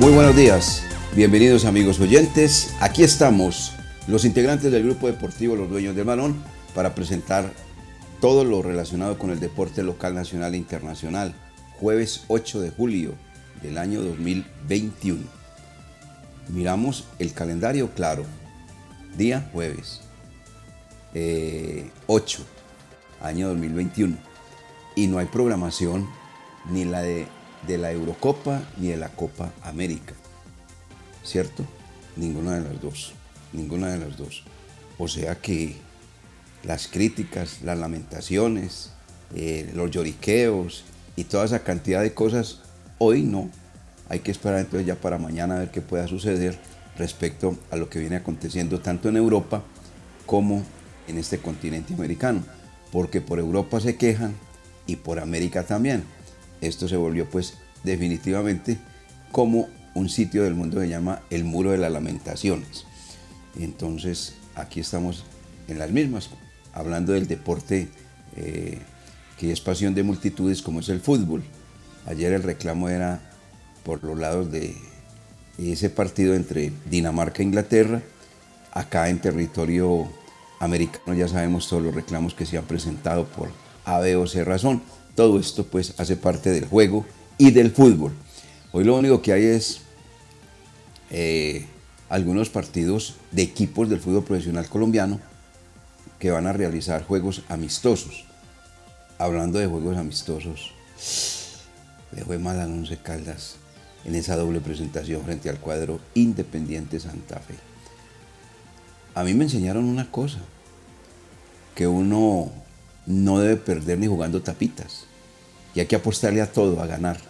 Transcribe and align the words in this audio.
Muy 0.00 0.12
buenos 0.12 0.36
días, 0.36 0.84
bienvenidos 1.16 1.64
amigos 1.64 1.98
oyentes. 1.98 2.72
Aquí 2.80 3.02
estamos, 3.02 3.72
los 4.06 4.24
integrantes 4.24 4.70
del 4.70 4.84
grupo 4.84 5.08
deportivo 5.08 5.56
Los 5.56 5.68
Dueños 5.68 5.96
del 5.96 6.04
Balón, 6.04 6.40
para 6.72 6.94
presentar 6.94 7.52
todo 8.20 8.44
lo 8.44 8.62
relacionado 8.62 9.18
con 9.18 9.30
el 9.30 9.40
deporte 9.40 9.82
local, 9.82 10.14
nacional 10.14 10.54
e 10.54 10.58
internacional. 10.58 11.34
Jueves 11.80 12.22
8 12.28 12.60
de 12.60 12.70
julio 12.70 13.14
del 13.60 13.76
año 13.76 14.00
2021. 14.02 15.18
Miramos 16.50 17.08
el 17.18 17.32
calendario 17.32 17.90
claro. 17.90 18.24
Día 19.16 19.50
jueves 19.52 20.02
8, 21.10 21.14
eh, 21.14 21.90
año 23.20 23.48
2021. 23.48 24.16
Y 24.94 25.08
no 25.08 25.18
hay 25.18 25.26
programación 25.26 26.08
ni 26.70 26.84
la 26.84 27.02
de 27.02 27.26
de 27.68 27.78
la 27.78 27.92
Eurocopa 27.92 28.62
ni 28.78 28.88
de 28.88 28.96
la 28.96 29.10
Copa 29.10 29.52
América. 29.62 30.14
¿Cierto? 31.22 31.64
Ninguna 32.16 32.58
de 32.58 32.62
las 32.62 32.80
dos. 32.80 33.12
Ninguna 33.52 33.92
de 33.92 33.98
las 33.98 34.16
dos. 34.16 34.42
O 34.96 35.06
sea 35.06 35.36
que 35.36 35.76
las 36.64 36.88
críticas, 36.88 37.60
las 37.62 37.78
lamentaciones, 37.78 38.90
eh, 39.34 39.70
los 39.74 39.90
lloriqueos 39.90 40.84
y 41.14 41.24
toda 41.24 41.44
esa 41.44 41.60
cantidad 41.60 42.02
de 42.02 42.14
cosas, 42.14 42.60
hoy 42.96 43.22
no. 43.22 43.50
Hay 44.08 44.20
que 44.20 44.30
esperar 44.30 44.60
entonces 44.60 44.86
ya 44.86 44.96
para 44.96 45.18
mañana 45.18 45.56
a 45.56 45.58
ver 45.60 45.70
qué 45.70 45.82
pueda 45.82 46.08
suceder 46.08 46.58
respecto 46.96 47.56
a 47.70 47.76
lo 47.76 47.90
que 47.90 48.00
viene 48.00 48.16
aconteciendo 48.16 48.80
tanto 48.80 49.10
en 49.10 49.16
Europa 49.18 49.62
como 50.24 50.64
en 51.06 51.18
este 51.18 51.38
continente 51.38 51.92
americano. 51.92 52.42
Porque 52.90 53.20
por 53.20 53.38
Europa 53.38 53.78
se 53.80 53.96
quejan 53.96 54.34
y 54.86 54.96
por 54.96 55.20
América 55.20 55.64
también 55.64 56.04
esto 56.60 56.88
se 56.88 56.96
volvió 56.96 57.28
pues 57.28 57.54
definitivamente 57.84 58.78
como 59.32 59.68
un 59.94 60.08
sitio 60.08 60.44
del 60.44 60.54
mundo 60.54 60.76
que 60.76 60.84
se 60.84 60.90
llama 60.90 61.22
el 61.30 61.44
Muro 61.44 61.72
de 61.72 61.78
las 61.78 61.92
Lamentaciones. 61.92 62.84
Entonces 63.58 64.34
aquí 64.54 64.80
estamos 64.80 65.24
en 65.68 65.78
las 65.78 65.90
mismas, 65.90 66.30
hablando 66.72 67.12
del 67.12 67.26
deporte 67.26 67.88
eh, 68.36 68.78
que 69.38 69.52
es 69.52 69.60
pasión 69.60 69.94
de 69.94 70.02
multitudes 70.02 70.62
como 70.62 70.80
es 70.80 70.88
el 70.88 71.00
fútbol. 71.00 71.42
Ayer 72.06 72.32
el 72.32 72.42
reclamo 72.42 72.88
era 72.88 73.20
por 73.84 74.02
los 74.04 74.18
lados 74.18 74.50
de 74.50 74.76
ese 75.58 75.90
partido 75.90 76.34
entre 76.34 76.72
Dinamarca 76.90 77.42
e 77.42 77.46
Inglaterra. 77.46 78.02
Acá 78.72 79.08
en 79.08 79.18
territorio 79.18 80.08
americano 80.60 81.14
ya 81.14 81.28
sabemos 81.28 81.68
todos 81.68 81.82
los 81.82 81.94
reclamos 81.94 82.34
que 82.34 82.46
se 82.46 82.58
han 82.58 82.64
presentado 82.64 83.26
por 83.26 83.50
A, 83.84 83.98
B 83.98 84.16
o 84.16 84.26
C 84.26 84.44
razón. 84.44 84.82
Todo 85.18 85.40
esto 85.40 85.66
pues 85.66 85.94
hace 85.98 86.14
parte 86.14 86.52
del 86.52 86.66
juego 86.66 87.04
y 87.38 87.50
del 87.50 87.72
fútbol. 87.72 88.12
Hoy 88.70 88.84
lo 88.84 88.96
único 88.96 89.20
que 89.20 89.32
hay 89.32 89.46
es 89.46 89.80
eh, 91.10 91.66
algunos 92.08 92.50
partidos 92.50 93.16
de 93.32 93.42
equipos 93.42 93.88
del 93.88 93.98
fútbol 93.98 94.22
profesional 94.22 94.68
colombiano 94.68 95.18
que 96.20 96.30
van 96.30 96.46
a 96.46 96.52
realizar 96.52 97.04
juegos 97.04 97.42
amistosos. 97.48 98.26
Hablando 99.18 99.58
de 99.58 99.66
juegos 99.66 99.96
amistosos, 99.96 100.70
le 102.12 102.24
fue 102.24 102.38
mal 102.38 102.60
a 102.60 102.66
Once 102.66 102.96
Caldas 102.98 103.56
en 104.04 104.14
esa 104.14 104.36
doble 104.36 104.60
presentación 104.60 105.24
frente 105.24 105.50
al 105.50 105.58
cuadro 105.58 105.98
Independiente 106.14 107.00
Santa 107.00 107.40
Fe. 107.40 107.56
A 109.16 109.24
mí 109.24 109.34
me 109.34 109.46
enseñaron 109.46 109.84
una 109.84 110.12
cosa, 110.12 110.38
que 111.74 111.88
uno 111.88 112.52
no 113.06 113.40
debe 113.40 113.56
perder 113.56 113.98
ni 113.98 114.06
jugando 114.06 114.42
tapitas 114.42 115.07
y 115.78 115.80
hay 115.80 115.86
que 115.86 115.94
apostarle 115.94 116.40
a 116.40 116.50
todo, 116.50 116.82
a 116.82 116.88
ganar. 116.88 117.20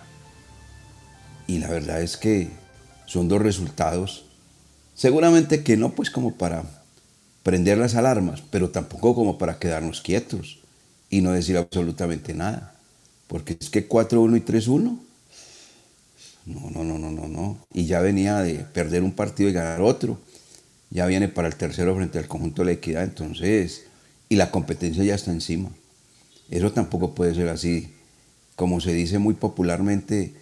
Y 1.47 1.59
la 1.59 1.69
verdad 1.69 2.01
es 2.01 2.17
que 2.17 2.49
son 3.05 3.29
dos 3.29 3.43
resultados, 3.43 4.25
seguramente 4.95 5.63
que 5.63 5.77
no 5.77 5.91
pues 5.91 6.09
como 6.09 6.33
para 6.33 6.65
prender 7.43 7.77
las 7.77 7.95
alarmas, 7.95 8.43
pero 8.51 8.71
tampoco 8.71 9.15
como 9.15 9.37
para 9.37 9.59
quedarnos 9.59 10.01
quietos 10.01 10.61
y 11.11 11.21
no 11.21 11.33
decir 11.33 11.59
absolutamente 11.59 12.33
nada. 12.33 12.75
Porque 13.27 13.59
es 13.61 13.69
que 13.69 13.87
4-1 13.87 14.39
y 14.39 14.41
3-1, 14.41 14.99
no, 16.47 16.71
no, 16.71 16.85
no, 16.85 16.99
no, 16.99 17.11
no, 17.11 17.29
no. 17.29 17.59
Y 17.75 17.85
ya 17.85 18.01
venía 18.01 18.39
de 18.39 18.61
perder 18.61 19.03
un 19.03 19.13
partido 19.13 19.51
y 19.51 19.53
ganar 19.53 19.83
otro. 19.83 20.19
Ya 20.89 21.05
viene 21.05 21.29
para 21.29 21.49
el 21.49 21.57
tercero 21.57 21.95
frente 21.95 22.19
al 22.19 22.29
conjunto 22.29 22.63
de 22.63 22.67
la 22.67 22.73
equidad, 22.73 23.05
entonces, 23.05 23.85
y 24.31 24.37
la 24.37 24.51
competencia 24.51 25.05
ya 25.05 25.17
está 25.17 25.33
encima. 25.33 25.69
Eso 26.49 26.73
tampoco 26.73 27.15
puede 27.15 27.35
ser 27.35 27.51
así 27.51 27.93
como 28.59 28.81
se 28.81 28.93
dice 28.93 29.21
muy 29.21 29.35
popularmente, 29.35 30.35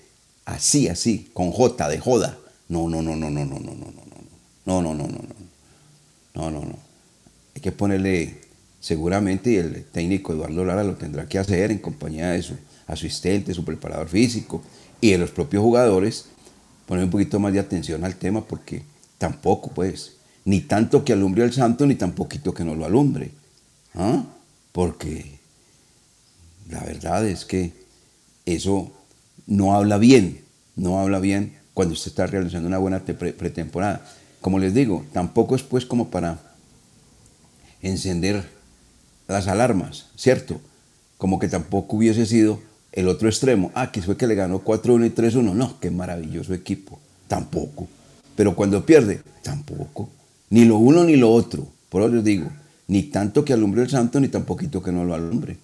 así, 0.47 0.89
así, 0.89 1.29
con 1.35 1.53
J, 1.53 1.87
de 1.91 1.99
joda. 1.99 2.39
No, 2.67 2.89
no, 2.89 3.03
no, 3.03 3.15
no, 3.15 3.29
no, 3.29 3.45
no, 3.45 3.61
no, 3.61 3.75
no, 3.75 3.75
no, 3.75 3.93
no, 4.65 4.83
no, 4.83 4.95
no, 4.95 4.95
no, 4.95 5.07
no, 5.07 5.19
no, 6.35 6.51
no, 6.51 6.61
no. 6.65 6.79
Hay 7.55 7.61
que 7.61 7.73
ponerle, 7.73 8.41
seguramente, 8.81 9.51
y 9.51 9.57
el 9.57 9.85
técnico 9.85 10.33
Eduardo 10.33 10.65
Lara 10.65 10.83
lo 10.83 10.95
tendrá 10.95 11.29
que 11.29 11.39
hacer 11.39 11.71
en 11.71 11.79
compañía 11.79 12.31
de 12.31 12.43
su 12.43 12.55
asistente, 12.87 13.53
su 13.53 13.67
preparador 13.67 14.09
físico 14.09 14.63
y 15.03 15.11
de 15.11 15.19
los 15.19 15.31
propios 15.31 15.63
jugadores, 15.63 16.25
poner 16.87 17.05
un 17.05 17.11
poquito 17.11 17.39
más 17.39 17.53
de 17.53 17.61
atención 17.61 18.03
al 18.03 18.17
tema 18.17 18.43
porque 18.43 18.83
tampoco, 19.19 19.73
pues, 19.73 20.15
ni 20.47 20.63
tanto 20.63 21.05
que 21.05 21.13
alumbre 21.13 21.45
al 21.45 21.53
santo, 21.53 21.85
ni 21.85 21.97
tan 21.97 22.13
poquito 22.13 22.55
que 22.55 22.65
no 22.65 22.75
lo 22.75 22.87
alumbre. 22.87 23.31
¿Ah? 23.95 24.25
Porque 24.73 25.39
la 26.71 26.83
verdad 26.83 27.27
es 27.27 27.45
que 27.45 27.85
eso 28.47 28.91
no 29.47 29.75
habla 29.75 29.99
bien, 29.99 30.41
no 30.77 31.01
habla 31.01 31.19
bien 31.21 31.57
cuando 31.75 31.95
usted 31.95 32.11
está 32.11 32.27
realizando 32.27 32.69
una 32.69 32.79
buena 32.79 33.01
pretemporada. 33.05 34.07
Como 34.41 34.59
les 34.59 34.73
digo, 34.73 35.05
tampoco 35.13 35.57
es 35.57 35.63
pues 35.63 35.85
como 35.85 36.09
para 36.09 36.39
encender 37.83 38.49
las 39.29 39.49
alarmas, 39.49 40.07
¿cierto? 40.17 40.61
Como 41.19 41.39
que 41.39 41.49
tampoco 41.49 41.97
hubiese 41.97 42.27
sido 42.27 42.61
el 42.93 43.09
otro 43.09 43.29
extremo. 43.29 43.71
Ah, 43.75 43.93
que 43.93 44.03
fue 44.03 44.17
que 44.17 44.27
le 44.27 44.35
ganó 44.35 44.65
4-1 44.65 45.07
y 45.07 45.11
3-1. 45.11 45.53
No, 45.55 45.79
qué 45.81 45.91
maravilloso 45.91 46.55
equipo. 46.55 46.99
Tampoco. 47.29 47.89
Pero 48.37 48.55
cuando 48.55 48.85
pierde, 48.85 49.21
tampoco. 49.43 50.09
Ni 50.51 50.65
lo 50.65 50.79
uno 50.79 51.05
ni 51.05 51.17
lo 51.17 51.31
otro. 51.33 51.67
Por 51.89 52.03
eso 52.03 52.13
les 52.13 52.25
digo, 52.25 52.49
ni 52.89 53.05
tanto 53.05 53.45
que 53.45 53.53
alumbre 53.53 53.83
el 53.83 53.91
santo, 53.91 54.21
ni 54.21 54.29
tampoco 54.29 54.83
que 54.83 54.93
no 54.93 55.05
lo 55.05 55.15
alumbre. 55.15 55.57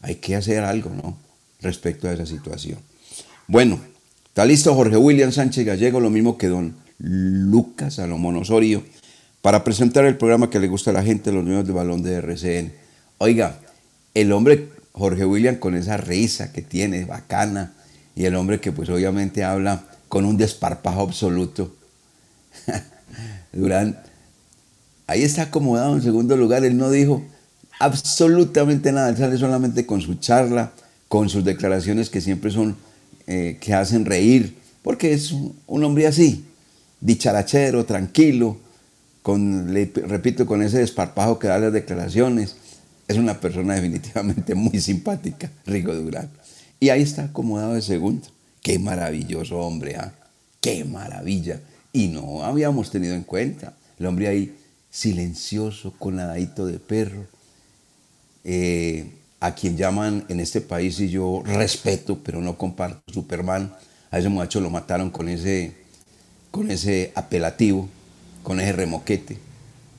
Hay 0.00 0.16
que 0.16 0.36
hacer 0.36 0.64
algo, 0.64 0.90
¿no? 0.90 1.16
Respecto 1.64 2.08
a 2.08 2.12
esa 2.12 2.26
situación. 2.26 2.78
Bueno, 3.48 3.80
está 4.28 4.44
listo 4.44 4.74
Jorge 4.74 4.96
William 4.96 5.32
Sánchez 5.32 5.66
Gallego, 5.66 6.00
lo 6.00 6.10
mismo 6.10 6.38
que 6.38 6.46
don 6.46 6.76
Lucas 6.98 7.94
Salomón 7.94 8.36
Osorio, 8.36 8.84
para 9.42 9.64
presentar 9.64 10.04
el 10.04 10.16
programa 10.16 10.48
que 10.48 10.60
le 10.60 10.68
gusta 10.68 10.90
a 10.90 10.94
la 10.94 11.02
gente, 11.02 11.32
los 11.32 11.44
niños 11.44 11.66
de 11.66 11.72
balón 11.72 12.02
de 12.02 12.14
RCN. 12.14 12.72
Oiga, 13.18 13.58
el 14.14 14.32
hombre 14.32 14.68
Jorge 14.92 15.24
William 15.24 15.56
con 15.56 15.74
esa 15.74 15.96
risa 15.96 16.52
que 16.52 16.62
tiene, 16.62 17.04
bacana, 17.04 17.72
y 18.14 18.24
el 18.24 18.36
hombre 18.36 18.60
que 18.60 18.70
pues 18.70 18.88
obviamente 18.88 19.42
habla 19.42 19.84
con 20.08 20.24
un 20.24 20.36
desparpajo 20.36 21.02
absoluto. 21.02 21.74
Durán, 23.52 23.98
ahí 25.06 25.22
está 25.22 25.42
acomodado 25.42 25.94
en 25.94 26.02
segundo 26.02 26.36
lugar, 26.36 26.64
él 26.64 26.76
no 26.76 26.90
dijo 26.90 27.24
absolutamente 27.80 28.92
nada, 28.92 29.14
sale 29.16 29.36
solamente 29.36 29.84
con 29.84 30.00
su 30.00 30.14
charla, 30.14 30.72
con 31.14 31.28
sus 31.28 31.44
declaraciones 31.44 32.10
que 32.10 32.20
siempre 32.20 32.50
son, 32.50 32.74
eh, 33.28 33.56
que 33.60 33.72
hacen 33.72 34.04
reír, 34.04 34.56
porque 34.82 35.12
es 35.12 35.30
un, 35.30 35.84
hombre 35.84 36.08
así, 36.08 36.44
dicharachero, 37.00 37.84
tranquilo, 37.84 38.56
con, 39.22 39.72
le 39.72 39.92
repito, 39.94 40.44
con 40.44 40.60
ese 40.60 40.78
desparpajo 40.78 41.38
que 41.38 41.46
da 41.46 41.60
las 41.60 41.72
declaraciones. 41.72 42.56
Es 43.06 43.16
una 43.16 43.38
persona 43.38 43.74
definitivamente 43.76 44.56
muy 44.56 44.80
simpática, 44.80 45.52
Rigo 45.66 45.94
Durán. 45.94 46.30
Y 46.80 46.88
ahí 46.88 47.02
está 47.02 47.26
acomodado 47.26 47.74
de 47.74 47.82
segundo. 47.82 48.26
Qué 48.60 48.80
maravilloso 48.80 49.58
hombre, 49.58 49.94
¿ah? 49.94 50.12
Qué 50.60 50.84
maravilla. 50.84 51.60
Y 51.92 52.08
no 52.08 52.42
habíamos 52.42 52.90
tenido 52.90 53.14
en 53.14 53.22
cuenta. 53.22 53.74
El 54.00 54.06
hombre 54.06 54.26
ahí 54.26 54.56
silencioso, 54.90 55.94
con 55.96 56.16
nadadito 56.16 56.66
de 56.66 56.80
perro, 56.80 57.24
eh, 58.42 59.12
a 59.44 59.54
quien 59.54 59.76
llaman 59.76 60.24
en 60.30 60.40
este 60.40 60.62
país, 60.62 60.98
y 61.00 61.10
yo 61.10 61.42
respeto, 61.44 62.18
pero 62.24 62.40
no 62.40 62.56
comparto, 62.56 63.12
Superman. 63.12 63.74
A 64.10 64.18
ese 64.18 64.30
muchacho 64.30 64.58
lo 64.58 64.70
mataron 64.70 65.10
con 65.10 65.28
ese, 65.28 65.74
con 66.50 66.70
ese 66.70 67.12
apelativo, 67.14 67.86
con 68.42 68.58
ese 68.58 68.72
remoquete, 68.72 69.36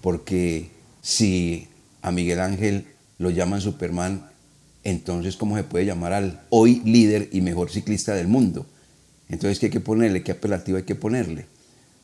porque 0.02 0.72
si 1.04 1.68
a 2.02 2.12
Miguel 2.12 2.40
Ángel 2.40 2.88
lo 3.20 3.30
llaman 3.30 3.62
Superman, 3.62 4.28
entonces 4.84 5.38
¿cómo 5.38 5.56
se 5.58 5.64
puede 5.64 5.86
llamar 5.86 6.14
al 6.14 6.42
hoy 6.50 6.82
líder 6.84 7.30
y 7.32 7.42
mejor 7.42 7.70
ciclista 7.70 8.16
del 8.16 8.28
mundo? 8.28 8.66
Entonces, 9.30 9.60
¿qué 9.60 9.68
hay 9.68 9.72
que 9.72 9.80
ponerle? 9.80 10.24
¿Qué 10.24 10.32
apelativo 10.32 10.80
hay 10.80 10.86
que 10.86 10.96
ponerle? 10.96 11.46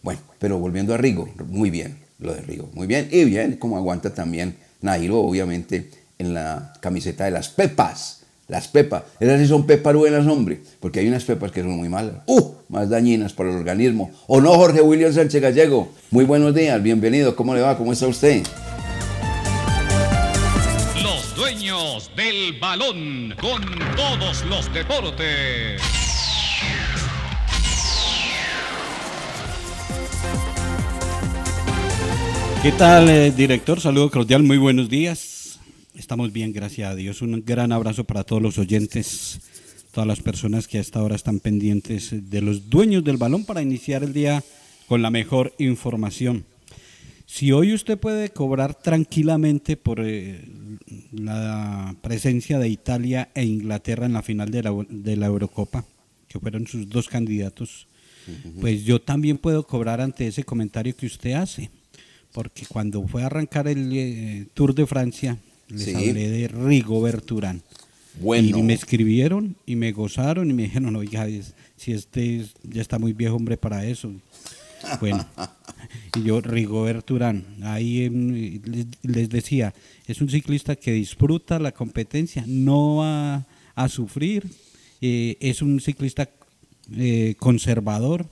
Bueno, 0.04 0.22
pero 0.38 0.60
volviendo 0.60 0.94
a 0.94 0.98
Rigo, 0.98 1.28
muy 1.48 1.72
bien, 1.72 1.98
lo 2.20 2.36
de 2.36 2.42
Rigo, 2.42 2.70
muy 2.76 2.86
bien, 2.86 3.10
y 3.12 3.26
bien, 3.26 3.56
como 3.56 3.78
aguanta 3.78 4.14
también 4.14 4.58
Nairo, 4.82 5.22
obviamente, 5.22 5.90
en 6.22 6.34
la 6.34 6.74
camiseta 6.80 7.26
de 7.26 7.32
las 7.32 7.50
Pepas. 7.50 8.20
Las 8.48 8.68
pepas, 8.68 9.04
esas 9.22 9.40
sí 9.40 9.48
son 9.48 9.66
pepas 9.66 9.96
buenas, 9.96 10.28
hombre, 10.28 10.62
porque 10.82 11.00
hay 11.00 11.08
unas 11.08 11.24
pepas 11.24 11.54
que 11.54 11.62
son 11.62 11.72
muy 11.72 11.88
malas, 11.88 12.16
¡uh! 12.26 12.56
más 12.68 12.90
dañinas 12.90 13.32
para 13.32 13.50
el 13.50 13.56
organismo. 13.56 14.12
¿O 14.28 14.42
no, 14.42 14.52
Jorge 14.56 14.82
William 14.82 15.14
Sánchez 15.14 15.42
Gallego? 15.42 15.94
Muy 16.10 16.26
buenos 16.26 16.54
días, 16.54 16.84
bienvenido, 16.84 17.34
¿cómo 17.34 17.56
le 17.56 17.62
va? 17.62 17.78
¿Cómo 17.78 17.94
está 17.94 18.08
usted? 18.08 18.44
Los 21.02 21.34
dueños 21.34 22.12
del 22.18 22.60
balón 22.60 23.34
con 23.40 23.62
todos 23.96 24.44
los 24.44 24.74
deportes. 24.74 25.82
¿Qué 32.62 32.72
tal, 32.74 33.10
eh, 33.10 33.32
director? 33.32 33.80
Saludo 33.80 34.12
cordial, 34.12 34.44
muy 34.44 34.58
buenos 34.58 34.90
días. 34.90 35.41
Estamos 36.02 36.34
bien, 36.34 36.52
gracias 36.52 36.90
a 36.90 36.96
Dios. 36.96 37.22
Un 37.22 37.44
gran 37.46 37.72
abrazo 37.72 38.06
para 38.06 38.24
todos 38.24 38.42
los 38.42 38.58
oyentes, 38.58 39.40
todas 39.92 40.08
las 40.08 40.20
personas 40.20 40.68
que 40.68 40.80
a 40.80 40.82
esta 40.82 41.04
hora 41.04 41.16
están 41.16 41.40
pendientes 41.40 42.28
de 42.28 42.42
los 42.42 42.72
dueños 42.72 43.04
del 43.04 43.18
balón 43.18 43.46
para 43.46 43.62
iniciar 43.62 44.04
el 44.04 44.12
día 44.12 44.44
con 44.88 45.04
la 45.04 45.12
mejor 45.12 45.54
información. 45.60 46.44
Si 47.28 47.52
hoy 47.52 47.72
usted 47.72 48.00
puede 48.00 48.32
cobrar 48.32 48.74
tranquilamente 48.74 49.78
por 49.78 50.00
eh, 50.04 50.44
la 51.12 51.96
presencia 52.02 52.58
de 52.58 52.70
Italia 52.70 53.30
e 53.36 53.44
Inglaterra 53.46 54.08
en 54.08 54.14
la 54.14 54.24
final 54.24 54.50
de 54.50 54.64
la, 54.64 54.86
de 54.90 55.16
la 55.16 55.28
Eurocopa, 55.28 55.86
que 56.28 56.40
fueron 56.40 56.66
sus 56.66 56.90
dos 56.90 57.10
candidatos, 57.10 57.88
pues 58.60 58.86
yo 58.86 59.00
también 59.00 59.38
puedo 59.38 59.68
cobrar 59.68 60.02
ante 60.02 60.26
ese 60.26 60.44
comentario 60.44 60.96
que 60.98 61.06
usted 61.06 61.34
hace 61.34 61.70
porque 62.34 62.66
cuando 62.66 63.06
fue 63.08 63.24
a 63.24 63.28
arrancar 63.28 63.68
el 63.68 63.92
eh, 63.94 64.48
Tour 64.54 64.74
de 64.74 64.88
Francia, 64.88 65.38
les 65.72 65.84
Sí. 65.84 65.96
hablé 65.96 66.30
de 66.30 66.48
Rigobert 66.48 67.30
Urán. 67.32 67.62
Bueno. 68.20 68.58
Y 68.58 68.62
me 68.64 68.74
escribieron 68.74 69.56
y 69.66 69.76
me 69.76 69.92
gozaron 69.94 70.50
y 70.52 70.54
me 70.54 70.64
dijeron, 70.64 70.96
oiga, 70.96 71.28
es- 71.28 71.54
si 71.78 71.94
este 71.94 72.42
es- 72.42 72.54
ya 72.64 72.82
está 72.82 73.00
muy 73.00 73.14
viejo 73.14 73.36
hombre 73.36 73.58
para 73.58 73.86
eso. 73.86 74.12
Bueno, 75.00 75.26
y 76.18 76.24
yo, 76.24 76.42
Rigobert 76.42 77.10
Urán, 77.12 77.46
ahí 77.64 78.10
les, 78.66 78.88
les 79.04 79.30
decía, 79.30 79.74
es 80.08 80.22
un 80.22 80.30
ciclista 80.30 80.76
que 80.76 80.92
disfruta 80.92 81.60
la 81.60 81.72
competencia, 81.72 82.44
no 82.48 82.98
va 82.98 83.46
a 83.76 83.88
sufrir, 83.90 84.46
eh, 85.02 85.38
es 85.40 85.62
un 85.62 85.80
ciclista 85.80 86.30
eh, 86.98 87.36
conservador, 87.40 88.28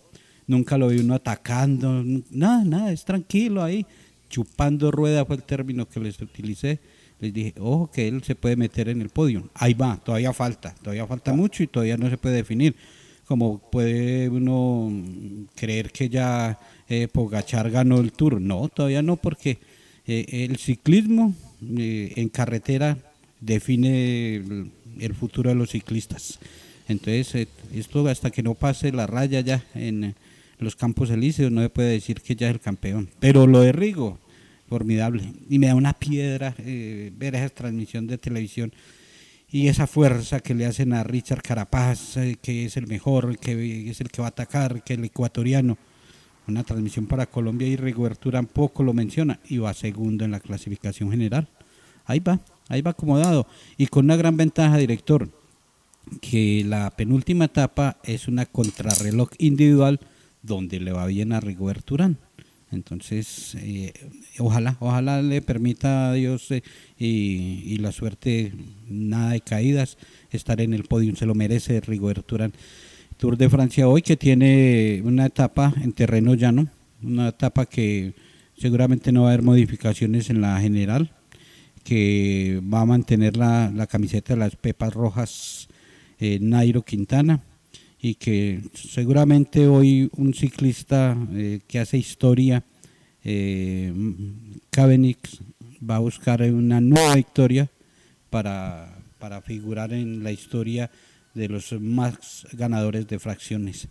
nunca 0.47 0.77
lo 0.77 0.87
vi 0.89 0.99
uno 0.99 1.13
atacando, 1.13 2.03
nada, 2.31 2.63
nada, 2.65 2.91
es 2.91 3.05
tranquilo 3.05 3.63
ahí, 3.63 3.85
chupando 4.29 4.91
rueda 4.91 5.23
fue 5.25 5.37
el 5.37 5.43
término 5.43 5.87
que 5.87 5.99
les 5.99 6.19
utilicé. 6.21 6.79
Les 7.19 7.33
dije, 7.33 7.53
ojo 7.59 7.89
que 7.91 8.07
él 8.07 8.23
se 8.23 8.35
puede 8.35 8.55
meter 8.55 8.89
en 8.89 9.01
el 9.01 9.09
podio. 9.09 9.49
Ahí 9.53 9.73
va, 9.73 9.97
todavía 9.97 10.33
falta, 10.33 10.73
todavía 10.81 11.05
falta 11.05 11.33
mucho 11.33 11.63
y 11.63 11.67
todavía 11.67 11.97
no 11.97 12.09
se 12.09 12.17
puede 12.17 12.35
definir. 12.35 12.75
Como 13.25 13.59
puede 13.59 14.29
uno 14.29 14.91
creer 15.55 15.91
que 15.91 16.09
ya 16.09 16.57
eh, 16.87 17.07
Pogachar 17.11 17.69
ganó 17.69 17.99
el 17.99 18.11
Tour. 18.11 18.41
No, 18.41 18.69
todavía 18.69 19.01
no, 19.01 19.17
porque 19.17 19.59
eh, 20.07 20.25
el 20.49 20.57
ciclismo 20.57 21.35
eh, 21.77 22.13
en 22.15 22.29
carretera 22.29 22.97
define 23.39 24.37
el, 24.37 24.71
el 24.99 25.13
futuro 25.13 25.49
de 25.49 25.55
los 25.55 25.69
ciclistas. 25.69 26.39
Entonces, 26.87 27.35
eh, 27.35 27.47
esto 27.73 28.07
hasta 28.07 28.31
que 28.31 28.41
no 28.41 28.55
pase 28.55 28.91
la 28.91 29.05
raya 29.05 29.41
ya 29.41 29.63
en 29.75 30.15
los 30.57 30.75
campos 30.75 31.09
elíseos, 31.11 31.51
no 31.51 31.61
se 31.61 31.69
puede 31.69 31.91
decir 31.91 32.21
que 32.21 32.35
ya 32.35 32.47
es 32.47 32.55
el 32.55 32.59
campeón. 32.59 33.09
Pero 33.19 33.45
lo 33.45 33.61
de 33.61 33.71
Rigo, 33.71 34.17
formidable. 34.69 35.33
Y 35.49 35.59
me 35.59 35.67
da 35.67 35.75
una 35.75 35.93
piedra 35.93 36.55
eh, 36.59 37.11
ver 37.17 37.35
esa 37.35 37.49
transmisión 37.49 38.07
de 38.07 38.17
televisión 38.17 38.71
y 39.51 39.67
esa 39.67 39.87
fuerza 39.87 40.39
que 40.39 40.53
le 40.53 40.65
hacen 40.65 40.93
a 40.93 41.03
Richard 41.03 41.41
Carapaz, 41.41 42.17
eh, 42.17 42.37
que 42.41 42.65
es 42.65 42.77
el 42.77 42.87
mejor, 42.87 43.37
que 43.39 43.89
es 43.89 43.99
el 43.99 44.09
que 44.09 44.21
va 44.21 44.27
a 44.27 44.29
atacar, 44.29 44.83
que 44.83 44.93
el 44.93 45.03
ecuatoriano. 45.03 45.77
Una 46.47 46.63
transmisión 46.63 47.05
para 47.05 47.27
Colombia 47.27 47.67
y 47.67 47.75
Rigoberto 47.75 48.29
Urán 48.29 48.47
poco 48.47 48.81
lo 48.83 48.93
menciona 48.93 49.39
y 49.47 49.57
va 49.57 49.73
segundo 49.73 50.25
en 50.25 50.31
la 50.31 50.39
clasificación 50.39 51.11
general. 51.11 51.47
Ahí 52.05 52.19
va, 52.19 52.39
ahí 52.69 52.81
va 52.81 52.91
acomodado. 52.91 53.45
Y 53.77 53.87
con 53.87 54.05
una 54.05 54.15
gran 54.15 54.35
ventaja, 54.35 54.77
director, 54.77 55.29
que 56.21 56.63
la 56.65 56.89
penúltima 56.91 57.45
etapa 57.45 57.97
es 58.03 58.27
una 58.27 58.45
contrarreloj 58.47 59.29
individual 59.37 59.99
donde 60.41 60.79
le 60.79 60.91
va 60.91 61.05
bien 61.05 61.33
a 61.33 61.39
Rigoberto 61.39 61.95
Urán. 61.95 62.17
Entonces, 62.71 63.55
eh, 63.55 63.93
ojalá, 64.37 64.77
ojalá 64.79 65.21
le 65.21 65.41
permita 65.41 66.09
a 66.09 66.13
Dios 66.13 66.51
eh, 66.51 66.63
y, 66.97 67.63
y 67.65 67.77
la 67.77 67.91
suerte, 67.91 68.53
nada 68.87 69.31
de 69.31 69.41
caídas, 69.41 69.97
estar 70.29 70.61
en 70.61 70.73
el 70.73 70.83
podio, 70.83 71.15
se 71.15 71.25
lo 71.25 71.35
merece 71.35 71.81
Rigoberto 71.81 72.35
Urán. 72.35 72.53
Tour 73.17 73.37
de 73.37 73.49
Francia 73.49 73.87
hoy 73.87 74.01
que 74.01 74.15
tiene 74.15 75.01
una 75.03 75.25
etapa 75.25 75.73
en 75.81 75.91
terreno 75.91 76.35
llano, 76.35 76.69
una 77.01 77.29
etapa 77.29 77.65
que 77.65 78.13
seguramente 78.55 79.11
no 79.11 79.23
va 79.23 79.29
a 79.29 79.33
haber 79.33 79.43
modificaciones 79.43 80.29
en 80.29 80.39
la 80.39 80.59
general, 80.61 81.11
que 81.83 82.61
va 82.73 82.81
a 82.81 82.85
mantener 82.85 83.35
la, 83.35 83.71
la 83.75 83.87
camiseta 83.87 84.35
de 84.35 84.39
las 84.39 84.55
Pepas 84.55 84.93
Rojas 84.93 85.67
eh, 86.19 86.37
Nairo 86.39 86.83
Quintana 86.83 87.41
y 88.01 88.15
que 88.15 88.61
seguramente 88.73 89.67
hoy 89.67 90.09
un 90.15 90.33
ciclista 90.33 91.17
eh, 91.33 91.59
que 91.67 91.79
hace 91.79 91.97
historia, 91.97 92.63
eh, 93.23 93.93
va 95.87 95.95
a 95.97 95.99
buscar 95.99 96.41
una 96.41 96.81
nueva 96.81 97.15
victoria 97.15 97.69
para, 98.29 98.97
para 99.17 99.41
figurar 99.41 99.93
en 99.93 100.23
la 100.23 100.31
historia 100.31 100.89
de 101.33 101.47
los 101.47 101.71
más 101.73 102.47
ganadores 102.53 103.07
de 103.07 103.19
fracciones. 103.19 103.87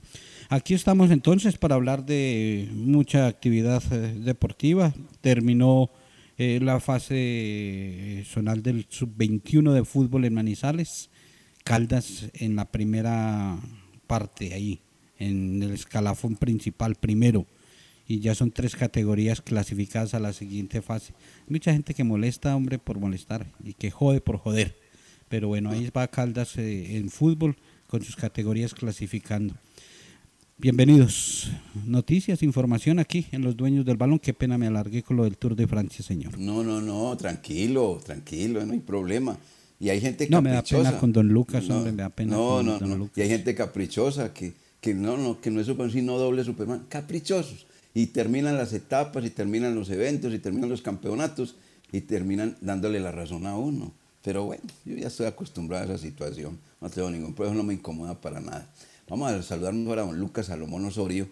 Aquí 0.48 0.74
estamos 0.74 1.10
entonces 1.10 1.58
para 1.58 1.74
hablar 1.74 2.04
de 2.04 2.68
mucha 2.72 3.26
actividad 3.26 3.82
eh, 3.90 4.14
deportiva. 4.18 4.94
Terminó 5.20 5.90
eh, 6.36 6.58
la 6.62 6.80
fase 6.80 8.24
zonal 8.26 8.62
del 8.62 8.86
sub-21 8.88 9.72
de 9.72 9.84
fútbol 9.84 10.24
en 10.24 10.34
Manizales. 10.34 11.10
Caldas 11.64 12.30
en 12.34 12.56
la 12.56 12.64
primera 12.64 13.58
parte 14.08 14.54
ahí, 14.54 14.80
en 15.20 15.62
el 15.62 15.72
escalafón 15.74 16.34
principal 16.34 16.96
primero. 16.96 17.46
Y 18.08 18.20
ya 18.20 18.34
son 18.34 18.50
tres 18.50 18.74
categorías 18.74 19.42
clasificadas 19.42 20.14
a 20.14 20.18
la 20.18 20.32
siguiente 20.32 20.82
fase. 20.82 21.12
Mucha 21.46 21.72
gente 21.72 21.94
que 21.94 22.02
molesta, 22.02 22.56
hombre, 22.56 22.78
por 22.78 22.98
molestar 22.98 23.46
y 23.62 23.74
que 23.74 23.90
jode 23.90 24.20
por 24.20 24.38
joder. 24.38 24.74
Pero 25.28 25.48
bueno, 25.48 25.70
ahí 25.70 25.90
va 25.94 26.08
Caldas 26.08 26.56
eh, 26.56 26.96
en 26.96 27.10
fútbol 27.10 27.56
con 27.86 28.02
sus 28.02 28.16
categorías 28.16 28.72
clasificando. 28.72 29.54
Bienvenidos. 30.60 31.52
Noticias, 31.86 32.42
información 32.42 32.98
aquí 32.98 33.26
en 33.30 33.42
Los 33.42 33.56
Dueños 33.56 33.84
del 33.84 33.96
Balón. 33.96 34.18
Qué 34.18 34.34
pena 34.34 34.58
me 34.58 34.66
alargué 34.66 35.04
con 35.04 35.16
lo 35.16 35.22
del 35.22 35.36
Tour 35.36 35.54
de 35.54 35.68
Francia, 35.68 36.04
señor. 36.04 36.36
No, 36.36 36.64
no, 36.64 36.80
no, 36.80 37.16
tranquilo, 37.16 38.00
tranquilo, 38.04 38.66
no 38.66 38.72
hay 38.72 38.80
problema. 38.80 39.38
Y 39.80 39.90
hay 39.90 40.00
gente 40.00 40.28
No, 40.28 40.42
me 40.42 40.50
da 40.50 40.56
caprichosa. 40.56 40.90
pena 40.90 41.00
con 41.00 41.12
don 41.12 41.28
Lucas, 41.28 41.68
hombre, 41.70 41.92
me 41.92 42.02
da 42.02 42.08
pena 42.10 42.36
No, 42.36 42.48
con 42.48 42.66
no, 42.66 42.78
don 42.78 42.90
no. 42.90 42.96
Lucas. 42.96 43.18
Y 43.18 43.22
hay 43.22 43.28
gente 43.28 43.54
caprichosa 43.54 44.32
que, 44.34 44.52
que 44.80 44.94
no, 44.94 45.16
no, 45.16 45.40
que 45.40 45.50
no 45.50 45.60
es 45.60 45.66
Superman, 45.66 45.92
sino 45.92 46.18
doble 46.18 46.44
Superman. 46.44 46.86
Caprichosos. 46.88 47.66
y 47.94 48.06
terminan 48.08 48.56
las 48.56 48.72
etapas 48.72 49.24
y 49.24 49.30
terminan 49.30 49.74
los 49.74 49.90
eventos 49.90 50.32
y 50.32 50.38
terminan 50.38 50.68
los 50.70 50.82
campeonatos 50.82 51.56
y 51.90 52.02
terminan 52.02 52.56
dándole 52.60 53.00
la 53.00 53.12
razón 53.12 53.46
a 53.46 53.56
uno. 53.56 53.92
Pero 54.22 54.44
bueno, 54.44 54.62
yo 54.84 54.94
ya 54.96 55.06
estoy 55.08 55.26
acostumbrado 55.26 55.84
a 55.90 55.94
esa 55.94 56.04
situación, 56.04 56.58
no 56.80 56.90
tengo 56.90 57.10
ningún 57.10 57.34
problema, 57.34 57.56
no 57.56 57.62
me 57.64 57.74
incomoda 57.74 58.20
para 58.20 58.40
nada. 58.40 58.68
Vamos 59.08 59.30
a 59.32 59.42
saludar 59.42 59.74
ahora 59.74 60.02
a 60.02 60.06
don 60.06 60.18
Lucas 60.18 60.46
Salomón 60.46 60.84
Osorio, 60.84 61.28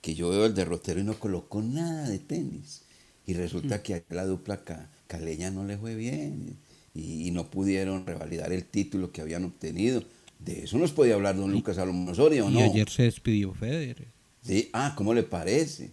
que 0.00 0.14
yo 0.14 0.30
veo 0.30 0.46
el 0.46 0.54
derrotero 0.54 0.98
y 1.00 1.04
no 1.04 1.14
colocó 1.18 1.60
nada 1.62 2.08
de 2.08 2.18
tenis. 2.18 2.82
Y 3.26 3.34
resulta 3.34 3.82
que 3.82 3.94
a 3.96 4.02
la 4.14 4.24
dupla 4.24 4.60
caleña 5.06 5.50
no 5.50 5.64
le 5.64 5.76
fue 5.76 5.94
bien 5.94 6.56
y, 6.98 7.30
no 7.30 7.50
pudieron 7.50 8.06
revalidar 8.06 8.52
el 8.52 8.64
título 8.64 9.12
que 9.12 9.20
habían 9.20 9.44
obtenido. 9.44 10.02
De 10.38 10.64
eso 10.64 10.78
nos 10.78 10.92
podía 10.92 11.14
hablar 11.14 11.36
don 11.36 11.52
Lucas 11.52 11.76
Salomón 11.76 12.08
Osorio, 12.08 12.46
¿o 12.46 12.50
no? 12.50 12.60
Y 12.60 12.62
ayer 12.62 12.88
se 12.88 13.04
despidió 13.04 13.52
Federer. 13.54 14.08
Sí, 14.42 14.70
ah, 14.72 14.94
¿cómo 14.96 15.14
le 15.14 15.22
parece? 15.22 15.90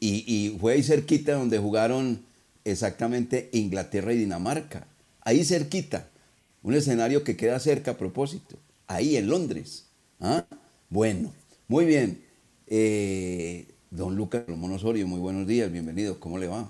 Y, 0.00 0.24
y 0.26 0.56
fue 0.58 0.74
ahí 0.74 0.82
cerquita 0.82 1.34
donde 1.34 1.58
jugaron 1.58 2.22
exactamente 2.64 3.48
Inglaterra 3.52 4.12
y 4.12 4.18
Dinamarca. 4.18 4.86
Ahí 5.22 5.44
cerquita. 5.44 6.08
Un 6.62 6.74
escenario 6.74 7.24
que 7.24 7.36
queda 7.36 7.58
cerca 7.60 7.92
a 7.92 7.98
propósito. 7.98 8.58
Ahí 8.86 9.16
en 9.16 9.28
Londres. 9.28 9.86
¿Ah? 10.20 10.44
Bueno, 10.90 11.32
muy 11.68 11.84
bien. 11.84 12.22
Eh, 12.66 13.66
don 13.90 14.16
Lucas 14.16 14.44
Salomón 14.44 14.72
Osorio, 14.72 15.06
muy 15.06 15.20
buenos 15.20 15.46
días, 15.46 15.70
bienvenido. 15.70 16.20
¿Cómo 16.20 16.38
le 16.38 16.48
va? 16.48 16.68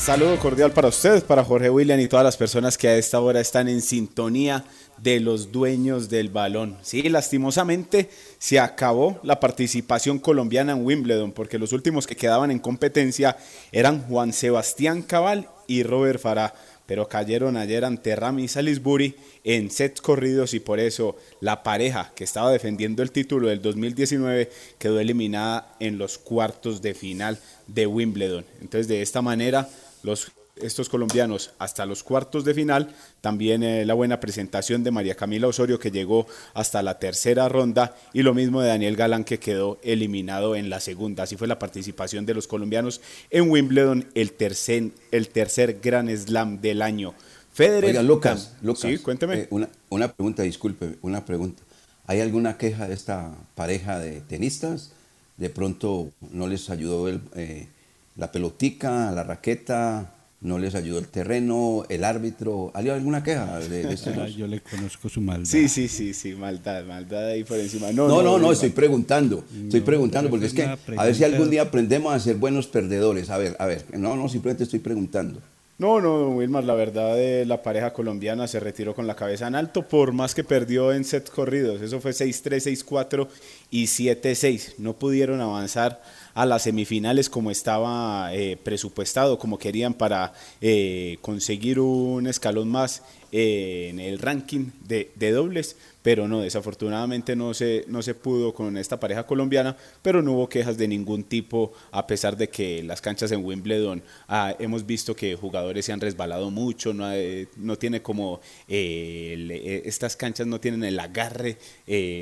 Saludo 0.00 0.38
cordial 0.38 0.72
para 0.72 0.88
ustedes, 0.88 1.22
para 1.22 1.44
Jorge 1.44 1.68
William 1.68 2.00
y 2.00 2.08
todas 2.08 2.24
las 2.24 2.36
personas 2.36 2.78
que 2.78 2.88
a 2.88 2.96
esta 2.96 3.20
hora 3.20 3.40
están 3.40 3.68
en 3.68 3.82
sintonía 3.82 4.64
de 4.96 5.20
los 5.20 5.52
dueños 5.52 6.08
del 6.08 6.30
balón. 6.30 6.78
Sí, 6.82 7.02
lastimosamente 7.10 8.08
se 8.38 8.58
acabó 8.58 9.20
la 9.22 9.38
participación 9.38 10.18
colombiana 10.18 10.72
en 10.72 10.84
Wimbledon, 10.84 11.32
porque 11.32 11.58
los 11.58 11.72
últimos 11.72 12.06
que 12.06 12.16
quedaban 12.16 12.50
en 12.50 12.58
competencia 12.58 13.36
eran 13.70 14.02
Juan 14.08 14.32
Sebastián 14.32 15.02
Cabal 15.02 15.48
y 15.66 15.82
Robert 15.82 16.20
Farah 16.20 16.54
pero 16.88 17.06
cayeron 17.06 17.58
ayer 17.58 17.84
ante 17.84 18.16
Rami 18.16 18.48
Salisbury 18.48 19.14
en 19.44 19.70
sets 19.70 20.00
corridos 20.00 20.54
y 20.54 20.58
por 20.58 20.80
eso 20.80 21.16
la 21.42 21.62
pareja 21.62 22.12
que 22.14 22.24
estaba 22.24 22.50
defendiendo 22.50 23.02
el 23.02 23.12
título 23.12 23.48
del 23.48 23.60
2019 23.60 24.50
quedó 24.78 24.98
eliminada 24.98 25.76
en 25.80 25.98
los 25.98 26.16
cuartos 26.16 26.80
de 26.80 26.94
final 26.94 27.38
de 27.66 27.86
Wimbledon. 27.86 28.46
Entonces 28.62 28.88
de 28.88 29.02
esta 29.02 29.20
manera 29.20 29.68
los 30.02 30.32
estos 30.62 30.88
colombianos 30.88 31.52
hasta 31.58 31.86
los 31.86 32.02
cuartos 32.02 32.44
de 32.44 32.54
final. 32.54 32.94
También 33.20 33.62
eh, 33.62 33.84
la 33.84 33.94
buena 33.94 34.20
presentación 34.20 34.84
de 34.84 34.90
María 34.90 35.14
Camila 35.14 35.48
Osorio 35.48 35.78
que 35.78 35.90
llegó 35.90 36.26
hasta 36.54 36.82
la 36.82 36.98
tercera 36.98 37.48
ronda 37.48 37.96
y 38.12 38.22
lo 38.22 38.34
mismo 38.34 38.60
de 38.60 38.68
Daniel 38.68 38.96
Galán 38.96 39.24
que 39.24 39.38
quedó 39.38 39.78
eliminado 39.82 40.56
en 40.56 40.70
la 40.70 40.80
segunda. 40.80 41.24
Así 41.24 41.36
fue 41.36 41.48
la 41.48 41.58
participación 41.58 42.26
de 42.26 42.34
los 42.34 42.46
colombianos 42.46 43.00
en 43.30 43.50
Wimbledon, 43.50 44.06
el 44.14 44.32
tercer, 44.32 44.90
el 45.10 45.28
tercer 45.28 45.80
Gran 45.82 46.08
Slam 46.16 46.60
del 46.60 46.82
año. 46.82 47.14
Federer. 47.52 47.90
Oiga, 47.90 48.02
Lucas, 48.02 48.54
sí, 48.76 48.98
cuénteme. 48.98 49.34
Eh, 49.34 49.46
una, 49.50 49.68
una 49.88 50.12
pregunta, 50.12 50.42
disculpe, 50.42 50.96
una 51.02 51.24
pregunta. 51.24 51.62
¿Hay 52.06 52.20
alguna 52.20 52.56
queja 52.56 52.86
de 52.86 52.94
esta 52.94 53.34
pareja 53.54 53.98
de 53.98 54.20
tenistas? 54.20 54.92
De 55.36 55.50
pronto 55.50 56.10
no 56.32 56.46
les 56.46 56.70
ayudó 56.70 57.08
el, 57.08 57.20
eh, 57.34 57.68
la 58.18 58.30
pelotica, 58.30 59.10
la 59.12 59.22
raqueta, 59.22 60.12
no 60.40 60.58
les 60.58 60.74
ayudó 60.74 60.98
el 60.98 61.08
terreno, 61.08 61.84
el 61.88 62.04
árbitro. 62.04 62.70
¿Hay 62.74 62.88
alguna 62.88 63.22
queja 63.22 63.58
de, 63.60 63.96
Yo 64.36 64.46
le 64.46 64.60
conozco 64.60 65.08
su 65.08 65.20
maldad. 65.20 65.46
Sí, 65.46 65.68
sí, 65.68 65.88
sí, 65.88 66.12
sí, 66.12 66.34
maldad, 66.34 66.84
maldad 66.84 67.28
ahí 67.28 67.44
por 67.44 67.58
encima. 67.58 67.90
No, 67.92 68.08
no, 68.08 68.22
no, 68.22 68.38
no, 68.38 68.52
estoy 68.52 68.70
preguntando, 68.70 69.44
estoy 69.64 69.80
preguntando, 69.80 70.30
porque 70.30 70.46
es 70.46 70.52
que 70.52 70.64
a 70.64 71.04
ver 71.04 71.14
si 71.14 71.24
algún 71.24 71.48
día 71.48 71.62
aprendemos 71.62 72.12
a 72.12 72.18
ser 72.18 72.36
buenos 72.36 72.66
perdedores. 72.66 73.30
A 73.30 73.38
ver, 73.38 73.56
a 73.58 73.66
ver, 73.66 73.84
no, 73.96 74.16
no, 74.16 74.28
simplemente 74.28 74.64
estoy 74.64 74.80
preguntando. 74.80 75.40
No, 75.78 76.00
no, 76.00 76.30
Wilmar, 76.30 76.64
la 76.64 76.74
verdad 76.74 77.14
de 77.14 77.46
la 77.46 77.62
pareja 77.62 77.92
colombiana 77.92 78.48
se 78.48 78.58
retiró 78.58 78.96
con 78.96 79.06
la 79.06 79.14
cabeza 79.14 79.46
en 79.46 79.54
alto, 79.54 79.86
por 79.86 80.10
más 80.10 80.34
que 80.34 80.42
perdió 80.42 80.92
en 80.92 81.04
set 81.04 81.30
corridos. 81.30 81.80
Eso 81.80 82.00
fue 82.00 82.10
6-3, 82.10 82.84
6-4 82.84 83.28
y 83.70 83.84
7-6. 83.84 84.74
No 84.78 84.94
pudieron 84.94 85.40
avanzar 85.40 86.02
a 86.38 86.46
las 86.46 86.62
semifinales 86.62 87.28
como 87.28 87.50
estaba 87.50 88.32
eh, 88.32 88.56
presupuestado, 88.62 89.40
como 89.40 89.58
querían 89.58 89.92
para 89.92 90.32
eh, 90.60 91.18
conseguir 91.20 91.80
un 91.80 92.28
escalón 92.28 92.68
más 92.68 93.02
eh, 93.32 93.88
en 93.90 93.98
el 93.98 94.20
ranking 94.20 94.66
de, 94.86 95.10
dobles, 95.32 95.74
pero 96.00 96.28
no, 96.28 96.40
desafortunadamente 96.42 97.34
no 97.34 97.54
se, 97.54 97.84
no 97.88 98.02
se 98.02 98.14
pudo 98.14 98.54
con 98.54 98.76
esta 98.76 99.00
pareja 99.00 99.26
colombiana, 99.26 99.76
pero 100.00 100.22
no 100.22 100.34
hubo 100.34 100.48
quejas 100.48 100.78
de 100.78 100.86
ningún 100.86 101.24
tipo, 101.24 101.72
a 101.90 102.06
pesar 102.06 102.36
de 102.36 102.48
que 102.48 102.84
las 102.84 103.00
canchas 103.00 103.32
en 103.32 103.44
Wimbledon 103.44 104.00
ah, 104.28 104.54
hemos 104.60 104.86
visto 104.86 105.16
que 105.16 105.34
jugadores 105.34 105.86
se 105.86 105.92
han 105.92 106.00
resbalado 106.00 106.52
mucho, 106.52 106.94
no, 106.94 107.08
no 107.56 107.76
tiene 107.76 108.00
como, 108.00 108.40
estas 108.68 110.14
canchas 110.14 110.46
no 110.46 110.60
tienen 110.60 110.84
el 110.84 111.00
agarre 111.00 111.58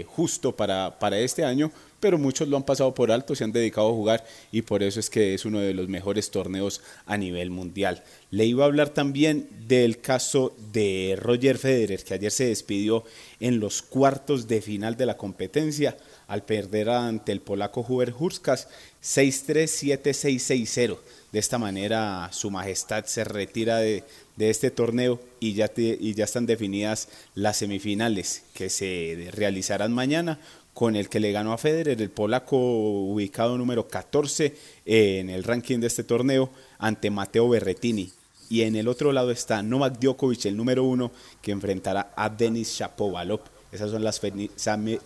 justo 0.06 0.56
para, 0.56 0.98
para 0.98 1.18
este 1.18 1.44
año, 1.44 1.70
pero 2.06 2.18
muchos 2.18 2.46
lo 2.46 2.56
han 2.56 2.62
pasado 2.62 2.94
por 2.94 3.10
alto, 3.10 3.34
se 3.34 3.42
han 3.42 3.50
dedicado 3.50 3.88
a 3.88 3.92
jugar 3.92 4.24
y 4.52 4.62
por 4.62 4.84
eso 4.84 5.00
es 5.00 5.10
que 5.10 5.34
es 5.34 5.44
uno 5.44 5.58
de 5.58 5.74
los 5.74 5.88
mejores 5.88 6.30
torneos 6.30 6.80
a 7.04 7.16
nivel 7.16 7.50
mundial. 7.50 8.04
Le 8.30 8.44
iba 8.44 8.62
a 8.62 8.68
hablar 8.68 8.90
también 8.90 9.48
del 9.66 10.00
caso 10.00 10.54
de 10.72 11.18
Roger 11.20 11.58
Federer, 11.58 12.04
que 12.04 12.14
ayer 12.14 12.30
se 12.30 12.46
despidió 12.46 13.02
en 13.40 13.58
los 13.58 13.82
cuartos 13.82 14.46
de 14.46 14.62
final 14.62 14.96
de 14.96 15.06
la 15.06 15.16
competencia 15.16 15.96
al 16.28 16.44
perder 16.44 16.90
ante 16.90 17.32
el 17.32 17.40
polaco 17.40 17.84
Hubert 17.88 18.14
Hurskas 18.16 18.68
6-3-7-6-6-0. 19.02 20.98
De 21.32 21.40
esta 21.40 21.58
manera, 21.58 22.28
su 22.30 22.52
majestad 22.52 23.04
se 23.06 23.24
retira 23.24 23.78
de, 23.78 24.04
este 24.38 24.70
torneo 24.70 25.20
y 25.40 25.54
ya, 25.54 25.72
y 25.76 26.14
ya 26.14 26.22
están 26.24 26.46
definidas 26.46 27.08
las 27.34 27.56
semifinales 27.56 28.44
que 28.54 28.70
se 28.70 29.28
realizarán 29.32 29.92
mañana 29.92 30.38
con 30.76 30.94
el 30.94 31.08
que 31.08 31.20
le 31.20 31.32
ganó 31.32 31.54
a 31.54 31.58
Federer, 31.58 32.02
el 32.02 32.10
polaco 32.10 32.58
ubicado 32.58 33.56
número 33.56 33.88
14 33.88 34.54
en 34.84 35.30
el 35.30 35.42
ranking 35.42 35.78
de 35.78 35.86
este 35.86 36.04
torneo, 36.04 36.50
ante 36.76 37.10
Mateo 37.10 37.48
Berretini. 37.48 38.12
Y 38.50 38.60
en 38.60 38.76
el 38.76 38.86
otro 38.86 39.10
lado 39.10 39.30
está 39.30 39.62
Novak 39.62 39.98
Djokovic, 39.98 40.44
el 40.44 40.54
número 40.54 40.84
uno, 40.84 41.12
que 41.40 41.52
enfrentará 41.52 42.12
a 42.14 42.28
Denis 42.28 42.74
Shapovalov. 42.78 43.40
Esas 43.72 43.90
son 43.90 44.04
las 44.04 44.20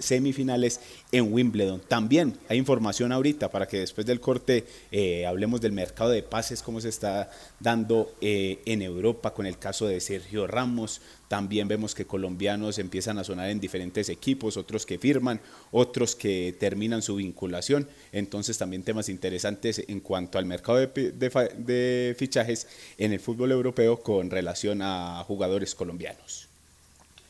semifinales 0.01 0.81
en 1.13 1.33
Wimbledon. 1.33 1.81
También 1.87 2.37
hay 2.49 2.59
información 2.59 3.13
ahorita 3.13 3.49
para 3.49 3.69
que 3.69 3.79
después 3.79 4.05
del 4.09 4.19
corte 4.19 4.67
eh, 4.91 5.25
hablemos 5.25 5.61
del 5.61 5.71
mercado 5.71 6.11
de 6.11 6.25
pases, 6.25 6.63
cómo 6.63 6.81
se 6.81 6.89
está 6.89 7.31
dando 7.61 8.13
eh, 8.21 8.59
en 8.65 8.83
Europa 8.83 9.33
con 9.33 9.47
el 9.47 9.57
caso 9.57 9.87
de 9.87 10.01
Sergio 10.01 10.49
Ramos. 10.49 11.01
También 11.31 11.69
vemos 11.69 11.95
que 11.95 12.07
colombianos 12.07 12.81
empiezan 12.81 13.17
a 13.19 13.23
sonar 13.23 13.51
en 13.51 13.61
diferentes 13.61 14.09
equipos, 14.09 14.57
otros 14.57 14.85
que 14.85 14.99
firman, 14.99 15.41
otros 15.71 16.17
que 16.17 16.57
terminan 16.59 17.03
su 17.03 17.15
vinculación. 17.15 17.87
Entonces 18.11 18.59
también 18.59 18.83
temas 18.83 19.09
interesantes 19.09 19.81
en 19.87 20.01
cuanto 20.01 20.39
al 20.39 20.47
mercado 20.47 20.79
de, 20.79 22.17
fichajes 22.19 22.67
en 22.99 23.13
el 23.13 23.21
fútbol 23.21 23.53
europeo 23.53 24.01
con 24.01 24.29
relación 24.29 24.83
a 24.83 25.23
jugadores 25.25 25.77
colombianos. 25.77 26.49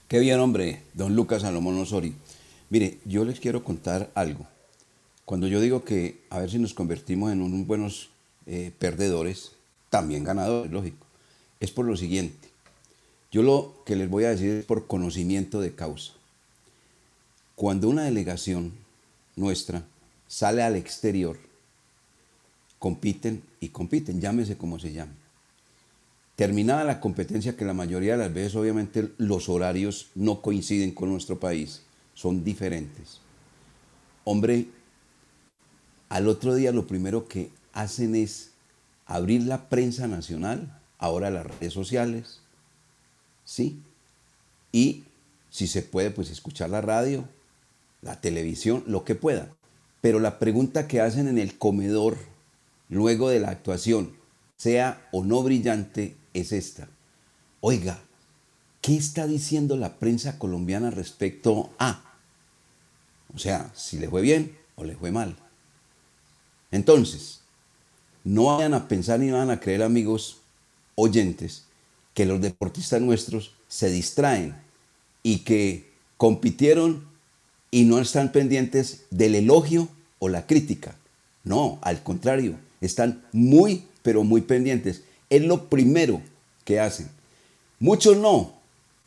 Qué 0.09 0.19
bien, 0.19 0.41
hombre, 0.41 0.81
don 0.95 1.15
Lucas 1.15 1.43
Salomón 1.43 1.79
Osorio. 1.79 2.15
Mire, 2.71 3.01
yo 3.05 3.27
les 3.27 3.39
quiero 3.39 3.63
contar 3.63 4.11
algo. 4.15 4.47
Cuando 5.27 5.47
yo 5.47 5.61
digo 5.61 5.85
que 5.85 6.23
a 6.31 6.39
ver 6.39 6.51
si 6.51 6.59
nos 6.59 6.73
convertimos 6.73 7.33
en 7.33 7.43
unos 7.43 7.67
buenos 7.67 8.09
eh, 8.47 8.73
perdedores, 8.79 9.53
también 9.91 10.25
ganadores, 10.25 10.73
lógico, 10.73 11.07
es 11.61 11.71
por 11.71 11.85
lo 11.85 11.99
siguiente. 11.99 12.50
Yo 13.31 13.43
lo 13.43 13.83
que 13.87 13.97
les 13.97 14.11
voy 14.11 14.25
a 14.25 14.31
decir 14.31 14.51
es 14.51 14.65
por 14.65 14.87
conocimiento 14.87 15.61
de 15.61 15.75
causa. 15.75 16.13
Cuando 17.55 17.89
una 17.89 18.05
delegación 18.05 18.73
nuestra 19.37 19.85
sale 20.27 20.63
al 20.63 20.77
exterior, 20.77 21.39
compiten 22.79 23.43
y 23.61 23.69
compiten, 23.69 24.21
llámese 24.21 24.57
como 24.57 24.79
se 24.79 24.93
llame. 24.93 25.13
Terminada 26.35 26.85
la 26.85 27.01
competencia, 27.01 27.57
que 27.57 27.67
la 27.67 27.75
mayoría 27.75 28.13
de 28.13 28.25
las 28.25 28.33
veces 28.33 28.55
obviamente 28.57 29.11
los 29.19 29.49
horarios 29.49 30.09
no 30.15 30.41
coinciden 30.41 30.93
con 30.93 31.11
nuestro 31.11 31.39
país, 31.39 31.83
son 32.15 32.43
diferentes. 32.43 33.21
Hombre, 34.25 34.69
al 36.09 36.29
otro 36.29 36.55
día 36.55 36.73
lo 36.73 36.87
primero 36.87 37.29
que 37.29 37.51
hacen 37.75 38.15
es 38.15 38.53
abrir 39.05 39.43
la 39.43 39.69
prensa 39.69 40.09
nacional, 40.09 40.81
ahora 40.99 41.31
las 41.31 41.47
redes 41.47 41.75
sociales, 41.75 42.41
¿sí? 43.51 43.83
Y 44.71 45.03
si 45.51 45.67
se 45.67 45.83
puede, 45.83 46.13
pues 46.13 46.31
escuchar 46.31 46.71
la 46.71 46.81
radio, 46.81 47.29
la 48.01 48.21
televisión, 48.21 48.85
lo 48.87 49.05
que 49.05 49.17
pueda. 49.17 49.53
Pero 50.01 50.21
la 50.21 50.39
pregunta 50.39 50.87
que 50.87 51.01
hacen 51.01 51.27
en 51.27 51.37
el 51.37 51.59
comedor 51.59 52.17
luego 52.89 53.29
de 53.29 53.41
la 53.41 53.51
actuación, 53.51 54.17
sea 54.57 55.09
o 55.11 55.25
no 55.25 55.43
brillante, 55.43 56.17
es 56.33 56.53
esta. 56.53 56.89
Oiga, 57.61 58.01
¿qué 58.81 58.97
está 58.97 59.27
diciendo 59.27 59.77
la 59.77 59.99
prensa 59.99 60.39
colombiana 60.39 60.93
respecto 60.93 61.71
a? 61.81 62.19
O 63.35 63.39
sea, 63.39 63.73
si 63.75 63.99
le 63.99 64.09
fue 64.09 64.23
bien 64.23 64.57
o 64.77 64.85
le 64.85 64.95
fue 64.95 65.11
mal. 65.11 65.37
Entonces, 66.71 67.41
no 68.23 68.45
vayan 68.45 68.75
a 68.75 68.87
pensar 68.87 69.19
ni 69.19 69.33
van 69.33 69.51
a 69.51 69.59
creer, 69.59 69.83
amigos 69.83 70.39
oyentes, 70.95 71.65
que 72.21 72.27
los 72.27 72.43
deportistas 72.43 73.01
nuestros 73.01 73.55
se 73.67 73.91
distraen 73.91 74.55
y 75.23 75.39
que 75.39 75.89
compitieron 76.19 77.07
y 77.71 77.85
no 77.85 77.99
están 77.99 78.31
pendientes 78.31 79.07
del 79.09 79.35
elogio 79.35 79.89
o 80.19 80.29
la 80.29 80.47
crítica. 80.47 80.95
No, 81.45 81.79
al 81.81 82.03
contrario, 82.03 82.57
están 82.83 83.25
muy, 83.33 83.85
pero 84.03 84.23
muy 84.23 84.43
pendientes. 84.43 85.05
Es 85.31 85.41
lo 85.41 85.71
primero 85.71 86.21
que 86.67 86.79
hacen. 86.79 87.09
Muchos 87.79 88.19
no, 88.19 88.53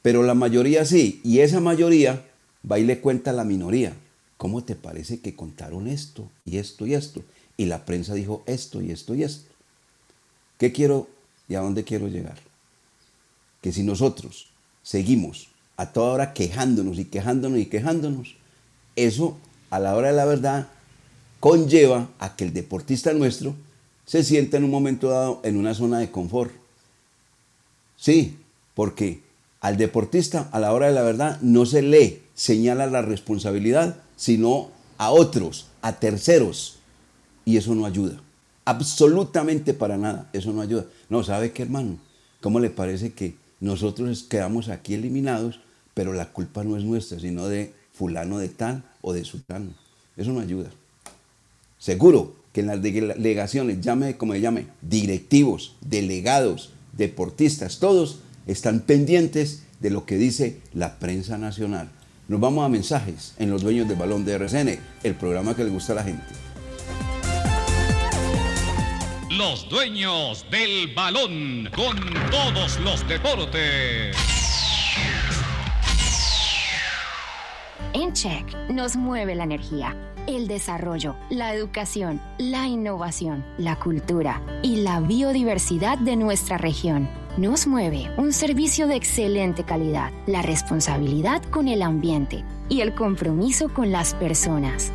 pero 0.02 0.24
la 0.24 0.34
mayoría 0.34 0.84
sí. 0.84 1.22
Y 1.24 1.42
esa 1.42 1.60
mayoría 1.60 2.26
va 2.66 2.80
y 2.80 2.84
le 2.84 3.00
cuenta 3.00 3.30
a 3.30 3.36
la 3.36 3.44
minoría. 3.44 3.94
¿Cómo 4.38 4.64
te 4.64 4.74
parece 4.74 5.20
que 5.20 5.36
contaron 5.36 5.88
esto 5.88 6.28
y 6.46 6.58
esto 6.58 6.88
y 6.88 6.96
esto? 6.96 7.22
Y 7.58 7.66
la 7.66 7.86
prensa 7.86 8.16
dijo 8.16 8.42
esto 8.48 8.82
y 8.82 8.90
esto 8.90 9.14
y 9.14 9.22
esto. 9.22 9.52
¿Qué 10.58 10.72
quiero 10.72 11.08
y 11.48 11.54
a 11.54 11.60
dónde 11.60 11.84
quiero 11.84 12.08
llegar? 12.08 12.53
Que 13.64 13.72
si 13.72 13.82
nosotros 13.82 14.50
seguimos 14.84 15.48
a 15.78 15.92
toda 15.92 16.14
hora 16.14 16.34
quejándonos 16.34 17.00
y 17.00 17.06
quejándonos 17.06 17.58
y 17.58 17.66
quejándonos, 17.66 18.36
eso 18.96 19.38
a 19.72 19.80
la 19.80 19.96
hora 19.96 20.10
de 20.10 20.14
la 20.14 20.26
verdad 20.26 20.68
conlleva 21.40 22.10
a 22.20 22.36
que 22.36 22.44
el 22.44 22.54
deportista 22.54 23.12
nuestro 23.14 23.56
se 24.06 24.24
sienta 24.24 24.58
en 24.58 24.66
un 24.66 24.70
momento 24.70 25.10
dado 25.10 25.42
en 25.44 25.58
una 25.58 25.74
zona 25.74 25.98
de 26.00 26.12
confort. 26.12 26.52
Sí, 27.98 28.38
porque 28.76 29.22
al 29.62 29.78
deportista 29.78 30.50
a 30.52 30.60
la 30.60 30.74
hora 30.74 30.88
de 30.88 30.94
la 30.94 31.02
verdad 31.02 31.40
no 31.42 31.66
se 31.66 31.82
le 31.82 32.22
señala 32.36 32.86
la 32.88 33.02
responsabilidad, 33.02 33.98
sino 34.18 34.70
a 34.98 35.12
otros, 35.12 35.68
a 35.82 35.94
terceros. 36.00 36.80
Y 37.46 37.58
eso 37.58 37.74
no 37.76 37.86
ayuda. 37.86 38.22
Absolutamente 38.66 39.74
para 39.74 39.98
nada. 39.98 40.30
Eso 40.34 40.52
no 40.54 40.62
ayuda. 40.62 40.86
No, 41.10 41.24
¿sabe 41.24 41.52
qué, 41.52 41.64
hermano? 41.64 41.98
¿Cómo 42.42 42.60
le 42.60 42.70
parece 42.70 43.14
que 43.14 43.36
nosotros 43.64 44.24
quedamos 44.24 44.68
aquí 44.68 44.94
eliminados, 44.94 45.62
pero 45.94 46.12
la 46.12 46.34
culpa 46.34 46.66
no 46.66 46.76
es 46.76 46.84
nuestra, 46.84 47.18
sino 47.18 47.48
de 47.48 47.74
fulano 47.94 48.38
de 48.38 48.50
tal 48.50 48.84
o 49.02 49.14
de 49.14 49.24
sultano? 49.24 49.72
Eso 50.18 50.34
no 50.34 50.42
ayuda. 50.42 50.70
Seguro 51.80 52.36
que 52.52 52.60
en 52.60 52.68
las 52.68 52.82
delegaciones, 52.82 53.80
llame 53.80 54.18
como 54.18 54.36
llame, 54.36 54.68
directivos, 54.82 55.78
delegados, 55.80 56.74
deportistas, 56.92 57.80
todos 57.80 58.20
están 58.48 58.82
pendientes 58.82 59.64
de 59.80 59.92
lo 59.92 60.06
que 60.06 60.18
dice 60.18 60.60
la 60.74 61.00
prensa 61.00 61.38
nacional. 61.38 61.90
Nos 62.28 62.42
vamos 62.42 62.66
a 62.66 62.70
mensajes 62.70 63.34
en 63.40 63.50
Los 63.50 63.64
Dueños 63.64 63.88
del 63.88 63.98
Balón 63.98 64.26
de 64.26 64.34
RCN, 64.34 64.78
el 65.04 65.16
programa 65.16 65.56
que 65.56 65.64
le 65.64 65.70
gusta 65.70 65.94
a 65.94 65.96
la 65.96 66.04
gente. 66.04 66.53
Los 69.38 69.68
Dueños 69.68 70.46
del 70.52 70.94
Balón, 70.94 71.68
con 71.76 71.98
todos 72.30 72.80
los 72.82 73.08
deportes. 73.08 74.16
En 77.94 78.14
Check 78.14 78.46
nos 78.70 78.96
mueve 78.96 79.34
la 79.34 79.46
energía, 79.46 79.96
el 80.28 80.48
desarrollo, 80.48 81.16
la 81.32 81.56
educación, 81.56 82.22
la 82.38 82.68
innovación, 82.68 83.44
la 83.58 83.80
cultura 83.80 84.40
y 84.62 84.78
la 84.78 85.00
biodiversidad 85.00 85.98
de 85.98 86.16
nuestra 86.16 86.60
región. 86.60 87.10
Nos 87.36 87.66
mueve 87.66 88.12
un 88.18 88.34
servicio 88.34 88.86
de 88.86 88.98
excelente 88.98 89.64
calidad, 89.64 90.12
la 90.28 90.44
responsabilidad 90.44 91.42
con 91.46 91.68
el 91.68 91.82
ambiente 91.82 92.44
y 92.70 92.82
el 92.82 92.94
compromiso 92.94 93.74
con 93.74 93.92
las 93.92 94.14
personas. 94.14 94.92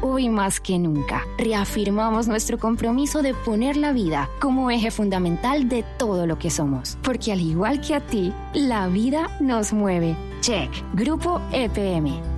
Hoy 0.00 0.28
más 0.28 0.60
que 0.60 0.78
nunca, 0.78 1.26
reafirmamos 1.38 2.28
nuestro 2.28 2.56
compromiso 2.56 3.20
de 3.20 3.34
poner 3.34 3.76
la 3.76 3.92
vida 3.92 4.30
como 4.40 4.70
eje 4.70 4.92
fundamental 4.92 5.68
de 5.68 5.84
todo 5.98 6.24
lo 6.24 6.38
que 6.38 6.50
somos, 6.50 6.96
porque 7.02 7.32
al 7.32 7.40
igual 7.40 7.80
que 7.80 7.96
a 7.96 8.00
ti, 8.00 8.32
la 8.54 8.86
vida 8.86 9.28
nos 9.40 9.72
mueve. 9.72 10.16
Check, 10.40 10.70
Grupo 10.94 11.40
EPM. 11.50 12.37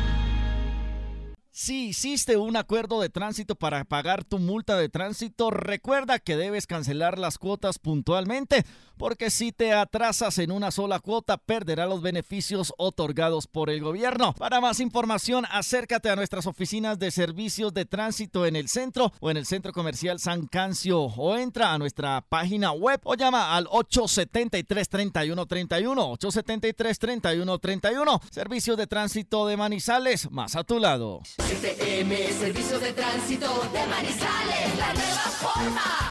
Si 1.63 1.89
hiciste 1.89 2.37
un 2.37 2.57
acuerdo 2.57 2.99
de 2.99 3.09
tránsito 3.09 3.53
para 3.53 3.83
pagar 3.83 4.23
tu 4.23 4.39
multa 4.39 4.75
de 4.77 4.89
tránsito, 4.89 5.51
recuerda 5.51 6.17
que 6.17 6.35
debes 6.35 6.65
cancelar 6.65 7.19
las 7.19 7.37
cuotas 7.37 7.77
puntualmente, 7.77 8.65
porque 9.01 9.29
si 9.31 9.51
te 9.51 9.73
atrasas 9.73 10.37
en 10.37 10.51
una 10.51 10.69
sola 10.69 10.99
cuota, 10.99 11.37
perderás 11.37 11.89
los 11.89 12.03
beneficios 12.03 12.71
otorgados 12.77 13.47
por 13.47 13.71
el 13.71 13.81
gobierno. 13.81 14.33
Para 14.33 14.61
más 14.61 14.79
información, 14.79 15.43
acércate 15.49 16.11
a 16.11 16.15
nuestras 16.15 16.45
oficinas 16.45 16.99
de 16.99 17.09
servicios 17.09 17.73
de 17.73 17.85
tránsito 17.85 18.45
en 18.45 18.55
el 18.55 18.69
centro 18.69 19.11
o 19.19 19.31
en 19.31 19.37
el 19.37 19.47
centro 19.47 19.73
comercial 19.73 20.19
San 20.19 20.45
Cancio 20.45 21.01
o 21.01 21.35
entra 21.35 21.73
a 21.73 21.79
nuestra 21.79 22.21
página 22.21 22.73
web 22.73 23.01
o 23.03 23.15
llama 23.15 23.57
al 23.57 23.65
873-3131, 23.65 26.19
873-3131, 26.19 28.21
Servicios 28.29 28.77
de 28.77 28.85
Tránsito 28.85 29.47
de 29.47 29.57
Manizales, 29.57 30.29
más 30.29 30.55
a 30.55 30.63
tu 30.63 30.77
lado. 30.77 31.21
STM, 31.39 32.39
Servicio 32.39 32.79
de 32.79 32.93
Tránsito 32.93 33.67
de 33.73 33.87
Manizales, 33.87 34.77
la 34.77 34.93
nueva 34.93 35.23
forma. 35.41 36.10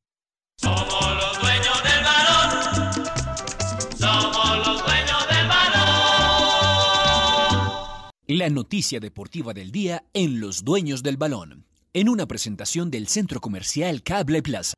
Somos 0.61 1.15
los 1.15 1.41
dueños 1.41 1.83
del 1.83 2.03
balón. 2.03 2.93
Somos 3.97 4.57
los 4.67 4.83
dueños 4.85 5.27
del 5.27 5.47
balón. 5.47 5.81
La 8.27 8.49
noticia 8.49 8.99
deportiva 8.99 9.53
del 9.53 9.71
día 9.71 10.03
en 10.13 10.39
Los 10.39 10.63
Dueños 10.63 11.01
del 11.03 11.17
Balón, 11.17 11.65
en 11.93 12.09
una 12.09 12.27
presentación 12.27 12.91
del 12.91 13.07
Centro 13.07 13.41
Comercial 13.41 14.03
Cable 14.03 14.43
Plaza. 14.43 14.75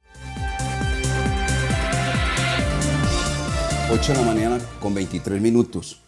8 3.91 4.13
de 4.13 4.17
la 4.17 4.26
mañana 4.26 4.60
con 4.80 4.93
23 4.93 5.41
minutos. 5.41 6.00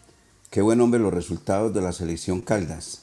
Qué 0.50 0.62
buen 0.62 0.80
hombre 0.80 0.98
los 0.98 1.12
resultados 1.12 1.74
de 1.74 1.82
la 1.82 1.92
selección 1.92 2.40
Caldas. 2.40 3.02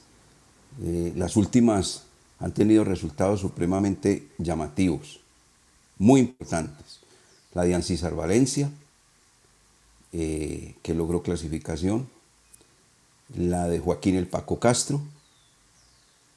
Eh, 0.82 1.14
las 1.16 1.36
últimas 1.38 2.06
han 2.40 2.54
tenido 2.54 2.84
resultados 2.84 3.42
supremamente 3.42 4.30
llamativos, 4.40 5.23
muy 6.04 6.20
importantes. 6.20 7.00
La 7.54 7.64
de 7.64 7.74
Ancisar 7.74 8.14
Valencia, 8.14 8.70
eh, 10.12 10.76
que 10.84 10.94
logró 10.94 11.24
clasificación. 11.24 12.10
La 13.36 13.70
de 13.70 13.80
Joaquín 13.80 14.16
El 14.16 14.28
Paco 14.28 14.60
Castro, 14.60 15.02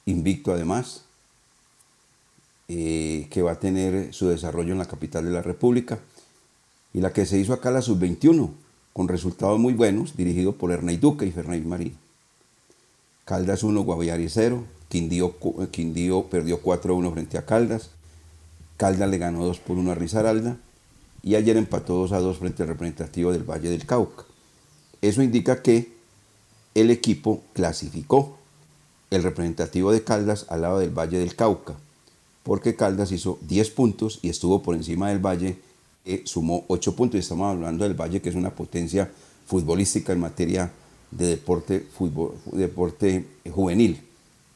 invicto 0.06 0.52
además, 0.52 1.02
eh, 2.68 3.26
que 3.30 3.42
va 3.42 3.52
a 3.52 3.60
tener 3.60 4.14
su 4.14 4.28
desarrollo 4.28 4.72
en 4.72 4.78
la 4.78 4.86
capital 4.86 5.24
de 5.24 5.32
la 5.32 5.42
República. 5.42 5.98
Y 6.94 7.00
la 7.00 7.12
que 7.12 7.26
se 7.26 7.36
hizo 7.36 7.52
acá, 7.52 7.72
la 7.72 7.82
sub-21, 7.82 8.50
con 8.92 9.08
resultados 9.08 9.58
muy 9.58 9.74
buenos, 9.74 10.16
dirigido 10.16 10.52
por 10.52 10.70
Ernei 10.70 10.96
Duque 10.96 11.26
y 11.26 11.32
Ferney 11.32 11.60
Marín. 11.62 11.96
Caldas 13.24 13.64
1, 13.64 13.82
Guaviare 13.82 14.28
0, 14.28 14.64
Quindío, 14.88 15.34
Quindío 15.72 16.28
perdió 16.28 16.62
4-1 16.62 17.12
frente 17.12 17.36
a 17.36 17.44
Caldas, 17.44 17.90
Caldas 18.76 19.10
le 19.10 19.18
ganó 19.18 19.44
2 19.44 19.58
por 19.60 19.76
1 19.76 19.92
a 19.92 19.94
Risaralda 19.94 20.56
y 21.22 21.34
ayer 21.34 21.56
empató 21.56 21.94
2 21.94 22.12
a 22.12 22.20
2 22.20 22.38
frente 22.38 22.62
al 22.62 22.68
representativo 22.68 23.32
del 23.32 23.48
Valle 23.48 23.70
del 23.70 23.86
Cauca. 23.86 24.24
Eso 25.02 25.22
indica 25.22 25.62
que 25.62 25.92
el 26.74 26.90
equipo 26.90 27.42
clasificó 27.52 28.38
el 29.10 29.22
representativo 29.22 29.92
de 29.92 30.04
Caldas 30.04 30.46
al 30.48 30.62
lado 30.62 30.78
del 30.78 30.90
Valle 30.90 31.18
del 31.18 31.34
Cauca, 31.34 31.74
porque 32.42 32.76
Caldas 32.76 33.12
hizo 33.12 33.38
10 33.42 33.70
puntos 33.70 34.18
y 34.22 34.28
estuvo 34.28 34.62
por 34.62 34.74
encima 34.74 35.08
del 35.08 35.24
Valle, 35.24 35.58
que 36.04 36.22
sumó 36.24 36.64
8 36.68 36.94
puntos. 36.94 37.18
Estamos 37.18 37.50
hablando 37.50 37.84
del 37.84 37.94
Valle, 37.94 38.20
que 38.20 38.28
es 38.28 38.34
una 38.34 38.50
potencia 38.50 39.10
futbolística 39.46 40.12
en 40.12 40.20
materia 40.20 40.70
de 41.10 41.26
deporte, 41.26 41.86
deporte 42.52 43.26
juvenil 43.50 44.00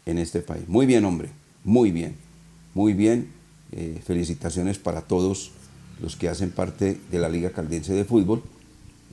en 0.06 0.18
este 0.18 0.40
país. 0.40 0.68
Muy 0.68 0.86
bien, 0.86 1.04
hombre, 1.04 1.30
muy 1.64 1.90
bien, 1.90 2.16
muy 2.74 2.92
bien. 2.92 3.39
Eh, 3.72 4.00
felicitaciones 4.04 4.78
para 4.78 5.02
todos 5.02 5.52
los 6.00 6.16
que 6.16 6.28
hacen 6.28 6.50
parte 6.50 6.98
de 7.08 7.18
la 7.20 7.28
Liga 7.28 7.50
Caldense 7.50 7.92
de 7.92 8.04
Fútbol 8.04 8.42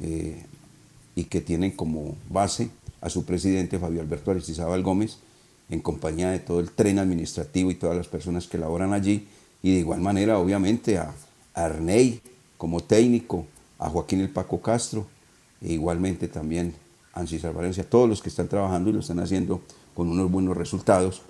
eh, 0.01 0.43
y 1.15 1.25
que 1.25 1.41
tienen 1.41 1.71
como 1.71 2.15
base 2.29 2.71
a 3.01 3.09
su 3.09 3.23
presidente 3.23 3.77
Fabio 3.77 4.01
Alberto 4.01 4.31
Aristizábal 4.31 4.81
Gómez, 4.81 5.19
en 5.69 5.79
compañía 5.79 6.31
de 6.31 6.39
todo 6.39 6.59
el 6.59 6.71
tren 6.71 6.97
administrativo 6.97 7.69
y 7.69 7.75
todas 7.75 7.95
las 7.95 8.07
personas 8.07 8.47
que 8.47 8.57
laboran 8.57 8.93
allí, 8.93 9.27
y 9.61 9.73
de 9.73 9.79
igual 9.79 10.01
manera, 10.01 10.39
obviamente, 10.39 10.97
a, 10.97 11.13
Arney 11.53 12.21
como 12.57 12.81
técnico, 12.81 13.45
a 13.77 13.89
Joaquín 13.89 14.21
El 14.21 14.29
Paco 14.29 14.61
Castro, 14.61 15.07
e 15.61 15.73
igualmente 15.73 16.27
también 16.27 16.73
a 17.13 17.19
Ancisar 17.19 17.53
Valencia, 17.53 17.87
todos 17.87 18.09
los 18.09 18.21
que 18.21 18.29
están 18.29 18.47
trabajando 18.47 18.89
y 18.89 18.93
lo 18.93 18.99
están 18.99 19.19
haciendo 19.19 19.61
con 19.93 20.09
unos 20.09 20.31
buenos 20.31 20.57
resultados, 20.57 21.21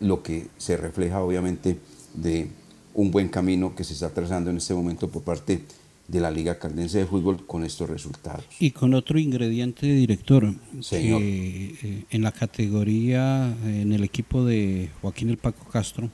lo 0.00 0.22
que 0.22 0.48
se 0.58 0.76
refleja 0.76 1.22
obviamente 1.22 1.78
de 2.16 2.48
un 2.94 3.10
buen 3.10 3.28
camino 3.28 3.74
que 3.74 3.84
se 3.84 3.92
está 3.92 4.10
trazando 4.10 4.50
en 4.50 4.56
este 4.56 4.74
momento 4.74 5.08
por 5.08 5.22
parte 5.22 5.62
de 6.08 6.20
la 6.20 6.30
Liga 6.30 6.58
Caldense 6.58 6.98
de 6.98 7.06
Fútbol 7.06 7.44
con 7.46 7.64
estos 7.64 7.90
resultados. 7.90 8.44
Y 8.60 8.70
con 8.70 8.94
otro 8.94 9.18
ingrediente, 9.18 9.86
director, 9.86 10.54
Señor. 10.80 11.20
que 11.20 11.74
eh, 11.82 12.04
en 12.10 12.22
la 12.22 12.30
categoría, 12.32 13.54
en 13.66 13.92
el 13.92 14.04
equipo 14.04 14.44
de 14.44 14.88
Joaquín 15.02 15.30
el 15.30 15.36
Paco 15.36 15.64
Castro, 15.68 16.10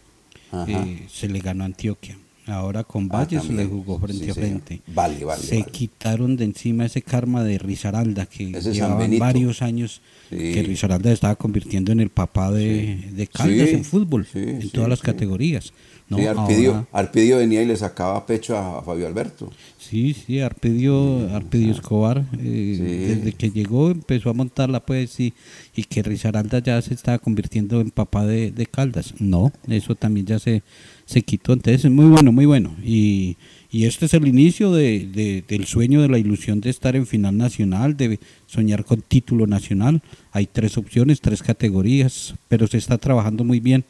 eh, 0.66 1.06
se 1.10 1.28
le 1.28 1.38
ganó 1.40 1.62
a 1.64 1.66
Antioquia. 1.66 2.16
Ahora 2.46 2.82
con 2.82 3.04
Ah, 3.12 3.18
Valle 3.18 3.40
se 3.40 3.52
le 3.52 3.66
jugó 3.66 4.00
frente 4.00 4.24
Sí, 4.24 4.30
a 4.30 4.34
frente. 4.34 4.80
Vale, 4.88 5.24
vale, 5.24 5.40
Se 5.42 5.60
vale. 5.60 5.70
quitaron 5.70 6.36
de 6.36 6.44
encima 6.44 6.86
ese 6.86 7.00
karma 7.00 7.44
de 7.44 7.56
Risaralda, 7.58 8.26
que 8.26 8.46
Benito. 8.46 9.18
varios 9.20 9.62
años 9.62 10.00
Sí. 10.28 10.36
que 10.52 10.62
Risaralda 10.62 11.12
estaba 11.12 11.36
convirtiendo 11.36 11.92
en 11.92 12.00
el 12.00 12.08
papá 12.08 12.50
de, 12.50 13.10
de 13.12 13.26
Caldas 13.28 13.68
en 13.68 13.84
fútbol, 13.84 14.26
en 14.34 14.70
todas 14.70 14.88
las 14.88 14.98
sí. 14.98 15.04
categorías. 15.04 15.72
¿No? 16.12 16.18
Sí, 16.18 16.26
Arpidio, 16.26 16.70
Ahora- 16.74 16.86
Arpidio 16.92 17.36
venía 17.38 17.62
y 17.62 17.66
le 17.66 17.76
sacaba 17.76 18.24
pecho 18.26 18.56
a, 18.56 18.78
a 18.78 18.82
Fabio 18.82 19.06
Alberto. 19.06 19.50
Sí, 19.78 20.14
sí, 20.14 20.38
Arpedio, 20.40 21.28
Arpedio 21.34 21.72
Escobar, 21.72 22.24
eh, 22.38 22.74
Sí. 22.76 23.14
desde 23.14 23.32
que 23.32 23.50
llegó 23.50 23.90
empezó 23.90 24.30
a 24.30 24.32
montarla 24.32 24.80
pues 24.86 25.18
y, 25.20 25.34
y 25.74 25.84
que 25.84 26.02
Risaralda 26.02 26.60
ya 26.60 26.80
se 26.80 26.94
estaba 26.94 27.18
convirtiendo 27.18 27.80
en 27.80 27.90
papá 27.90 28.24
de, 28.24 28.50
de 28.52 28.66
Caldas. 28.66 29.14
No, 29.18 29.52
eso 29.68 29.94
también 29.94 30.24
ya 30.26 30.38
se, 30.38 30.62
se 31.04 31.22
quitó, 31.22 31.52
entonces 31.52 31.84
es 31.84 31.90
muy 31.90 32.06
bueno, 32.06 32.32
muy 32.32 32.46
bueno. 32.46 32.74
Y, 32.82 33.36
y 33.70 33.84
este 33.86 34.06
es 34.06 34.14
el 34.14 34.26
inicio 34.28 34.70
de, 34.72 35.06
de- 35.06 35.44
del 35.46 35.66
sueño, 35.66 36.00
de 36.00 36.08
la 36.08 36.18
ilusión 36.18 36.60
de 36.60 36.70
estar 36.70 36.94
en 36.96 37.06
final 37.06 37.36
nacional, 37.36 37.96
de 37.96 38.18
soñar 38.46 38.84
con 38.84 39.02
título 39.02 39.46
nacional. 39.46 40.00
Hay 40.30 40.46
tres 40.46 40.78
opciones, 40.78 41.20
tres 41.20 41.42
categorías, 41.42 42.34
pero 42.48 42.66
se 42.66 42.78
está 42.78 42.98
trabajando 42.98 43.44
muy 43.44 43.60
bien. 43.60 43.84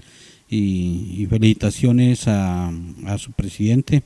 Y, 0.55 1.23
y 1.23 1.27
felicitaciones 1.31 2.29
a, 2.29 2.71
a 3.07 3.17
su 3.17 3.33
presidente, 3.33 4.03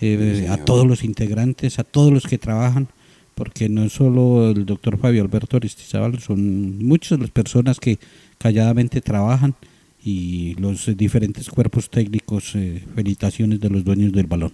eh, 0.00 0.42
Sí, 0.44 0.46
a 0.46 0.62
todos 0.62 0.86
los 0.86 1.04
integrantes, 1.04 1.78
a 1.78 1.84
todos 1.84 2.12
los 2.12 2.26
que 2.26 2.36
trabajan, 2.36 2.88
porque 3.34 3.70
no 3.70 3.84
es 3.84 3.94
solo 3.94 4.50
el 4.50 4.66
doctor 4.66 4.98
Fabio 4.98 5.22
Alberto 5.22 5.56
Aristizábal, 5.56 6.18
son 6.18 6.84
muchas 6.84 7.18
las 7.18 7.30
personas 7.30 7.80
que 7.80 7.98
calladamente 8.36 9.00
trabajan 9.00 9.54
y 10.02 10.54
los 10.56 10.94
diferentes 10.96 11.48
cuerpos 11.48 11.88
técnicos, 11.88 12.54
eh, 12.54 12.84
felicitaciones 12.94 13.60
de 13.60 13.70
los 13.70 13.82
dueños 13.82 14.12
del 14.12 14.26
balón. 14.26 14.52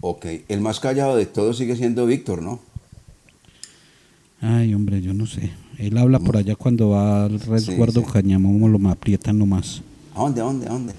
Ok, 0.00 0.26
el 0.48 0.60
más 0.60 0.80
callado 0.80 1.16
de 1.16 1.26
todos 1.26 1.58
sigue 1.58 1.76
siendo 1.76 2.06
Víctor, 2.06 2.42
¿no? 2.42 2.60
Ay, 4.40 4.74
hombre, 4.74 5.00
yo 5.00 5.14
no 5.14 5.26
sé. 5.26 5.50
Él 5.78 5.96
habla 5.98 6.18
por 6.18 6.36
allá 6.36 6.54
cuando 6.54 6.90
va 6.90 7.24
al 7.24 7.40
resguardo 7.40 8.00
sí. 8.00 8.06
Cañamomo, 8.12 8.68
lo 8.68 8.88
aprieta 8.88 9.32
nomás. 9.32 9.82
¿A 10.16 10.20
dónde, 10.20 10.40
a 10.40 10.44
dónde, 10.44 10.66
a 10.66 10.70
dónde? 10.70 10.92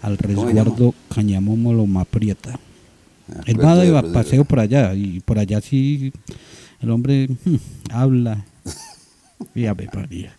Al 0.00 0.16
¿Cómo 0.18 0.40
se 0.42 0.46
resguardo 0.52 0.94
Cañamomo 1.14 1.72
lo 1.72 2.00
aprieta. 2.00 2.58
Él 3.46 3.60
va 3.62 3.74
de 3.76 4.12
paseo 4.12 4.44
por 4.44 4.60
allá 4.60 4.94
y 4.94 5.20
por 5.20 5.38
allá 5.38 5.60
sí 5.60 6.12
el 6.80 6.90
hombre 6.90 7.28
hmm, 7.44 7.56
habla. 7.90 8.44
Y 9.54 9.66
Ave 9.66 9.88
María. 9.94 10.34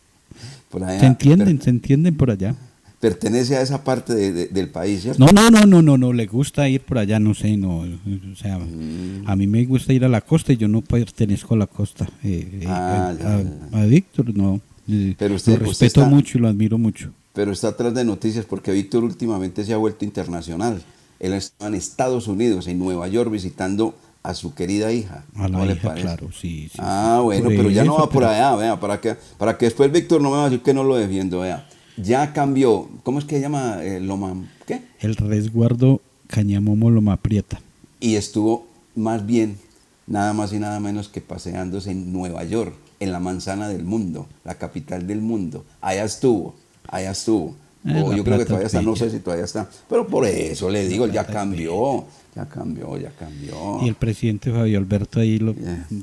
Por 0.69 0.83
allá, 0.83 0.99
Se 0.99 1.05
entienden, 1.05 1.61
se 1.61 1.69
entienden 1.69 2.15
por 2.17 2.31
allá. 2.31 2.55
pertenece 2.99 3.55
a 3.55 3.61
esa 3.61 3.83
parte 3.83 4.15
de- 4.15 4.31
de- 4.33 4.47
del 4.47 4.69
país, 4.69 5.03
¿cierto? 5.03 5.23
No, 5.23 5.31
no, 5.31 5.51
no, 5.51 5.65
no, 5.67 5.81
no, 5.83 5.97
no, 5.99 6.13
le 6.13 6.25
gusta 6.25 6.67
ir 6.67 6.81
por 6.81 6.97
allá, 6.97 7.19
no 7.19 7.35
sé, 7.35 7.55
no, 7.55 7.79
o 7.81 8.35
sea, 8.35 8.57
Mm. 8.57 9.23
a 9.27 9.35
mí 9.35 9.45
me 9.45 9.63
gusta 9.65 9.93
ir 9.93 10.03
a 10.03 10.09
la 10.09 10.21
costa 10.21 10.51
y 10.53 10.57
yo 10.57 10.67
no 10.67 10.81
pertenezco 10.81 11.53
a 11.53 11.57
la 11.57 11.67
costa. 11.67 12.09
eh, 12.23 12.59
eh, 12.61 12.65
Ah, 12.67 13.09
a, 13.09 13.13
ya, 13.13 13.77
a- 13.77 13.81
a 13.83 13.85
Víctor, 13.85 14.35
no, 14.35 14.59
eh, 14.87 15.13
Pero 15.17 15.35
usted- 15.35 15.51
lo 15.61 15.69
usted 15.69 15.85
respeto 15.85 16.01
está- 16.01 16.09
mucho 16.09 16.37
y 16.39 16.41
lo 16.41 16.47
admiro 16.47 16.77
mucho. 16.79 17.11
Pero 17.37 17.51
está 17.51 17.67
atrás 17.67 17.93
de 17.93 18.03
noticias 18.03 18.45
porque 18.45 18.71
Víctor 18.71 19.03
últimamente 19.03 19.63
se 19.63 19.71
ha 19.71 19.77
vuelto 19.77 20.03
internacional. 20.05 20.81
Él 21.19 21.33
está 21.33 21.67
en 21.67 21.75
Estados 21.75 22.27
Unidos, 22.27 22.65
en 22.65 22.79
Nueva 22.79 23.07
York, 23.07 23.29
visitando 23.29 23.93
a 24.23 24.33
su 24.33 24.55
querida 24.55 24.91
hija. 24.91 25.23
A 25.35 25.43
la 25.43 25.49
¿Cómo 25.59 25.65
le 25.65 25.73
hija, 25.73 25.87
parece? 25.89 26.01
claro, 26.07 26.29
sí, 26.31 26.67
sí, 26.71 26.79
Ah, 26.79 27.21
bueno, 27.23 27.49
pero 27.49 27.69
ya 27.69 27.83
no 27.83 27.93
eso, 27.93 28.01
va 28.01 28.09
por 28.09 28.23
pero- 28.23 28.29
allá, 28.31 28.55
vea, 28.55 28.79
para 28.79 28.99
que, 28.99 29.15
para 29.37 29.55
que 29.55 29.65
después 29.65 29.91
Víctor 29.91 30.19
no 30.19 30.31
me 30.31 30.37
va 30.37 30.45
a 30.45 30.49
decir 30.49 30.63
que 30.63 30.73
no 30.73 30.83
lo 30.83 30.95
defiendo, 30.95 31.41
vea. 31.41 31.69
Ya 31.95 32.33
cambió, 32.33 32.89
¿cómo 33.03 33.19
es 33.19 33.25
que 33.25 33.35
se 33.35 33.41
llama? 33.41 33.83
Eh, 33.83 33.99
Loma, 33.99 34.33
¿qué? 34.65 34.81
El 34.99 35.15
resguardo 35.15 36.01
Cañamomo 36.25 36.89
Loma 36.89 37.17
Prieta. 37.17 37.61
Y 37.99 38.15
estuvo 38.15 38.65
más 38.95 39.27
bien, 39.27 39.59
nada 40.07 40.33
más 40.33 40.53
y 40.53 40.57
nada 40.59 40.79
menos 40.79 41.07
que 41.07 41.21
paseándose 41.21 41.91
en 41.91 42.11
Nueva 42.11 42.43
York, 42.45 42.73
en 42.99 43.11
la 43.11 43.19
manzana 43.19 43.69
del 43.69 43.83
mundo, 43.83 44.25
la 44.43 44.55
capital 44.55 45.05
del 45.05 45.21
mundo. 45.21 45.65
Allá 45.81 46.03
estuvo, 46.03 46.55
allá 46.87 47.11
estuvo. 47.11 47.55
Eh, 47.85 48.01
O 48.03 48.13
yo 48.13 48.23
creo 48.23 48.37
que 48.39 48.45
todavía 48.45 48.67
está, 48.67 48.81
no 48.81 48.95
sé 48.95 49.09
si 49.09 49.19
todavía 49.19 49.45
está. 49.45 49.69
Pero 49.89 50.07
por 50.07 50.25
eso 50.25 50.69
le 50.69 50.87
digo, 50.87 51.07
ya 51.07 51.25
cambió, 51.25 52.05
ya 52.35 52.45
cambió, 52.47 52.97
ya 52.97 53.11
cambió. 53.11 53.79
Y 53.81 53.87
el 53.87 53.95
presidente 53.95 54.51
Fabio 54.51 54.77
Alberto 54.79 55.19
ahí 55.19 55.37
lo, 55.37 55.53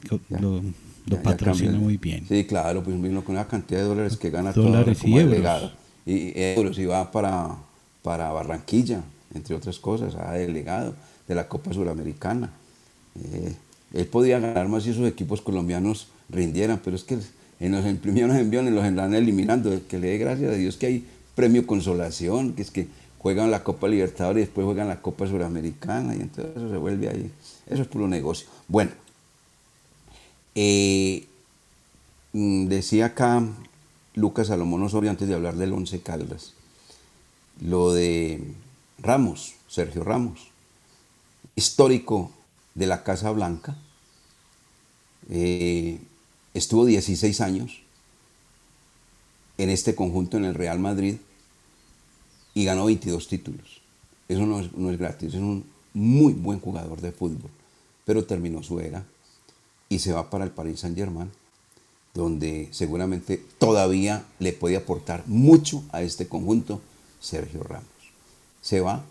co- 0.08 0.20
lo- 0.30 0.62
Lo 1.06 1.16
Ya- 1.16 1.16
ya 1.16 1.22
patrocina 1.22 1.72
muy 1.78 1.98
bien. 1.98 2.24
Sí, 2.26 2.44
claro, 2.46 2.82
pues 2.82 2.98
vino 3.02 3.22
con 3.22 3.34
una 3.34 3.46
cantidad 3.46 3.80
de 3.80 3.86
dólares 3.86 4.16
que 4.16 4.30
gana 4.30 4.52
Dólares 4.52 4.96
todo 4.98 5.02
como 5.04 5.20
y 5.20 5.24
delegado. 5.24 5.72
Y, 6.06 6.32
euros, 6.40 6.78
y 6.78 6.86
va 6.86 7.10
para, 7.12 7.56
para 8.02 8.30
Barranquilla, 8.32 9.02
entre 9.34 9.54
otras 9.54 9.78
cosas, 9.78 10.14
a 10.14 10.32
delegado 10.32 10.94
de 11.28 11.34
la 11.34 11.46
Copa 11.46 11.74
Suramericana. 11.74 12.50
Eh, 13.22 13.54
él 13.92 14.06
podía 14.06 14.38
ganar 14.38 14.66
más 14.68 14.84
si 14.84 14.90
esos 14.90 15.06
equipos 15.06 15.42
colombianos 15.42 16.08
rindieran, 16.30 16.80
pero 16.82 16.96
es 16.96 17.04
que 17.04 17.18
en 17.66 17.72
los 17.72 17.86
imprimieron 17.86 18.36
envíos 18.36 18.64
los 18.64 18.84
están 18.84 19.14
eliminando. 19.14 19.80
Que 19.88 19.98
le 19.98 20.08
dé 20.08 20.18
gracias 20.18 20.52
a 20.52 20.56
Dios 20.56 20.76
que 20.76 20.86
hay 20.86 21.06
premio 21.34 21.66
consolación, 21.66 22.52
que 22.52 22.62
es 22.62 22.70
que 22.70 22.88
juegan 23.18 23.50
la 23.50 23.64
Copa 23.64 23.88
Libertadores 23.88 24.42
y 24.42 24.46
después 24.46 24.64
juegan 24.66 24.88
la 24.88 25.00
Copa 25.00 25.26
Suramericana, 25.26 26.14
y 26.14 26.20
entonces 26.20 26.56
eso 26.56 26.70
se 26.70 26.76
vuelve 26.76 27.08
ahí. 27.08 27.30
Eso 27.66 27.82
es 27.82 27.88
puro 27.88 28.06
negocio. 28.06 28.46
Bueno, 28.68 28.90
eh, 30.54 31.26
mm, 32.32 32.66
decía 32.66 33.06
acá 33.06 33.42
Lucas 34.14 34.48
Salomón 34.48 34.82
Osorio 34.82 35.10
antes 35.10 35.26
de 35.26 35.34
hablar 35.34 35.56
del 35.56 35.72
Once 35.72 36.00
Caldas, 36.00 36.52
lo 37.60 37.92
de 37.92 38.42
Ramos, 38.98 39.54
Sergio 39.68 40.04
Ramos, 40.04 40.50
histórico 41.56 42.30
de 42.74 42.86
la 42.86 43.02
Casa 43.04 43.30
Blanca, 43.30 43.76
eh, 45.30 45.98
estuvo 46.54 46.86
16 46.86 47.40
años 47.40 47.80
en 49.58 49.70
este 49.70 49.94
conjunto 49.94 50.36
en 50.36 50.44
el 50.44 50.54
Real 50.54 50.78
Madrid 50.78 51.16
y 52.54 52.64
ganó 52.64 52.86
22 52.86 53.28
títulos. 53.28 53.82
Eso 54.28 54.46
no 54.46 54.60
es, 54.60 54.72
no 54.72 54.90
es 54.90 54.98
gratis, 54.98 55.34
es 55.34 55.40
un 55.40 55.64
muy 55.92 56.32
buen 56.32 56.60
jugador 56.60 57.00
de 57.00 57.12
fútbol, 57.12 57.50
pero 58.04 58.24
terminó 58.24 58.62
su 58.62 58.80
era 58.80 59.04
y 59.88 59.98
se 59.98 60.12
va 60.12 60.30
para 60.30 60.44
el 60.44 60.50
Paris 60.50 60.80
Saint 60.80 60.96
Germain, 60.96 61.30
donde 62.14 62.68
seguramente 62.70 63.42
todavía 63.58 64.24
le 64.38 64.52
puede 64.52 64.76
aportar 64.76 65.24
mucho 65.26 65.84
a 65.92 66.02
este 66.02 66.26
conjunto 66.26 66.80
Sergio 67.20 67.62
Ramos. 67.62 67.84
Se 68.62 68.80
va, 68.80 69.04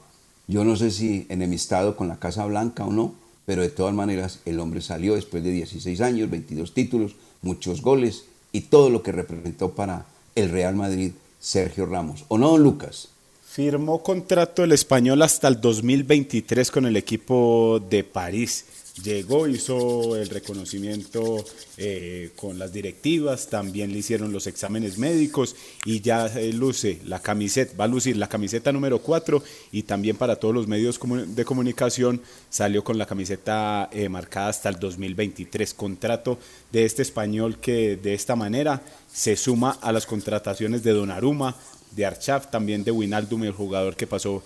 yo 0.47 0.63
no 0.63 0.75
sé 0.75 0.91
si 0.91 1.25
enemistado 1.29 1.95
con 1.95 2.07
la 2.07 2.19
Casa 2.19 2.45
Blanca 2.45 2.85
o 2.85 2.91
no, 2.91 3.13
pero 3.45 3.61
de 3.61 3.69
todas 3.69 3.93
maneras 3.93 4.39
el 4.45 4.59
hombre 4.59 4.81
salió 4.81 5.15
después 5.15 5.43
de 5.43 5.51
16 5.51 6.01
años, 6.01 6.29
22 6.29 6.73
títulos, 6.73 7.15
muchos 7.43 7.81
goles 7.81 8.25
y 8.51 8.61
todo 8.61 8.89
lo 8.89 9.03
que 9.03 9.11
representó 9.11 9.71
para 9.71 10.05
el 10.35 10.49
Real 10.49 10.75
Madrid 10.75 11.11
Sergio 11.39 11.85
Ramos. 11.85 12.25
¿O 12.29 12.37
no, 12.37 12.51
don 12.51 12.63
Lucas? 12.63 13.09
Firmó 13.45 14.01
contrato 14.01 14.63
el 14.63 14.71
español 14.71 15.21
hasta 15.21 15.47
el 15.47 15.61
2023 15.61 16.71
con 16.71 16.87
el 16.87 16.95
equipo 16.95 17.79
de 17.87 18.03
París. 18.03 18.65
Llegó, 19.01 19.47
hizo 19.47 20.15
el 20.15 20.29
reconocimiento 20.29 21.43
eh, 21.77 22.29
con 22.35 22.59
las 22.59 22.71
directivas, 22.71 23.47
también 23.47 23.91
le 23.91 23.97
hicieron 23.97 24.31
los 24.31 24.45
exámenes 24.45 24.99
médicos 24.99 25.55
y 25.83 26.01
ya 26.01 26.27
eh, 26.27 26.53
luce 26.53 26.99
la 27.03 27.19
camiseta, 27.19 27.75
va 27.75 27.85
a 27.85 27.87
lucir 27.87 28.17
la 28.17 28.29
camiseta 28.29 28.71
número 28.71 28.99
4 28.99 29.41
y 29.71 29.81
también 29.81 30.15
para 30.15 30.35
todos 30.35 30.53
los 30.53 30.67
medios 30.67 30.99
de 31.27 31.43
comunicación 31.43 32.21
salió 32.51 32.83
con 32.83 32.99
la 32.99 33.07
camiseta 33.07 33.89
eh, 33.91 34.09
marcada 34.09 34.49
hasta 34.49 34.69
el 34.69 34.75
2023. 34.75 35.73
Contrato 35.73 36.37
de 36.71 36.85
este 36.85 37.01
español 37.01 37.57
que 37.57 37.95
de 37.95 38.13
esta 38.13 38.35
manera 38.35 38.83
se 39.11 39.35
suma 39.35 39.71
a 39.81 39.91
las 39.91 40.05
contrataciones 40.05 40.83
de 40.83 40.91
Donnarumma, 40.91 41.55
de 41.95 42.05
Archaf, 42.05 42.51
también 42.51 42.83
de 42.83 42.91
Winaldum, 42.91 43.43
el 43.43 43.53
jugador 43.53 43.95
que 43.95 44.05
pasó 44.05 44.43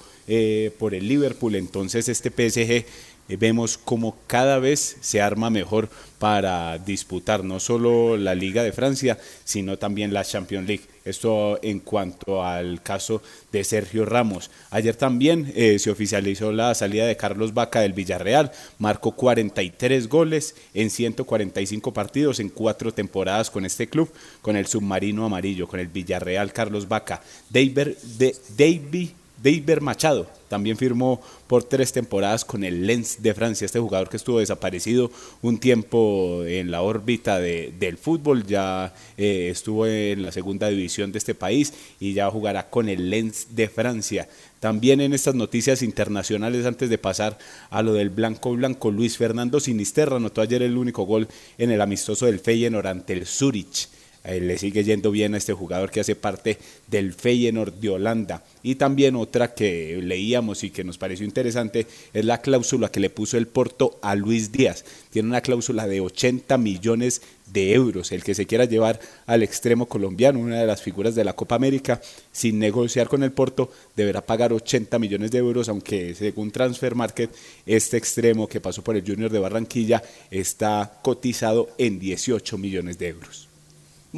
por 0.77 0.93
el 0.93 1.07
Liverpool. 1.07 1.55
Entonces 1.55 2.09
este 2.09 2.29
PSG 2.29 2.85
vemos 3.35 3.77
como 3.77 4.15
cada 4.27 4.59
vez 4.59 4.97
se 5.01 5.21
arma 5.21 5.49
mejor 5.49 5.89
para 6.19 6.77
disputar 6.79 7.43
no 7.43 7.59
solo 7.59 8.17
la 8.17 8.33
Liga 8.33 8.63
de 8.63 8.71
Francia, 8.71 9.17
sino 9.43 9.77
también 9.77 10.13
la 10.13 10.23
Champions 10.23 10.67
League. 10.67 10.83
Esto 11.05 11.59
en 11.61 11.79
cuanto 11.79 12.43
al 12.43 12.81
caso 12.81 13.21
de 13.51 13.63
Sergio 13.63 14.05
Ramos. 14.05 14.49
Ayer 14.71 14.95
también 14.95 15.51
eh, 15.55 15.79
se 15.79 15.89
oficializó 15.89 16.51
la 16.51 16.73
salida 16.75 17.05
de 17.05 17.15
Carlos 17.15 17.53
Vaca 17.53 17.79
del 17.79 17.93
Villarreal. 17.93 18.51
Marcó 18.77 19.11
43 19.11 20.09
goles 20.09 20.55
en 20.73 20.89
145 20.89 21.93
partidos 21.93 22.39
en 22.39 22.49
cuatro 22.49 22.93
temporadas 22.93 23.49
con 23.49 23.65
este 23.65 23.87
club, 23.87 24.11
con 24.41 24.57
el 24.57 24.67
submarino 24.67 25.25
amarillo, 25.25 25.67
con 25.67 25.79
el 25.79 25.87
Villarreal 25.87 26.51
Carlos 26.51 26.87
Vaca. 26.87 27.21
David, 27.49 27.95
de, 28.17 28.35
David, 28.57 29.09
David 29.41 29.79
Machado 29.81 30.27
también 30.49 30.77
firmó 30.77 31.21
por 31.47 31.63
tres 31.63 31.91
temporadas 31.91 32.45
con 32.45 32.63
el 32.63 32.87
Lens 32.87 33.21
de 33.21 33.33
Francia, 33.33 33.65
este 33.65 33.79
jugador 33.79 34.09
que 34.09 34.17
estuvo 34.17 34.39
desaparecido 34.39 35.11
un 35.41 35.59
tiempo 35.59 36.43
en 36.45 36.71
la 36.71 36.81
órbita 36.81 37.37
de- 37.39 37.73
del 37.77 37.97
fútbol, 37.97 38.45
ya 38.45 38.93
eh, 39.17 39.49
estuvo 39.51 39.85
en 39.85 40.23
la 40.23 40.31
segunda 40.31 40.69
división 40.69 41.11
de 41.11 41.17
este 41.17 41.35
país 41.35 41.73
y 41.99 42.13
ya 42.13 42.29
jugará 42.31 42.69
con 42.69 42.87
el 42.89 43.09
Lens 43.09 43.47
de 43.55 43.67
Francia. 43.67 44.27
También 44.59 45.01
en 45.01 45.13
estas 45.13 45.35
noticias 45.35 45.81
internacionales, 45.83 46.65
antes 46.65 46.89
de 46.89 46.97
pasar 46.97 47.37
a 47.69 47.83
lo 47.83 47.93
del 47.93 48.09
blanco 48.09 48.53
blanco, 48.55 48.89
Luis 48.89 49.17
Fernando 49.17 49.59
Sinisterra 49.59 50.15
anotó 50.15 50.41
ayer 50.41 50.61
el 50.63 50.77
único 50.77 51.03
gol 51.03 51.27
en 51.57 51.71
el 51.71 51.81
amistoso 51.81 52.25
del 52.25 52.39
Feyenoord 52.39 52.87
ante 52.87 53.13
el 53.13 53.27
Zurich. 53.27 53.89
Eh, 54.27 54.41
le 54.41 54.57
sigue 54.57 54.83
yendo 54.83 55.09
bien 55.09 55.33
a 55.33 55.37
este 55.37 55.53
jugador 55.53 55.89
que 55.89 56.01
hace 56.01 56.15
parte 56.15 56.57
del 56.87 57.13
Feyenoord 57.13 57.75
de 57.75 57.89
Holanda. 57.89 58.43
Y 58.61 58.75
también 58.75 59.15
otra 59.15 59.53
que 59.53 60.01
leíamos 60.03 60.65
y 60.65 60.69
que 60.69 60.83
nos 60.83 60.97
pareció 60.97 61.25
interesante 61.25 61.87
es 62.13 62.25
la 62.25 62.41
cláusula 62.41 62.91
que 62.91 62.99
le 62.99 63.09
puso 63.09 63.37
el 63.37 63.47
Porto 63.47 63.97
a 64.01 64.15
Luis 64.15 64.51
Díaz. 64.51 64.83
Tiene 65.11 65.29
una 65.29 65.39
cláusula 65.39 65.87
de 65.87 66.01
80 66.01 66.57
millones 66.57 67.21
de 67.53 67.73
euros. 67.73 68.11
El 68.11 68.21
que 68.21 68.35
se 68.35 68.45
quiera 68.45 68.65
llevar 68.65 68.99
al 69.27 69.43
extremo 69.43 69.85
colombiano, 69.87 70.39
una 70.39 70.59
de 70.59 70.67
las 70.67 70.81
figuras 70.81 71.15
de 71.15 71.23
la 71.23 71.31
Copa 71.31 71.55
América, 71.55 72.01
sin 72.33 72.59
negociar 72.59 73.07
con 73.07 73.23
el 73.23 73.31
Porto, 73.31 73.71
deberá 73.95 74.25
pagar 74.25 74.51
80 74.51 74.99
millones 74.99 75.31
de 75.31 75.37
euros, 75.37 75.69
aunque 75.69 76.13
según 76.15 76.51
Transfer 76.51 76.95
Market, 76.95 77.31
este 77.65 77.95
extremo 77.95 78.49
que 78.49 78.59
pasó 78.59 78.83
por 78.83 78.97
el 78.97 79.05
Junior 79.07 79.31
de 79.31 79.39
Barranquilla 79.39 80.03
está 80.29 80.99
cotizado 81.01 81.69
en 81.77 81.97
18 81.97 82.57
millones 82.57 82.97
de 82.97 83.07
euros. 83.07 83.46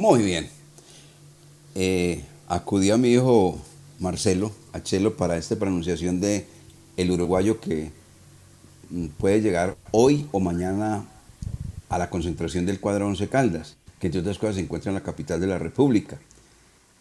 Muy 0.00 0.22
bien. 0.22 0.48
Eh, 1.74 2.24
acudí 2.48 2.90
a 2.90 2.96
mi 2.96 3.10
hijo 3.10 3.60
Marcelo, 3.98 4.50
a 4.72 4.82
Chelo, 4.82 5.14
para 5.14 5.36
esta 5.36 5.56
pronunciación 5.56 6.22
de 6.22 6.46
el 6.96 7.10
uruguayo 7.10 7.60
que 7.60 7.90
mm, 8.88 9.08
puede 9.18 9.42
llegar 9.42 9.76
hoy 9.90 10.26
o 10.32 10.40
mañana 10.40 11.04
a 11.90 11.98
la 11.98 12.08
concentración 12.08 12.64
del 12.64 12.80
cuadro 12.80 13.08
Once 13.08 13.28
Caldas, 13.28 13.76
que 13.98 14.06
entre 14.06 14.22
otras 14.22 14.38
cosas 14.38 14.54
se 14.54 14.62
encuentra 14.62 14.88
en 14.88 14.94
la 14.94 15.02
capital 15.02 15.38
de 15.38 15.48
la 15.48 15.58
República. 15.58 16.18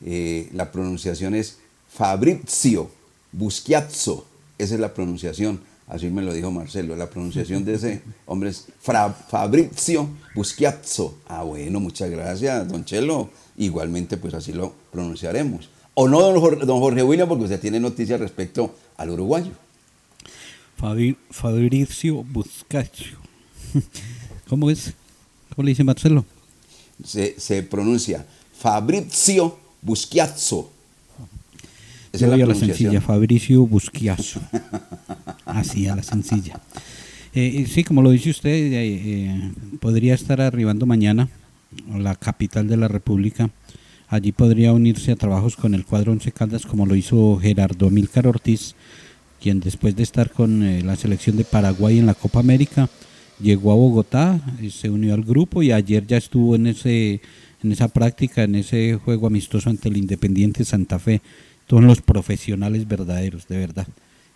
Eh, 0.05 0.49
la 0.51 0.69
pronunciación 0.69 1.35
es 1.35 1.59
Fabrizio 1.87 2.91
Buschiazzo, 3.31 4.25
esa 4.57 4.73
es 4.73 4.79
la 4.81 4.93
pronunciación, 4.93 5.61
así 5.89 6.09
me 6.09 6.21
lo 6.21 6.33
dijo 6.33 6.49
Marcelo, 6.51 6.95
la 6.95 7.09
pronunciación 7.09 7.65
de 7.65 7.73
ese 7.75 8.01
hombre 8.25 8.49
es 8.51 8.67
Fra- 8.79 9.11
Fabrizio 9.11 10.07
Buschiazzo. 10.35 11.17
Ah, 11.27 11.43
bueno, 11.43 11.79
muchas 11.79 12.09
gracias, 12.09 12.67
don 12.69 12.85
Chelo. 12.85 13.29
Igualmente, 13.57 14.15
pues 14.15 14.33
así 14.33 14.53
lo 14.53 14.73
pronunciaremos. 14.91 15.69
O 15.95 16.07
no, 16.07 16.21
don 16.21 16.39
Jorge, 16.39 16.65
don 16.65 16.79
Jorge 16.79 17.03
William, 17.03 17.27
porque 17.27 17.43
usted 17.43 17.59
tiene 17.59 17.79
noticias 17.79 18.19
respecto 18.19 18.73
al 18.95 19.09
uruguayo. 19.09 19.51
Fabi- 20.79 21.17
Fabricio 21.29 22.23
Buscaccio. 22.23 23.17
¿Cómo 24.47 24.69
es? 24.69 24.93
¿Cómo 25.53 25.65
le 25.65 25.71
dice 25.71 25.83
Marcelo? 25.83 26.23
Se, 27.03 27.37
se 27.39 27.63
pronuncia 27.63 28.25
Fabrizio 28.57 29.57
Buschiazzo. 29.81 30.71
Esa 32.11 32.25
Yo 32.25 32.33
es 32.33 32.39
la 32.39 32.45
a 32.45 32.47
la 32.47 32.55
sencilla, 32.55 33.01
Fabricio 33.01 33.65
Busquiazo. 33.65 34.41
Así, 35.45 35.87
a 35.87 35.95
la 35.95 36.03
sencilla. 36.03 36.59
Eh, 37.33 37.61
eh, 37.61 37.67
sí, 37.67 37.83
como 37.83 38.01
lo 38.01 38.09
dice 38.09 38.31
usted, 38.31 38.49
eh, 38.51 39.51
podría 39.79 40.15
estar 40.15 40.41
arribando 40.41 40.85
mañana 40.85 41.29
a 41.93 41.99
la 41.99 42.15
capital 42.15 42.67
de 42.67 42.77
la 42.77 42.87
República. 42.87 43.49
Allí 44.07 44.31
podría 44.31 44.73
unirse 44.73 45.11
a 45.11 45.15
trabajos 45.15 45.55
con 45.55 45.75
el 45.75 45.85
cuadro 45.85 46.11
Once 46.11 46.31
Caldas, 46.31 46.65
como 46.65 46.87
lo 46.87 46.95
hizo 46.95 47.37
Gerardo 47.39 47.87
Amílcar 47.87 48.25
Ortiz, 48.25 48.73
quien 49.39 49.59
después 49.59 49.95
de 49.95 50.01
estar 50.01 50.31
con 50.31 50.63
eh, 50.63 50.81
la 50.81 50.95
selección 50.95 51.37
de 51.37 51.43
Paraguay 51.43 51.99
en 51.99 52.07
la 52.07 52.15
Copa 52.15 52.39
América, 52.39 52.89
llegó 53.39 53.71
a 53.71 53.75
Bogotá, 53.75 54.41
se 54.71 54.89
unió 54.89 55.13
al 55.13 55.23
grupo 55.23 55.61
y 55.61 55.71
ayer 55.71 56.07
ya 56.07 56.17
estuvo 56.17 56.55
en 56.55 56.67
ese 56.67 57.21
en 57.61 57.71
esa 57.71 57.89
práctica, 57.89 58.43
en 58.43 58.55
ese 58.55 58.97
juego 59.03 59.27
amistoso 59.27 59.69
ante 59.69 59.89
el 59.89 59.97
Independiente 59.97 60.65
Santa 60.65 60.97
Fe. 60.97 61.21
Todos 61.69 61.83
los 61.83 62.01
profesionales 62.01 62.87
verdaderos, 62.87 63.47
de 63.47 63.59
verdad. 63.59 63.87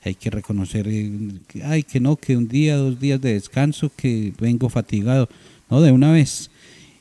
Hay 0.04 0.14
que 0.14 0.30
reconocer, 0.30 0.88
eh, 0.88 1.12
que, 1.48 1.64
ay, 1.64 1.82
que 1.82 2.00
no, 2.00 2.16
que 2.16 2.38
un 2.38 2.48
día, 2.48 2.78
dos 2.78 3.00
días 3.00 3.20
de 3.22 3.34
descanso, 3.34 3.92
que 3.98 4.32
vengo 4.40 4.70
fatigado. 4.70 5.28
No, 5.68 5.82
de 5.82 5.92
una 5.92 6.12
vez. 6.12 6.52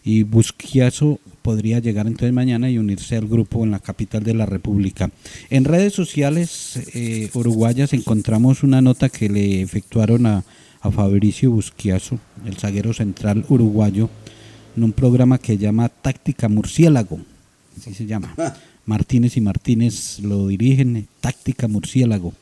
Y 0.02 0.22
Busquiazo 0.22 1.20
podría 1.42 1.80
llegar 1.80 2.06
entonces 2.06 2.32
mañana 2.32 2.70
y 2.70 2.78
unirse 2.78 3.14
al 3.18 3.28
grupo 3.28 3.62
en 3.62 3.72
la 3.72 3.80
capital 3.80 4.22
de 4.22 4.32
la 4.32 4.46
República. 4.46 5.10
En 5.50 5.64
redes 5.66 5.92
sociales 5.92 6.80
eh, 6.94 7.28
uruguayas 7.34 7.92
encontramos 7.92 8.62
una 8.62 8.80
nota 8.80 9.10
que 9.10 9.28
le 9.28 9.60
efectuaron 9.60 10.24
a, 10.24 10.44
a 10.80 10.90
Fabricio 10.90 11.50
Busquiazo, 11.50 12.18
el 12.46 12.56
zaguero 12.56 12.94
central 12.94 13.44
uruguayo, 13.50 14.08
en 14.78 14.84
un 14.84 14.92
programa 14.92 15.36
que 15.36 15.58
llama 15.58 15.90
Táctica 15.90 16.48
Murciélago, 16.48 17.20
así 17.78 17.94
se 17.94 18.06
llama. 18.06 18.34
Martínez 18.86 19.36
y 19.36 19.40
Martínez 19.40 20.18
lo 20.20 20.48
dirigen, 20.48 20.96
eh, 20.96 21.04
Táctica 21.20 21.68
Murciélago. 21.68 22.32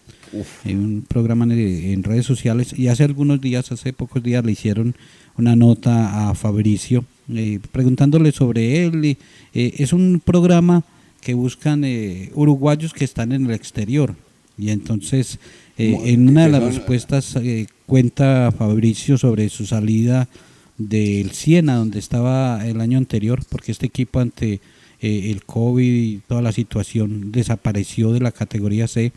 En 0.64 0.79
un 0.79 1.03
programa 1.03 1.45
en, 1.45 2.05
redes 2.05 2.25
sociales 2.25 2.73
y 2.79 2.87
hace 2.87 3.03
algunos 3.03 3.40
días, 3.40 3.73
hace 3.73 3.93
pocos 3.93 4.23
días 4.23 4.45
le 4.45 4.53
hicieron 4.53 4.95
una 5.37 5.57
nota 5.57 6.31
a 6.31 6.35
Fabricio 6.35 7.05
eh, 7.29 7.59
preguntándole 7.73 8.31
sobre 8.31 8.85
él. 8.85 9.05
y, 9.05 9.19
eh, 9.55 9.75
es 9.79 9.93
un 9.93 10.23
programa 10.25 10.85
que 11.21 11.35
buscan 11.35 11.83
eh, 11.85 12.31
uruguayos 12.35 12.93
que 12.93 13.05
están 13.05 13.33
en 13.33 13.47
el 13.47 13.51
exterior 13.51 14.14
y 14.57 14.71
entonces 14.71 15.38
en 15.81 16.29
una 16.29 16.45
de 16.45 16.51
las 16.51 16.62
respuestas 16.62 17.37
eh, 17.37 17.66
cuenta 17.87 18.53
Fabricio 18.57 19.16
sobre 19.16 19.49
su 19.49 19.66
salida 19.66 20.29
del 20.77 21.31
Siena, 21.31 21.77
donde 21.77 21.99
estaba 21.99 22.66
el 22.66 22.81
año 22.81 22.99
anterior, 22.99 23.43
porque 23.49 23.73
este 23.73 23.87
equipo 23.87 24.21
ante 24.21 24.61
eh, 25.01 25.31
el 25.31 25.45
COVID 25.45 25.95
y 25.95 26.17
toda 26.27 26.43
la 26.43 26.53
situación 26.53 27.33
desapareció 27.33 28.13
de 28.13 28.21
la 28.21 28.33
categoría 28.33 28.89
C 28.89 29.13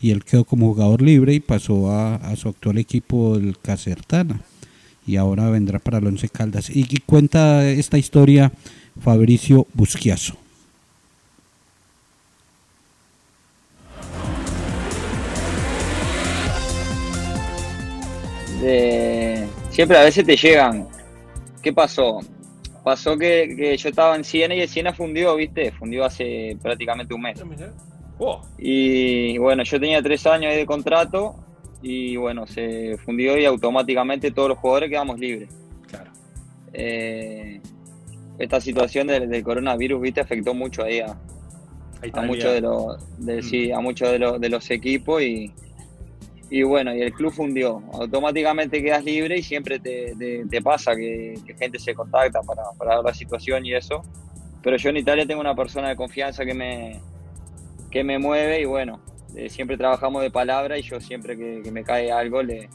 y 0.00 0.10
él 0.10 0.24
quedó 0.24 0.44
como 0.44 0.74
jugador 0.74 1.00
libre 1.02 1.34
y 1.34 1.40
pasó 1.40 1.90
a, 1.92 2.34
su 2.36 2.48
actual 2.48 2.78
equipo, 2.78 3.36
el 3.36 3.56
Casertana, 3.58 4.40
y 5.06 5.16
ahora 5.16 5.48
vendrá 5.48 5.78
para 5.78 5.98
el 5.98 6.06
Once 6.06 6.28
Caldas. 6.28 6.70
Y, 6.70 6.80
y 6.88 6.98
cuenta 7.06 7.68
esta 7.68 7.98
historia 7.98 8.52
Fabricio 9.00 9.66
Busquiazo. 9.74 10.36
de- 18.62 19.46
siempre 19.70 19.98
a 19.98 20.04
veces 20.04 20.24
te 20.24 20.36
llegan. 20.36 20.88
¿Qué 21.60 21.72
pasó? 21.72 22.20
Pasó 22.84 23.16
que, 23.16 23.54
que 23.56 23.76
yo 23.76 23.88
estaba 23.88 24.16
en 24.16 24.24
Siena 24.24 24.54
y 24.54 24.60
el 24.60 24.68
Siena 24.68 24.92
fundió, 24.92 25.36
¿viste? 25.36 25.70
Fundió 25.72 26.04
hace 26.04 26.56
prácticamente 26.60 27.14
un 27.14 27.22
mes. 27.22 27.42
Y 28.58 29.38
bueno, 29.38 29.62
yo 29.64 29.80
tenía 29.80 30.02
tres 30.02 30.26
años 30.26 30.52
ahí 30.52 30.58
de 30.58 30.66
contrato 30.66 31.34
y 31.82 32.16
bueno, 32.16 32.46
se 32.46 32.96
fundió 33.04 33.36
y 33.38 33.44
automáticamente 33.44 34.30
todos 34.30 34.50
los 34.50 34.58
jugadores 34.58 34.90
quedamos 34.90 35.18
libres. 35.18 35.48
Eh, 36.72 37.60
esta 38.38 38.60
situación 38.60 39.06
del, 39.06 39.28
del 39.28 39.42
coronavirus, 39.42 40.00
¿viste? 40.00 40.20
Afectó 40.20 40.54
mucho 40.54 40.82
ahí 40.82 41.00
a, 41.00 41.16
a 42.12 42.22
muchos 42.22 42.52
de 42.52 42.60
los 42.60 42.96
de, 43.18 43.42
sí, 43.42 43.70
a 43.70 43.80
muchos 43.80 44.10
de 44.10 44.18
los, 44.18 44.40
de 44.40 44.48
los 44.48 44.70
equipos 44.70 45.22
y, 45.22 45.52
y 46.54 46.64
bueno, 46.64 46.94
y 46.94 47.00
el 47.00 47.14
club 47.14 47.32
fundió. 47.32 47.82
Automáticamente 47.94 48.82
quedas 48.82 49.02
libre 49.02 49.38
y 49.38 49.42
siempre 49.42 49.78
te, 49.78 50.60
pasa 50.62 50.94
que, 50.94 51.32
que 51.46 51.54
gente 51.54 51.78
se 51.78 51.94
contacta 51.94 52.42
para, 52.42 52.62
para 52.76 53.00
la 53.00 53.14
situación 53.14 53.64
y 53.64 53.72
eso. 53.72 54.02
Pero 54.62 54.76
yo 54.76 54.90
en 54.90 54.98
Italia 54.98 55.26
tengo 55.26 55.40
una 55.40 55.54
persona 55.54 55.88
de 55.88 55.96
confianza 55.96 56.44
que 56.44 56.52
me, 56.52 57.00
que 57.90 58.04
me 58.04 58.18
mueve 58.18 58.60
y 58.60 58.66
bueno, 58.66 59.00
eh, 59.34 59.48
siempre 59.48 59.78
trabajamos 59.78 60.20
de 60.20 60.30
palabra 60.30 60.76
y 60.76 60.82
yo 60.82 61.00
siempre 61.00 61.38
que, 61.38 61.72
me 61.72 61.84
cae 61.84 62.12
algo 62.12 62.42
le 62.42 62.68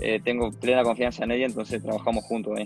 eh, 0.00 0.20
tengo 0.24 0.50
plena 0.50 0.82
confianza 0.82 1.24
en 1.24 1.32
ella, 1.32 1.44
entonces 1.44 1.82
trabajamos 1.82 2.24
juntos. 2.24 2.58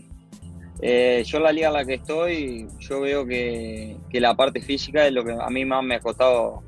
Eh, 0.83 1.25
yo 1.27 1.39
en 1.39 1.43
la 1.43 1.51
liga 1.51 1.67
en 1.67 1.75
la 1.75 1.85
que 1.85 1.95
estoy, 1.95 2.69
yo 2.79 3.01
veo 3.01 3.27
que, 3.27 3.97
que 4.09 4.21
la 4.21 4.37
parte 4.37 4.61
física 4.61 5.05
es 5.05 5.13
lo 5.13 5.25
que 5.25 5.33
a 5.33 5.51
mí 5.51 5.65
más 5.65 5.83
me 5.83 5.97
ha 5.97 6.01
costado 6.01 6.63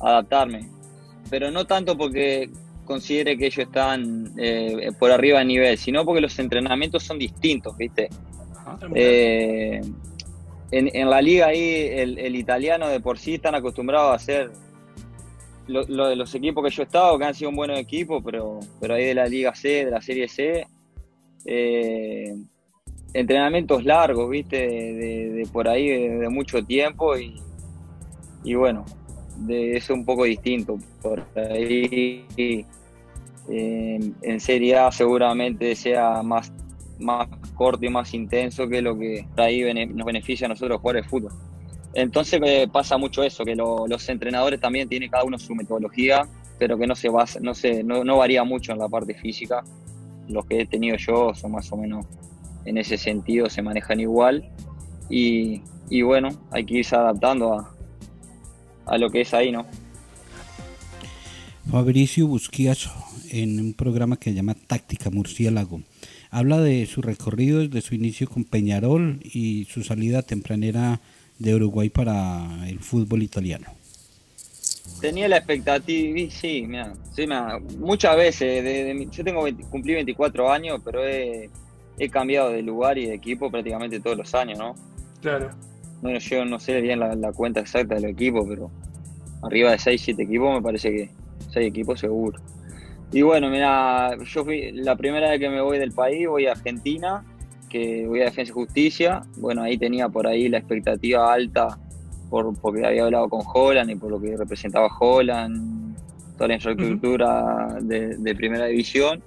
adaptarme. 0.00 0.68
Pero 1.30 1.50
no 1.50 1.64
tanto 1.64 1.96
porque 1.96 2.50
considere 2.84 3.36
que 3.36 3.46
ellos 3.46 3.66
están 3.66 4.32
eh, 4.36 4.90
por 4.98 5.10
arriba 5.10 5.38
de 5.40 5.44
nivel, 5.46 5.78
sino 5.78 6.04
porque 6.04 6.20
los 6.20 6.38
entrenamientos 6.38 7.02
son 7.02 7.18
distintos, 7.18 7.76
¿viste? 7.76 8.08
Eh, 8.94 9.80
en, 10.70 10.90
en 10.94 11.10
la 11.10 11.20
liga 11.22 11.46
ahí, 11.46 11.88
el, 11.90 12.18
el 12.18 12.34
italiano 12.36 12.88
de 12.88 13.00
por 13.00 13.18
sí 13.18 13.34
están 13.34 13.54
acostumbrados 13.54 14.10
a 14.12 14.14
hacer 14.14 14.50
lo, 15.66 15.82
lo 15.86 16.08
de 16.08 16.16
los 16.16 16.34
equipos 16.34 16.64
que 16.64 16.70
yo 16.70 16.82
he 16.82 16.86
estado, 16.86 17.18
que 17.18 17.24
han 17.24 17.34
sido 17.34 17.50
un 17.50 17.56
buenos 17.56 17.78
equipos, 17.78 18.22
pero, 18.24 18.60
pero 18.80 18.94
ahí 18.94 19.04
de 19.06 19.14
la 19.14 19.26
Liga 19.26 19.54
C, 19.54 19.84
de 19.84 19.90
la 19.90 20.00
Serie 20.02 20.28
C, 20.28 20.66
eh, 21.46 22.34
entrenamientos 23.12 23.84
largos, 23.84 24.28
¿viste? 24.28 24.56
De, 24.56 24.92
de- 24.94 25.30
de 25.30 25.46
por 25.46 25.68
ahí, 25.68 25.88
de, 25.88 26.08
de 26.18 26.28
mucho 26.28 26.62
tiempo 26.64 27.16
y, 27.16 27.40
y 28.42 28.54
bueno, 28.54 28.84
de 29.36 29.82
un 29.90 30.04
poco 30.04 30.24
distinto. 30.24 30.78
Por 31.02 31.22
ahí 31.36 32.24
eh, 33.48 34.12
en 34.22 34.40
Serie 34.40 34.76
A 34.78 34.90
seguramente 34.92 35.74
sea 35.74 36.22
más, 36.22 36.52
más 36.98 37.28
corto 37.54 37.84
y 37.84 37.88
más 37.90 38.14
intenso 38.14 38.68
que 38.68 38.80
lo 38.82 38.98
que 38.98 39.26
por 39.34 39.40
ahí 39.42 39.62
bene- 39.62 39.86
nos 39.86 40.06
beneficia 40.06 40.46
a 40.46 40.48
nosotros 40.48 40.80
jugar 40.80 40.96
el 40.98 41.04
fútbol. 41.04 41.32
Entonces 41.92 42.40
eh, 42.44 42.66
pasa 42.70 42.96
mucho 42.98 43.22
eso, 43.22 43.44
que 43.44 43.54
lo- 43.54 43.86
los 43.86 44.08
entrenadores 44.08 44.60
también 44.60 44.88
tienen 44.88 45.10
cada 45.10 45.24
uno 45.24 45.38
su 45.38 45.54
metodología, 45.54 46.26
pero 46.58 46.78
que 46.78 46.86
no 46.86 46.94
se 46.96 47.08
basa, 47.08 47.38
no 47.40 47.54
se, 47.54 47.82
no, 47.84 48.04
no 48.04 48.18
varía 48.18 48.44
mucho 48.44 48.72
en 48.72 48.78
la 48.78 48.88
parte 48.88 49.14
física. 49.14 49.62
Los 50.28 50.46
que 50.46 50.60
he 50.62 50.66
tenido 50.66 50.96
yo 50.96 51.34
son 51.34 51.52
más 51.52 51.70
o 51.72 51.76
menos 51.76 52.06
en 52.64 52.78
ese 52.78 52.96
sentido, 52.96 53.50
se 53.50 53.60
manejan 53.62 54.00
igual. 54.00 54.48
Y, 55.10 55.60
y 55.90 56.00
bueno, 56.02 56.30
hay 56.50 56.64
que 56.64 56.78
irse 56.78 56.96
adaptando 56.96 57.52
a, 57.52 57.73
a 58.86 58.98
lo 58.98 59.10
que 59.10 59.22
es 59.22 59.32
ahí, 59.34 59.50
¿no? 59.52 59.66
Fabricio 61.70 62.26
Busquiazo, 62.26 62.90
en 63.30 63.58
un 63.58 63.72
programa 63.74 64.16
que 64.18 64.30
se 64.30 64.36
llama 64.36 64.54
Táctica 64.54 65.10
Murciélago. 65.10 65.80
Habla 66.30 66.60
de 66.60 66.86
su 66.86 67.00
recorrido 67.00 67.60
desde 67.60 67.80
su 67.80 67.94
inicio 67.94 68.28
con 68.28 68.44
Peñarol 68.44 69.20
y 69.22 69.66
su 69.70 69.82
salida 69.82 70.22
tempranera 70.22 71.00
de 71.38 71.54
Uruguay 71.54 71.88
para 71.90 72.68
el 72.68 72.80
fútbol 72.80 73.22
italiano. 73.22 73.66
Tenía 75.00 75.28
la 75.28 75.38
expectativa, 75.38 76.30
sí, 76.30 76.64
mira, 76.66 76.92
sí, 77.14 77.22
mira, 77.22 77.58
muchas 77.78 78.16
veces, 78.16 78.62
de- 78.62 78.84
de 78.94 79.08
yo 79.10 79.24
tengo 79.24 79.42
20 79.42 79.64
cumplí 79.64 79.94
24 79.94 80.52
años, 80.52 80.80
pero 80.84 81.06
he, 81.06 81.48
he 81.98 82.08
cambiado 82.10 82.50
de 82.50 82.62
lugar 82.62 82.98
y 82.98 83.06
de 83.06 83.14
equipo 83.14 83.50
prácticamente 83.50 84.00
todos 84.00 84.16
los 84.16 84.34
años, 84.34 84.58
¿no? 84.58 84.74
Claro. 85.22 85.50
Bueno, 86.02 86.18
yo 86.18 86.44
no 86.44 86.58
sé 86.58 86.80
bien 86.80 87.00
la, 87.00 87.14
la 87.14 87.32
cuenta 87.32 87.60
exacta 87.60 87.94
del 87.94 88.04
equipo, 88.06 88.46
pero 88.46 88.70
arriba 89.42 89.70
de 89.70 89.78
6, 89.78 90.02
7 90.04 90.22
equipos 90.22 90.54
me 90.54 90.62
parece 90.62 90.90
que 90.90 91.10
6 91.52 91.66
equipos 91.66 92.00
seguro. 92.00 92.38
Y 93.12 93.22
bueno, 93.22 93.48
mira, 93.48 94.16
yo 94.24 94.44
fui 94.44 94.72
la 94.72 94.96
primera 94.96 95.30
vez 95.30 95.38
que 95.38 95.48
me 95.48 95.60
voy 95.60 95.78
del 95.78 95.92
país, 95.92 96.26
voy 96.26 96.46
a 96.46 96.52
Argentina, 96.52 97.24
que 97.68 98.06
voy 98.06 98.20
a 98.22 98.24
Defensa 98.24 98.50
y 98.50 98.54
Justicia. 98.54 99.22
Bueno, 99.36 99.62
ahí 99.62 99.78
tenía 99.78 100.08
por 100.08 100.26
ahí 100.26 100.48
la 100.48 100.58
expectativa 100.58 101.32
alta 101.32 101.78
por, 102.28 102.58
porque 102.58 102.84
había 102.84 103.04
hablado 103.04 103.28
con 103.28 103.42
Holland 103.46 103.90
y 103.90 103.94
por 103.94 104.10
lo 104.10 104.20
que 104.20 104.36
representaba 104.36 104.88
Holland, 104.98 105.96
toda 106.36 106.48
la 106.48 106.54
infraestructura 106.54 107.78
de, 107.80 108.16
de 108.16 108.34
primera 108.34 108.66
división. 108.66 109.22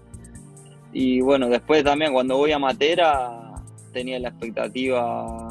Y 0.91 1.21
bueno, 1.21 1.47
después 1.47 1.83
también 1.83 2.11
cuando 2.11 2.37
voy 2.37 2.51
a 2.51 2.59
Matera 2.59 3.53
tenía 3.93 4.19
la 4.19 4.29
expectativa, 4.29 5.46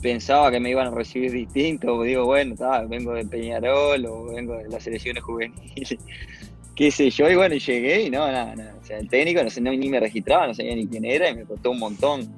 pensaba 0.00 0.50
que 0.50 0.60
me 0.60 0.70
iban 0.70 0.88
a 0.88 0.90
recibir 0.90 1.32
distinto, 1.32 2.02
digo, 2.02 2.24
bueno, 2.24 2.54
vengo 2.88 3.12
de 3.14 3.24
Peñarol 3.24 4.04
o 4.06 4.24
vengo 4.32 4.56
de 4.56 4.68
las 4.68 4.82
selecciones 4.82 5.22
juveniles, 5.22 5.96
qué 6.76 6.90
sé 6.90 7.10
yo, 7.10 7.30
y 7.30 7.36
bueno, 7.36 7.56
llegué 7.56 8.02
y 8.02 8.10
no, 8.10 8.26
nada, 8.26 8.54
nada. 8.56 8.74
O 8.80 8.84
sea, 8.84 8.98
el 8.98 9.08
técnico 9.08 9.42
no 9.42 9.50
sé, 9.50 9.60
ni 9.60 9.88
me 9.88 10.00
registraba, 10.00 10.46
no 10.46 10.54
sabía 10.54 10.74
ni 10.74 10.86
quién 10.86 11.04
era 11.04 11.28
y 11.28 11.36
me 11.36 11.44
costó 11.44 11.70
un 11.70 11.78
montón 11.78 12.32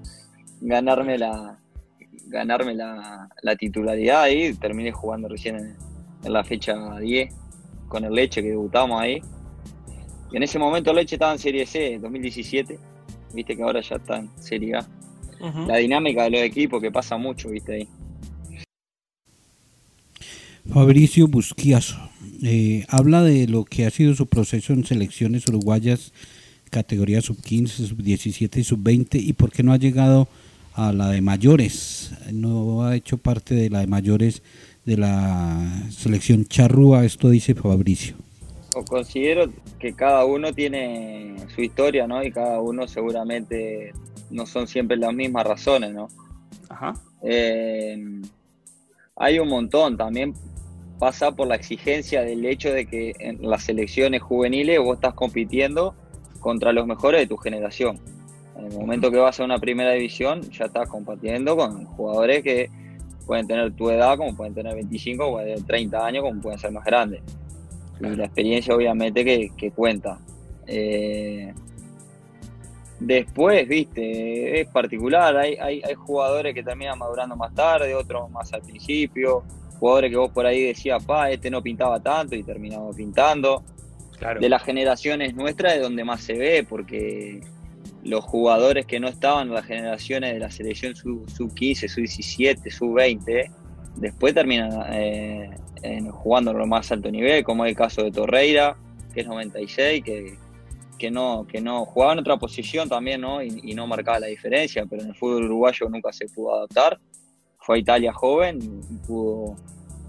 ganarme 0.61 1.19
la 1.19 1.59
ganarme 2.27 2.75
la, 2.75 3.29
la 3.43 3.57
titularidad 3.57 4.23
ahí, 4.23 4.55
terminé 4.55 4.91
jugando 4.91 5.29
recién 5.29 5.57
en, 5.57 5.77
en 6.25 6.33
la 6.33 6.43
fecha 6.43 6.99
10 6.99 7.35
con 7.89 8.05
el 8.05 8.15
Leche 8.15 8.43
que 8.43 8.49
debutamos 8.49 9.01
ahí. 9.01 9.21
Y 10.33 10.37
en 10.39 10.43
ese 10.43 10.59
momento 10.59 10.95
Leche 10.95 11.17
estaba 11.17 11.33
en 11.33 11.39
Serie 11.39 11.67
C, 11.67 11.99
2017, 12.01 12.79
viste 13.35 13.55
que 13.55 13.63
ahora 13.63 13.83
ya 13.83 13.97
está 13.97 14.17
en 14.17 14.31
Serie 14.39 14.77
A. 14.77 14.87
La 15.67 15.79
dinámica 15.79 16.25
de 16.25 16.31
los 16.31 16.41
equipos 16.41 16.81
que 16.81 16.93
pasa 16.93 17.17
mucho, 17.17 17.51
viste 17.51 17.75
ahí. 17.75 17.89
Fabricio 20.73 21.27
Busquiazo 21.27 21.99
eh, 22.43 22.85
habla 22.89 23.23
de 23.23 23.49
lo 23.49 23.65
que 23.65 23.85
ha 23.85 23.91
sido 23.91 24.15
su 24.15 24.27
proceso 24.27 24.73
en 24.73 24.85
selecciones 24.85 25.47
uruguayas, 25.49 26.13
categoría 26.71 27.21
sub-15, 27.21 27.89
sub-17 27.89 28.59
y 28.59 28.65
sub-20, 28.65 29.21
y 29.21 29.33
por 29.33 29.51
qué 29.51 29.65
no 29.65 29.73
ha 29.73 29.77
llegado 29.77 30.29
a 30.75 30.93
la 30.93 31.11
de 31.11 31.21
mayores, 31.21 32.13
no 32.33 32.85
ha 32.85 32.95
hecho 32.97 33.19
parte 33.19 33.55
de 33.55 33.69
la 33.69 33.81
de 33.81 33.87
mayores 33.89 34.43
de 34.85 34.97
la 34.97 35.89
selección 35.91 36.47
charrúa, 36.47 37.05
esto 37.05 37.29
dice 37.29 37.55
Fabricio. 37.55 38.15
O 38.75 38.85
considero 38.85 39.51
que 39.79 39.93
cada 39.95 40.25
uno 40.25 40.53
tiene 40.53 41.37
su 41.55 41.63
historia, 41.63 42.07
¿no? 42.07 42.23
Y 42.23 42.31
cada 42.31 42.61
uno 42.61 42.89
seguramente 42.89 43.93
no 44.31 44.47
son 44.47 44.67
siempre 44.67 44.97
las 44.97 45.13
mismas 45.13 45.47
razones, 45.47 45.93
¿no? 45.93 46.09
Ajá. 46.69 46.95
Eh, 47.23 48.23
hay 49.17 49.39
un 49.39 49.49
montón 49.49 49.97
también 49.97 50.35
pasa 50.99 51.33
por 51.33 51.49
la 51.49 51.57
exigencia 51.57 52.23
del 52.23 52.45
hecho 52.47 52.73
de 52.73 52.87
que 52.87 53.13
en 53.19 53.39
las 53.43 53.65
selecciones 53.65 54.23
juveniles 54.23 54.79
vos 54.79 54.95
estás 54.95 55.15
compitiendo 55.15 55.97
contra 56.39 56.73
los 56.73 56.87
mejores 56.87 57.23
de 57.23 57.27
tu 57.27 57.37
generación. 57.37 57.99
En 58.57 58.67
el 58.67 58.73
momento 58.73 59.11
que 59.11 59.19
vas 59.19 59.41
a 59.41 59.45
una 59.45 59.59
primera 59.59 59.93
división, 59.93 60.43
ya 60.51 60.67
estás 60.67 60.89
compartiendo 60.89 61.57
con 61.57 61.87
jugadores 61.87 62.43
que 62.45 62.71
pueden 63.27 63.47
tener 63.47 63.73
tu 63.75 63.91
edad, 63.91 64.17
como 64.17 64.37
pueden 64.37 64.55
tener 64.55 64.75
25, 64.75 65.27
o 65.27 65.41
30 65.67 66.07
años, 66.07 66.23
como 66.23 66.41
pueden 66.41 66.59
ser 66.59 66.71
más 66.71 66.85
grandes. 66.85 67.21
Y 68.03 68.17
la 68.17 68.25
experiencia 68.25 68.75
obviamente 68.75 69.25
que, 69.25 69.71
cuenta. 69.71 70.19
Eh, 70.67 71.53
después, 72.99 73.67
viste, 73.69 74.61
es 74.61 74.69
particular, 74.69 75.37
hay, 75.37 75.55
hay, 75.55 75.83
hay, 75.85 75.95
jugadores 75.95 76.55
que 76.55 76.63
terminan 76.63 76.99
madurando 76.99 77.37
más 77.37 77.55
tarde, 77.55 77.95
otros 77.95 78.31
más 78.31 78.53
al 78.53 78.63
principio, 78.63 79.45
jugadores 79.79 80.11
que 80.11 80.17
vos 80.17 80.31
por 80.31 80.47
ahí 80.47 80.63
decías, 80.65 81.03
pa, 81.05 81.31
este 81.31 81.51
no 81.51 81.63
pintaba 81.63 82.01
tanto 82.01 82.35
y 82.37 82.43
terminaba 82.43 82.91
pintando. 82.93 83.63
De 84.39 84.49
las 84.49 84.63
generaciones 84.63 85.35
nuestras 85.35 85.75
es 85.75 85.83
donde 85.83 86.05
más 86.05 86.21
se 86.21 86.35
ve, 86.35 86.65
porque 86.69 87.41
los 88.05 88.25
jugadores 88.25 88.87
que 88.87 89.01
no 89.01 89.09
estaban 89.09 89.49
en 89.49 89.55
las 89.55 89.65
generaciones 89.67 90.35
de 90.35 90.39
la 90.39 90.51
selección 90.51 90.95
sub-15, 90.95 91.89
sub-17, 91.89 92.71
sub-20, 92.71 93.51
después 93.97 94.35
terminan 94.35 94.71
eh, 94.93 95.51
jugando 96.13 96.51
a 96.51 96.55
lo 96.55 96.67
más 96.67 96.91
alto 96.93 97.11
nivel, 97.11 97.45
como 97.45 97.65
es 97.65 97.71
el 97.71 97.77
caso 97.77 98.03
de 98.03 98.11
Torreira, 98.11 98.77
que 99.13 99.21
es 99.21 99.27
96, 99.27 100.05
que, 100.05 100.39
que, 100.99 101.11
no, 101.11 101.47
que 101.47 101.61
no 101.61 101.85
jugaba 101.85 102.13
en 102.13 102.21
otra 102.21 102.37
posición 102.37 102.89
también 102.89 103.21
¿no? 103.21 103.43
Y, 103.43 103.75
no 103.75 103.87
marcaba 103.87 104.21
la 104.21 104.29
diferencia, 104.29 104.87
pero 104.89 105.03
en 105.03 105.09
el 105.09 105.15
fútbol 105.15 105.45
uruguayo 105.45 105.89
nunca 105.89 106.13
se 106.13 106.27
pudo 106.27 106.55
adaptar. 106.55 106.99
Fue 107.59 107.77
a 107.77 107.79
Italia 107.79 108.13
joven 108.13 108.59
y 108.63 109.07
pudo, 109.07 109.57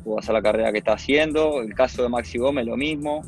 pudo 0.04 0.20
hacer 0.20 0.34
la 0.34 0.42
carrera 0.42 0.72
que 0.72 0.80
está 0.80 0.94
haciendo. 0.94 1.62
El 1.62 1.74
caso 1.74 2.04
de 2.04 2.10
Maxi 2.10 2.38
Gómez, 2.38 2.66
lo 2.66 2.78
mismo. 2.78 3.22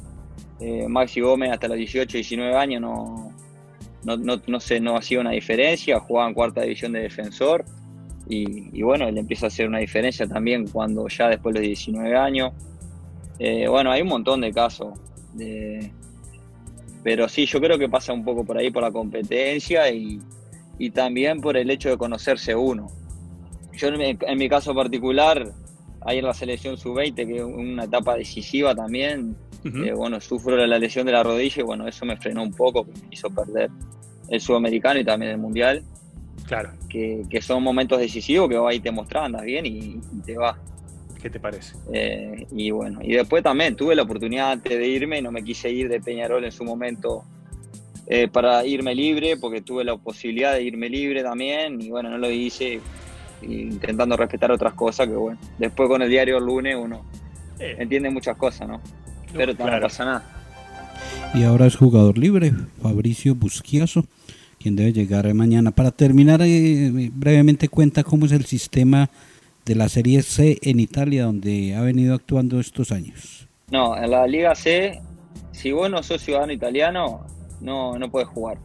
Eh, 0.59 0.87
Maxi 0.87 1.21
Gómez 1.21 1.51
hasta 1.51 1.67
los 1.67 1.77
18, 1.77 2.17
19 2.17 2.55
años 2.55 2.81
no, 2.81 3.33
no, 4.03 4.17
no, 4.17 4.41
no, 4.47 4.59
se, 4.59 4.79
no 4.79 4.95
hacía 4.95 5.19
una 5.19 5.31
diferencia, 5.31 5.99
jugaba 5.99 6.27
en 6.29 6.33
cuarta 6.33 6.61
división 6.61 6.93
de 6.93 7.01
defensor 7.01 7.65
y, 8.27 8.81
bueno, 8.81 9.07
él 9.07 9.17
empieza 9.17 9.45
a 9.45 9.47
hacer 9.47 9.67
una 9.67 9.79
diferencia 9.79 10.27
también 10.27 10.67
cuando 10.67 11.07
ya 11.07 11.29
después 11.29 11.53
de 11.53 11.59
los 11.59 11.67
19 11.67 12.15
años. 12.15 12.53
Eh, 13.37 13.67
bueno, 13.67 13.91
hay 13.91 14.01
un 14.01 14.07
montón 14.07 14.41
de 14.41 14.51
casos, 14.51 14.97
pero 17.03 17.29
sí, 17.29 17.45
yo 17.45 17.59
creo 17.59 17.77
que 17.77 17.87
pasa 17.87 18.13
un 18.13 18.23
poco 18.23 18.43
por 18.43 18.57
ahí 18.57 18.71
por 18.71 18.81
la 18.81 18.91
competencia 18.91 19.91
y, 19.91 20.19
también 20.93 21.39
por 21.39 21.55
el 21.55 21.69
hecho 21.69 21.89
de 21.89 21.97
conocerse 21.97 22.55
uno. 22.55 22.87
Yo 23.73 23.89
en 23.89 24.37
mi, 24.37 24.49
caso 24.49 24.73
particular, 24.73 25.51
ahí 26.01 26.19
en 26.19 26.25
la 26.25 26.33
selección 26.33 26.77
sub-20, 26.77 27.15
que 27.15 27.37
es 27.37 27.43
una 27.43 27.83
etapa 27.83 28.15
decisiva 28.15 28.73
también, 28.73 29.35
eh, 29.63 29.93
bueno, 29.93 30.21
sufro 30.21 30.55
la 30.65 30.79
lesión 30.79 31.05
de 31.05 31.11
la 31.11 31.23
rodilla 31.23 31.61
y 31.61 31.63
bueno, 31.63 31.87
eso 31.87 32.05
me 32.05 32.17
frenó 32.17 32.43
un 32.43 32.53
poco, 32.53 32.85
me 32.85 32.93
hizo 33.11 33.29
perder 33.29 33.69
el 34.29 34.39
sudamericano 34.39 34.99
y 34.99 35.03
también 35.03 35.31
el 35.31 35.37
mundial. 35.37 35.83
Claro. 36.47 36.71
Que, 36.89 37.39
son 37.41 37.63
momentos 37.63 37.99
decisivos 37.99 38.49
que 38.49 38.57
ahí 38.57 38.79
te 38.79 38.91
mostras, 38.91 39.25
andas 39.25 39.43
bien 39.43 39.65
y, 39.65 39.99
te 40.25 40.37
vas. 40.37 40.57
¿Qué 41.21 41.29
te 41.29 41.39
parece? 41.39 41.75
Eh, 41.91 42.45
y 42.51 42.69
bueno, 42.69 42.99
y 43.01 43.13
después 43.13 43.41
también 43.41 43.75
tuve 43.75 43.95
la 43.95 44.03
oportunidad 44.03 44.51
antes 44.51 44.77
de 44.77 44.87
irme, 44.87 45.21
no 45.23 45.31
me 45.31 45.43
quise 45.43 45.71
ir 45.71 45.89
de 45.89 45.99
Peñarol 45.99 46.45
en 46.45 46.51
su 46.51 46.63
momento 46.63 47.23
eh, 48.05 48.27
para 48.27 48.63
irme 48.63 48.93
libre, 48.93 49.35
porque 49.35 49.61
tuve 49.61 49.83
la 49.83 49.97
posibilidad 49.97 50.53
de 50.53 50.61
irme 50.61 50.87
libre 50.87 51.23
también, 51.23 51.81
y 51.81 51.89
bueno, 51.89 52.11
no 52.11 52.19
lo 52.19 52.29
hice, 52.29 52.79
intentando 53.41 54.15
respetar 54.15 54.51
otras 54.51 54.73
cosas, 54.73 55.07
que 55.07 55.15
bueno, 55.15 55.39
después 55.57 55.89
con 55.89 56.03
el 56.03 56.09
diario 56.09 56.37
el 56.37 56.45
lunes 56.45 56.75
uno 56.79 57.03
entiende 57.59 58.11
muchas 58.11 58.37
cosas, 58.37 58.67
¿no? 58.67 58.81
Pero 59.33 59.53
no 59.53 59.81
pasa 59.81 60.05
nada. 60.05 60.35
Y 61.33 61.43
ahora 61.43 61.65
es 61.65 61.75
jugador 61.75 62.17
libre, 62.17 62.53
Fabricio 62.81 63.35
Busquiazo, 63.35 64.05
quien 64.65 64.75
debe 64.75 64.93
llegar 64.93 65.31
mañana. 65.35 65.69
Para 65.69 65.91
terminar, 65.91 66.41
eh, 66.41 67.11
brevemente 67.13 67.69
cuenta 67.69 68.03
cómo 68.03 68.25
es 68.25 68.31
el 68.31 68.45
sistema 68.45 69.11
de 69.63 69.75
la 69.75 69.87
Serie 69.89 70.23
C 70.23 70.57
en 70.63 70.79
Italia, 70.79 71.25
donde 71.25 71.75
ha 71.75 71.81
venido 71.81 72.15
actuando 72.15 72.59
estos 72.59 72.91
años. 72.91 73.47
No, 73.69 73.95
en 73.95 74.09
la 74.09 74.25
Liga 74.25 74.55
C, 74.55 74.99
si 75.51 75.71
vos 75.71 75.87
no 75.91 76.01
sos 76.01 76.23
ciudadano 76.23 76.51
italiano, 76.51 77.27
no, 77.61 77.99
no 77.99 78.09
puedes 78.09 78.27
jugar. 78.29 78.57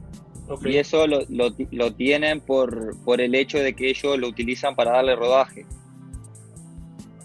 Y 0.65 0.79
eso 0.79 1.07
lo, 1.07 1.21
lo, 1.29 1.55
lo, 1.71 1.93
tienen 1.93 2.41
por, 2.41 2.97
por 3.05 3.21
el 3.21 3.35
hecho 3.35 3.59
de 3.59 3.75
que 3.75 3.91
ellos 3.91 4.19
lo 4.19 4.29
utilizan 4.29 4.75
para 4.75 4.93
darle 4.93 5.15
rodaje. 5.17 5.67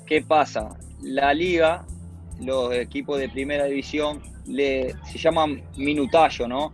¿Qué 0.06 0.22
pasa? 0.22 0.78
La 1.02 1.34
liga 1.34 1.86
los 2.42 2.74
equipos 2.74 3.20
de 3.20 3.30
primera 3.30 3.64
división 3.68 4.22
le, 4.48 4.96
se 5.10 5.18
llaman 5.18 5.64
minutayo, 5.78 6.46
¿no? 6.46 6.74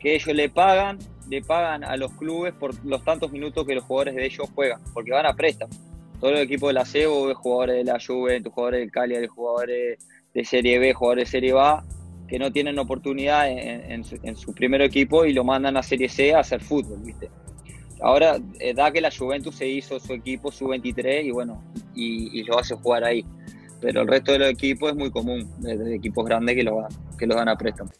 Que 0.00 0.14
ellos 0.14 0.34
le 0.34 0.48
pagan, 0.48 0.98
le 1.28 1.42
pagan 1.42 1.84
a 1.84 1.96
los 1.96 2.12
clubes 2.12 2.52
por 2.54 2.72
los 2.84 3.02
tantos 3.04 3.32
minutos 3.32 3.66
que 3.66 3.74
los 3.74 3.84
jugadores 3.84 4.14
de 4.14 4.26
ellos 4.26 4.48
juegan, 4.54 4.80
porque 4.92 5.12
van 5.12 5.26
a 5.26 5.34
préstamo. 5.34 5.72
Todos 6.20 6.34
los 6.34 6.42
equipos 6.42 6.68
de 6.68 6.74
la 6.74 6.84
CEBO, 6.84 7.34
jugadores 7.34 7.76
de 7.76 7.92
la 7.92 7.98
Juventus, 8.04 8.52
jugadores 8.52 8.80
del 8.80 8.90
Cagliari, 8.90 9.26
jugadores 9.26 9.98
de 10.32 10.44
Serie 10.44 10.78
B, 10.78 10.94
jugadores 10.94 11.26
de 11.26 11.30
Serie 11.30 11.54
A, 11.58 11.82
que 12.28 12.38
no 12.38 12.50
tienen 12.50 12.78
oportunidad 12.78 13.48
en, 13.48 14.04
su, 14.04 14.54
primer 14.54 14.80
equipo 14.82 15.24
y 15.24 15.32
lo 15.32 15.44
mandan 15.44 15.76
a 15.76 15.82
Serie 15.82 16.08
C 16.08 16.34
a 16.34 16.40
hacer 16.40 16.62
fútbol, 16.62 16.98
¿viste? 17.02 17.28
Ahora 18.00 18.38
eh, 18.58 18.74
da 18.74 18.90
que 18.90 19.00
la 19.00 19.10
Juventus 19.10 19.56
se 19.56 19.68
hizo 19.68 20.00
su 20.00 20.12
equipo, 20.14 20.50
su 20.50 20.68
23, 20.68 21.26
y 21.26 21.30
bueno, 21.30 21.62
y, 21.94 22.42
lo 22.44 22.58
hace 22.58 22.74
jugar 22.74 23.04
ahí 23.04 23.24
pero 23.80 24.00
el 24.00 24.08
resto 24.08 24.32
de 24.32 24.38
los 24.38 24.48
equipos 24.48 24.92
es 24.92 24.96
muy 24.96 25.10
común, 25.10 25.46
de, 25.58 25.94
equipos 25.94 26.24
grandes 26.24 26.56
que 26.56 26.62
los, 26.62 26.86
que 27.18 27.26
los 27.26 27.36
dan 27.36 27.50
a 27.50 27.56
préstamo. 27.56 27.90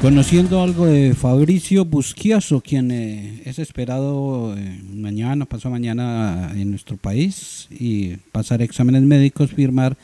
Conociendo 0.00 0.62
algo 0.62 0.86
de 0.86 1.14
Fabricio 1.14 1.84
Busquiazo, 1.84 2.62
quien 2.62 2.90
eh, 2.90 3.42
es 3.44 3.58
esperado 3.58 4.56
eh, 4.56 4.80
mañana, 4.94 5.44
pasado 5.44 5.72
mañana 5.72 6.52
en 6.54 6.70
nuestro 6.70 6.96
país 6.96 7.68
y 7.70 8.16
pasar 8.32 8.62
exámenes 8.62 9.02
médicos, 9.02 9.50
firmar 9.50 9.98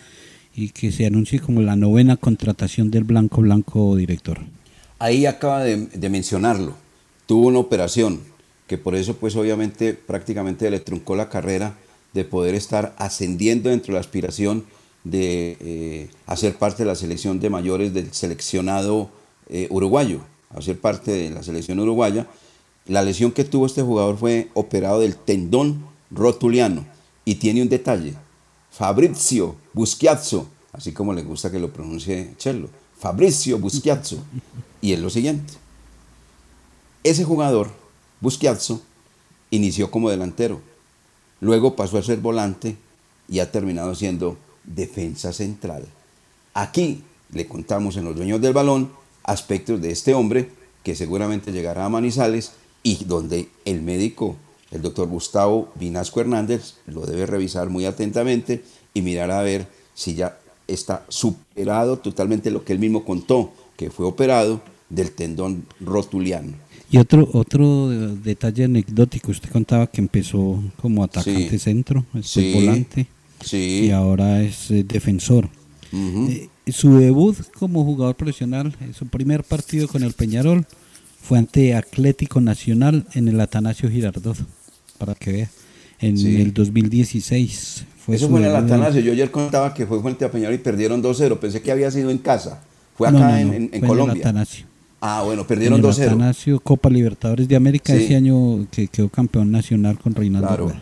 y 0.54 0.68
que 0.68 0.92
se 0.92 1.06
anuncie 1.06 1.40
como 1.40 1.62
la 1.62 1.76
novena 1.76 2.18
contratación 2.18 2.90
del 2.90 3.04
Blanco 3.04 3.40
Blanco 3.40 3.96
director. 3.96 4.40
Ahí 4.98 5.24
acaba 5.24 5.64
de, 5.64 5.86
de 5.86 6.08
mencionarlo, 6.10 6.74
tuvo 7.24 7.46
una 7.46 7.60
operación 7.60 8.20
que 8.66 8.76
por 8.76 8.96
eso 8.96 9.16
pues 9.16 9.34
obviamente 9.34 9.94
prácticamente 9.94 10.70
le 10.70 10.80
truncó 10.80 11.16
la 11.16 11.30
carrera 11.30 11.78
de 12.12 12.24
poder 12.24 12.54
estar 12.54 12.94
ascendiendo 12.98 13.70
dentro 13.70 13.92
de 13.92 13.94
la 13.94 14.00
aspiración 14.00 14.66
de 15.04 15.56
eh, 15.60 16.10
hacer 16.26 16.56
parte 16.56 16.82
de 16.82 16.88
la 16.88 16.96
selección 16.96 17.40
de 17.40 17.48
mayores 17.48 17.94
del 17.94 18.12
seleccionado 18.12 19.10
eh, 19.48 19.66
uruguayo, 19.70 20.20
hacer 20.50 20.80
parte 20.80 21.10
de 21.10 21.30
la 21.30 21.42
selección 21.42 21.80
uruguaya. 21.80 22.26
La 22.86 23.02
lesión 23.02 23.32
que 23.32 23.44
tuvo 23.44 23.66
este 23.66 23.82
jugador 23.82 24.16
fue 24.16 24.50
operado 24.54 25.00
del 25.00 25.16
tendón 25.16 25.84
rotuliano 26.10 26.84
y 27.24 27.36
tiene 27.36 27.62
un 27.62 27.68
detalle, 27.68 28.14
Fabrizio 28.70 29.56
Buschiazzo, 29.72 30.46
así 30.72 30.92
como 30.92 31.12
le 31.12 31.22
gusta 31.22 31.50
que 31.50 31.58
lo 31.58 31.72
pronuncie 31.72 32.34
Chelo, 32.38 32.68
Fabrizio 32.98 33.58
Buschiazzo, 33.58 34.18
y 34.80 34.92
es 34.92 35.00
lo 35.00 35.10
siguiente, 35.10 35.54
ese 37.02 37.24
jugador, 37.24 37.70
Buschiazzo, 38.20 38.80
inició 39.50 39.90
como 39.90 40.10
delantero, 40.10 40.60
Luego 41.40 41.76
pasó 41.76 41.98
a 41.98 42.02
ser 42.02 42.18
volante 42.18 42.76
y 43.28 43.40
ha 43.40 43.50
terminado 43.50 43.94
siendo 43.94 44.36
defensa 44.64 45.32
central. 45.32 45.86
Aquí 46.54 47.02
le 47.32 47.46
contamos 47.46 47.96
en 47.96 48.04
los 48.04 48.16
dueños 48.16 48.40
del 48.40 48.54
balón 48.54 48.90
aspectos 49.26 49.80
de 49.82 49.90
este 49.90 50.14
hombre 50.14 50.48
que 50.82 50.94
seguramente 50.94 51.52
llegará 51.52 51.84
a 51.84 51.88
Manizales 51.88 52.52
y 52.82 53.04
donde 53.04 53.48
el 53.64 53.82
médico, 53.82 54.36
el 54.70 54.82
doctor 54.82 55.08
Gustavo 55.08 55.72
Vinasco 55.74 56.20
Hernández, 56.20 56.76
lo 56.86 57.04
debe 57.04 57.26
revisar 57.26 57.68
muy 57.68 57.84
atentamente 57.84 58.62
y 58.94 59.02
mirar 59.02 59.30
a 59.32 59.42
ver 59.42 59.66
si 59.94 60.14
ya 60.14 60.38
está 60.68 61.04
superado 61.08 61.98
totalmente 61.98 62.50
lo 62.50 62.64
que 62.64 62.72
él 62.72 62.78
mismo 62.78 63.04
contó, 63.04 63.52
que 63.76 63.90
fue 63.90 64.06
operado 64.06 64.60
del 64.88 65.10
tendón 65.10 65.64
rotuliano. 65.80 66.52
Y 66.88 66.98
otro 66.98 67.28
otro 67.32 67.88
detalle 67.88 68.64
anecdótico, 68.64 69.32
usted 69.32 69.50
contaba 69.50 69.88
que 69.88 70.00
empezó 70.00 70.62
como 70.80 71.02
atacante 71.02 71.58
centro, 71.58 72.04
es 72.14 72.36
volante, 72.54 73.08
y 73.52 73.90
ahora 73.90 74.42
es 74.42 74.68
eh. 75.92 76.48
Eh, 76.66 76.72
su 76.72 76.98
debut 76.98 77.36
como 77.58 77.84
jugador 77.84 78.14
profesional, 78.16 78.74
eh, 78.80 78.92
su 78.92 79.06
primer 79.06 79.44
partido 79.44 79.88
con 79.88 80.02
el 80.02 80.12
Peñarol, 80.12 80.66
fue 81.22 81.38
ante 81.38 81.74
Atlético 81.74 82.40
Nacional 82.40 83.06
en 83.14 83.28
el 83.28 83.40
Atanasio 83.40 83.90
Girardot, 83.90 84.36
para 84.98 85.14
que 85.14 85.32
vea, 85.32 85.50
en 86.00 86.16
el 86.18 86.52
2016. 86.52 87.84
Fue 87.98 88.16
Eso 88.16 88.28
fue 88.28 88.40
en 88.40 88.46
el 88.46 88.56
Atanasio, 88.56 89.00
yo 89.00 89.12
ayer 89.12 89.30
contaba 89.30 89.74
que 89.74 89.86
fue 89.86 90.00
frente 90.00 90.24
a 90.24 90.30
Peñarol 90.30 90.54
y 90.54 90.58
perdieron 90.58 91.02
2-0, 91.02 91.38
pensé 91.38 91.62
que 91.62 91.72
había 91.72 91.90
sido 91.90 92.10
en 92.10 92.18
casa, 92.18 92.62
fue 92.94 93.08
acá 93.08 93.40
en, 93.40 93.68
Colombia. 93.80 94.20
Atanasio. 94.20 94.66
Ah, 95.00 95.22
bueno, 95.24 95.46
perdieron 95.46 95.82
2-0. 95.82 96.06
Atanasio, 96.06 96.60
Copa 96.60 96.88
Libertadores 96.88 97.48
de 97.48 97.56
América 97.56 97.94
ese 97.94 98.16
año 98.16 98.66
que 98.70 98.88
quedó 98.88 99.08
campeón 99.08 99.50
nacional 99.50 99.98
con 99.98 100.14
Reinaldo 100.14 100.48
Claro, 100.48 100.72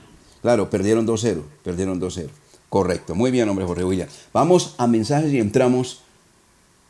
claro 0.41 0.71
perdieron 0.71 1.07
2-0, 1.07 1.43
perdieron 1.63 2.01
2-0. 2.01 2.29
Correcto, 2.75 3.14
muy 3.14 3.31
bien, 3.31 3.49
hombre, 3.49 3.64
Jorge 3.64 3.85
Villa. 3.85 4.09
Vamos 4.33 4.75
a 4.79 4.89
mensajes 4.89 5.33
y 5.33 5.39
entramos 5.39 6.01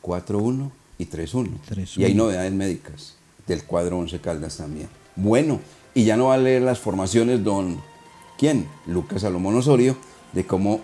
4-1 0.03 0.70
y 0.97 1.05
3-1. 1.05 1.51
Y 1.99 2.05
hay 2.05 2.14
novedades 2.14 2.55
médicas. 2.55 3.16
del 3.47 3.64
cuadro 3.64 3.99
Once 3.99 4.18
Caldas 4.18 4.57
también. 4.57 4.89
Bueno, 5.14 5.61
y 5.93 6.05
ya 6.05 6.16
no 6.16 6.28
va 6.28 6.37
a 6.37 6.39
leer 6.39 6.62
las 6.62 6.78
formaciones 6.78 7.45
don, 7.45 7.82
¿quién? 8.39 8.66
Lucas 8.87 9.20
Salomón 9.20 9.57
Osorio, 9.57 9.95
de 10.32 10.47
cómo 10.47 10.80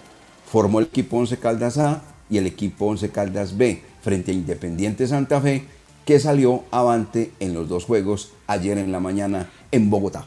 formó 0.47 0.81
el 0.81 0.89
equipo 0.89 1.17
Once 1.17 1.39
Caldas 1.39 1.79
A 1.79 2.03
y 2.29 2.37
el 2.37 2.47
equipo 2.47 2.85
Once 2.85 3.09
Caldas 3.09 3.57
B 3.57 3.83
frente 4.03 4.33
a 4.33 4.35
Independiente 4.35 5.09
Santa 5.09 5.41
Fe, 5.41 5.65
que 6.05 6.21
salió 6.21 6.65
avante 6.71 7.33
en 7.41 7.55
los 7.55 7.71
dos 7.71 7.87
juegos 7.87 8.33
ayer 8.47 8.77
en 8.77 8.93
la 8.93 9.01
mañana 9.01 9.49
en 9.73 9.89
Bogotá. 9.89 10.27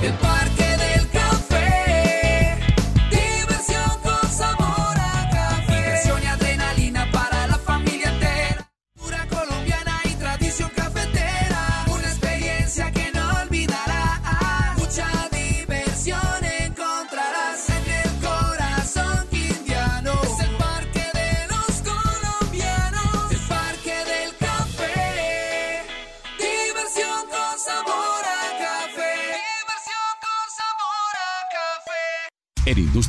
El 0.00 0.12
Parque 0.14 0.67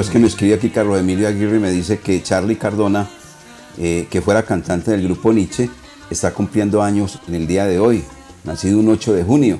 Es 0.00 0.10
que 0.10 0.18
me 0.18 0.26
escribe 0.26 0.54
aquí 0.54 0.70
Carlos 0.70 0.98
Emilio 0.98 1.28
Aguirre 1.28 1.56
y 1.56 1.60
me 1.60 1.70
dice 1.70 1.98
que 1.98 2.22
Charlie 2.22 2.56
Cardona, 2.56 3.08
eh, 3.78 4.06
que 4.10 4.20
fuera 4.20 4.42
cantante 4.42 4.90
del 4.90 5.04
grupo 5.04 5.32
Nietzsche, 5.32 5.70
está 6.10 6.32
cumpliendo 6.32 6.82
años 6.82 7.20
en 7.28 7.34
el 7.34 7.46
día 7.46 7.66
de 7.66 7.78
hoy, 7.78 8.02
nacido 8.44 8.78
un 8.78 8.88
8 8.88 9.12
de 9.12 9.24
junio. 9.24 9.58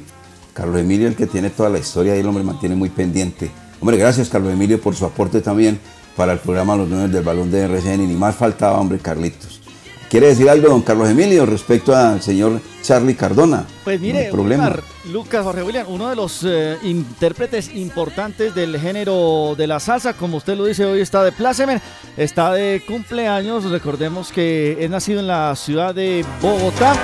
Carlos 0.53 0.80
Emilio, 0.80 1.09
el 1.09 1.16
que 1.16 1.26
tiene 1.26 1.51
toda 1.51 1.68
la 1.68 1.78
historia 1.78 2.16
y 2.16 2.20
el 2.20 2.26
hombre 2.26 2.43
mantiene 2.43 2.74
muy 2.74 2.91
pendiente. 2.91 3.51
Hombre, 3.80 3.97
gracias 3.97 4.28
Carlos 4.28 4.53
Emilio 4.53 4.80
por 4.80 4.95
su 4.95 5.05
aporte 5.05 5.41
también 5.41 5.78
para 6.16 6.32
el 6.32 6.39
programa 6.39 6.76
Los 6.76 6.89
Dueños 6.89 7.12
del 7.12 7.24
Balón 7.24 7.51
de 7.51 7.62
RCN. 7.62 8.03
Y 8.03 8.07
ni 8.07 8.14
más 8.14 8.35
faltaba, 8.35 8.80
hombre, 8.80 8.99
Carlitos. 8.99 9.61
¿Quiere 10.09 10.28
decir 10.28 10.49
algo, 10.49 10.68
don 10.68 10.82
Carlos 10.82 11.09
Emilio, 11.09 11.45
respecto 11.45 11.95
al 11.95 12.22
señor 12.22 12.61
Charlie 12.85 13.14
Cardona? 13.14 13.64
Pues 13.82 13.99
mire, 13.99 14.30
problema. 14.30 14.64
Wilmar, 14.64 14.82
Lucas 15.11 15.43
Jorge 15.43 15.62
William, 15.62 15.87
uno 15.89 16.11
de 16.11 16.16
los 16.16 16.45
eh, 16.45 16.76
intérpretes 16.82 17.74
importantes 17.74 18.55
del 18.55 18.78
género 18.78 19.55
de 19.57 19.66
la 19.66 19.80
salsa, 19.80 20.12
como 20.12 20.37
usted 20.37 20.55
lo 20.57 20.66
dice, 20.66 20.85
hoy 20.85 21.01
está 21.01 21.24
de 21.24 21.32
plácemen, 21.32 21.80
está 22.18 22.53
de 22.53 22.82
cumpleaños, 22.87 23.64
recordemos 23.64 24.30
que 24.30 24.76
es 24.78 24.91
nacido 24.91 25.20
en 25.20 25.26
la 25.26 25.57
ciudad 25.57 25.95
de 25.95 26.24
Bogotá. 26.43 26.95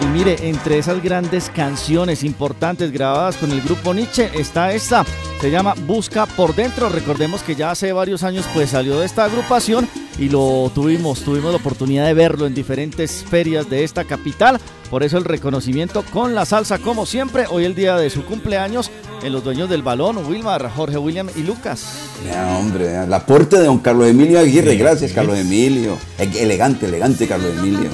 Y 0.00 0.06
mire, 0.06 0.36
entre 0.48 0.78
esas 0.78 1.00
grandes 1.00 1.48
canciones 1.50 2.24
importantes 2.24 2.90
grabadas 2.90 3.36
con 3.36 3.52
el 3.52 3.62
grupo 3.62 3.94
Nietzsche 3.94 4.28
está 4.34 4.72
esta, 4.72 5.04
se 5.42 5.50
llama 5.50 5.74
Busca 5.86 6.24
por 6.24 6.54
Dentro. 6.54 6.88
Recordemos 6.88 7.42
que 7.42 7.54
ya 7.56 7.72
hace 7.72 7.92
varios 7.92 8.22
años 8.22 8.46
pues 8.54 8.70
salió 8.70 8.98
de 8.98 9.04
esta 9.06 9.24
agrupación 9.24 9.88
y 10.18 10.28
lo 10.28 10.70
tuvimos, 10.74 11.20
tuvimos 11.22 11.50
la 11.50 11.56
oportunidad 11.58 12.06
de 12.06 12.14
verlo 12.14 12.46
en 12.46 12.54
diferentes 12.54 13.24
ferias 13.28 13.68
de 13.68 13.82
esta 13.84 14.04
capital. 14.04 14.60
Por 14.88 15.02
eso 15.02 15.18
el 15.18 15.24
reconocimiento 15.24 16.04
con 16.12 16.34
la 16.34 16.44
salsa 16.44 16.78
como 16.78 17.06
siempre, 17.06 17.46
hoy 17.50 17.64
el 17.64 17.74
día 17.74 17.96
de 17.96 18.08
su 18.08 18.24
cumpleaños 18.24 18.90
en 19.22 19.32
los 19.32 19.42
dueños 19.42 19.68
del 19.68 19.82
balón, 19.82 20.18
Wilmar, 20.26 20.70
Jorge 20.70 20.98
William 20.98 21.28
y 21.34 21.42
Lucas. 21.42 21.86
Ya, 22.26 22.56
hombre, 22.58 23.02
el 23.02 23.12
aporte 23.12 23.58
de 23.58 23.64
don 23.66 23.78
Carlos 23.78 24.06
Emilio 24.06 24.38
Aguirre. 24.38 24.76
Gracias, 24.76 25.12
Carlos 25.12 25.36
Emilio. 25.38 25.96
E- 26.18 26.42
Elegante, 26.42 26.86
elegante, 26.86 27.26
Carlos 27.26 27.52
Emilio. 27.58 27.90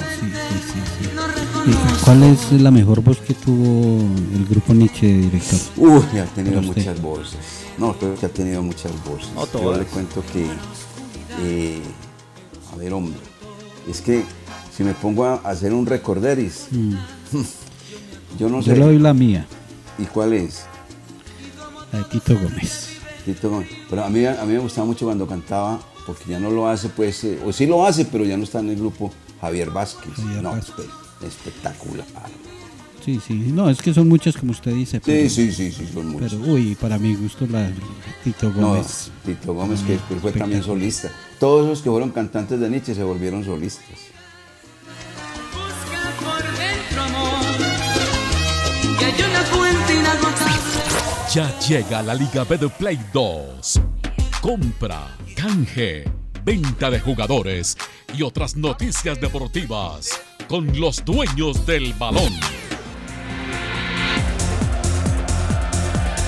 ¿Y 1.01 1.48
¿Cuál 2.05 2.23
es 2.23 2.51
la 2.53 2.71
mejor 2.71 3.01
voz 3.01 3.17
que 3.19 3.33
tuvo 3.33 4.01
el 4.35 4.45
grupo 4.49 4.73
Nietzsche, 4.73 5.07
director? 5.07 5.59
Uy, 5.77 6.03
ha 6.19 6.25
tenido 6.25 6.61
muchas 6.61 7.01
voces. 7.01 7.37
No, 7.77 7.93
creo 7.93 8.15
que 8.15 8.25
ha 8.25 8.29
tenido 8.29 8.63
muchas 8.63 8.91
voces. 9.05 9.29
No 9.35 9.45
Yo 9.61 9.77
le 9.77 9.85
cuento 9.85 10.23
que, 10.33 10.47
eh, 11.41 11.81
a 12.73 12.75
ver, 12.77 12.93
hombre, 12.93 13.19
es 13.89 14.01
que 14.01 14.23
si 14.75 14.83
me 14.83 14.93
pongo 14.93 15.25
a 15.25 15.35
hacer 15.35 15.73
un 15.73 15.85
recorderis, 15.85 16.67
Mm. 16.71 16.93
yo 18.39 18.49
no 18.49 18.61
Yo 18.61 18.73
sé. 18.73 18.79
le 18.79 18.85
doy 18.85 18.99
la 18.99 19.13
mía, 19.13 19.45
¿Y 19.97 20.05
cuál 20.05 20.33
es? 20.33 20.63
la 21.91 21.99
de 21.99 22.05
Tito 22.05 22.33
Gómez. 22.39 22.89
Tito 23.25 23.49
Gómez. 23.49 23.69
Pero 23.89 24.03
a 24.05 24.09
mí, 24.09 24.25
a 24.25 24.43
mí 24.45 24.53
me 24.53 24.59
gustaba 24.59 24.87
mucho 24.87 25.05
cuando 25.05 25.27
cantaba, 25.27 25.79
porque 26.07 26.23
ya 26.31 26.39
no 26.39 26.49
lo 26.49 26.67
hace, 26.67 26.89
pues, 26.89 27.23
eh, 27.25 27.39
o 27.45 27.51
sí 27.53 27.65
lo 27.67 27.85
hace, 27.85 28.05
pero 28.05 28.23
ya 28.25 28.37
no 28.37 28.43
está 28.43 28.59
en 28.59 28.69
el 28.69 28.77
grupo 28.77 29.11
Javier 29.41 29.69
Vázquez. 29.69 30.13
Javier 30.15 30.41
no, 30.41 30.51
Vázquez. 30.51 30.85
Espectacular. 31.21 32.05
Sí, 33.03 33.19
sí, 33.25 33.33
no, 33.33 33.69
es 33.69 33.81
que 33.81 33.93
son 33.93 34.07
muchas 34.07 34.35
como 34.35 34.51
usted 34.51 34.73
dice. 34.73 35.01
Sí, 35.03 35.29
sí, 35.29 35.51
sí, 35.51 35.71
sí, 35.71 35.89
son 35.91 36.07
muchas. 36.09 36.33
Pero, 36.33 36.51
uy, 36.51 36.75
para 36.75 36.97
mi 36.97 37.15
gusto 37.15 37.47
la 37.47 37.61
de 37.61 37.73
Tito 38.23 38.49
No, 38.49 38.69
Gómez. 38.69 39.11
Tito 39.25 39.53
Gómez, 39.53 39.81
que 39.81 39.93
después 39.93 40.21
fue 40.21 40.31
también 40.31 40.63
solista. 40.63 41.09
Todos 41.39 41.67
los 41.67 41.81
que 41.81 41.89
fueron 41.89 42.11
cantantes 42.11 42.59
de 42.59 42.69
Nietzsche 42.69 42.93
se 42.93 43.03
volvieron 43.03 43.43
solistas. 43.43 43.85
Ya 51.33 51.59
llega 51.59 52.01
la 52.01 52.15
Liga 52.15 52.43
Play 52.45 52.99
2. 53.13 53.81
Compra, 54.41 55.15
canje, 55.35 56.03
venta 56.43 56.89
de 56.89 56.99
jugadores 56.99 57.77
y 58.13 58.23
otras 58.23 58.55
noticias 58.55 59.21
deportivas 59.21 60.19
con 60.49 60.79
los 60.79 61.05
dueños 61.05 61.63
del 61.67 61.93
balón. 61.93 62.33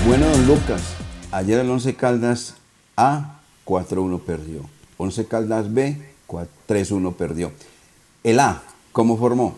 Bueno, 0.05 0.27
don 0.29 0.45
Lucas, 0.47 0.81
ayer 1.31 1.59
el 1.59 1.69
11 1.69 1.95
Caldas 1.95 2.55
A 2.95 3.39
4-1 3.65 4.21
perdió. 4.21 4.61
11 4.97 5.25
Caldas 5.25 5.73
B 5.73 5.97
4 6.27 6.49
3-1 6.67 7.15
perdió. 7.15 7.51
El 8.23 8.39
A, 8.39 8.61
¿cómo 8.91 9.17
formó? 9.17 9.57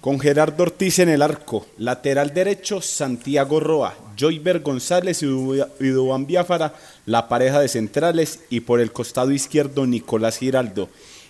Con 0.00 0.20
Gerardo 0.20 0.62
Ortiz 0.62 1.00
en 1.00 1.08
el 1.08 1.20
arco, 1.20 1.66
lateral 1.78 2.32
derecho 2.32 2.80
Santiago 2.80 3.58
Roa, 3.58 3.94
Joyber 4.16 4.60
González 4.60 5.20
y 5.24 5.26
Du- 5.26 5.66
y 5.80 5.86
Dubán 5.88 6.26
Biafara, 6.26 6.74
la 7.06 7.28
pareja 7.28 7.58
de 7.58 7.66
centrales 7.68 8.38
y 8.48 8.60
por 8.60 8.78
el 8.80 8.92
costado 8.92 9.32
izquierdo 9.32 9.84
Nicolás 9.84 10.38
Giraldo. 10.38 10.88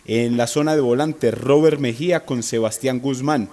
En 0.09 0.37
la 0.37 0.47
zona 0.47 0.77
de 0.77 0.81
volante 0.81 1.33
Robert 1.33 1.81
Mejía 1.81 2.25
con 2.25 2.45
Sebastián 2.45 3.01
Guzmán, 3.01 3.49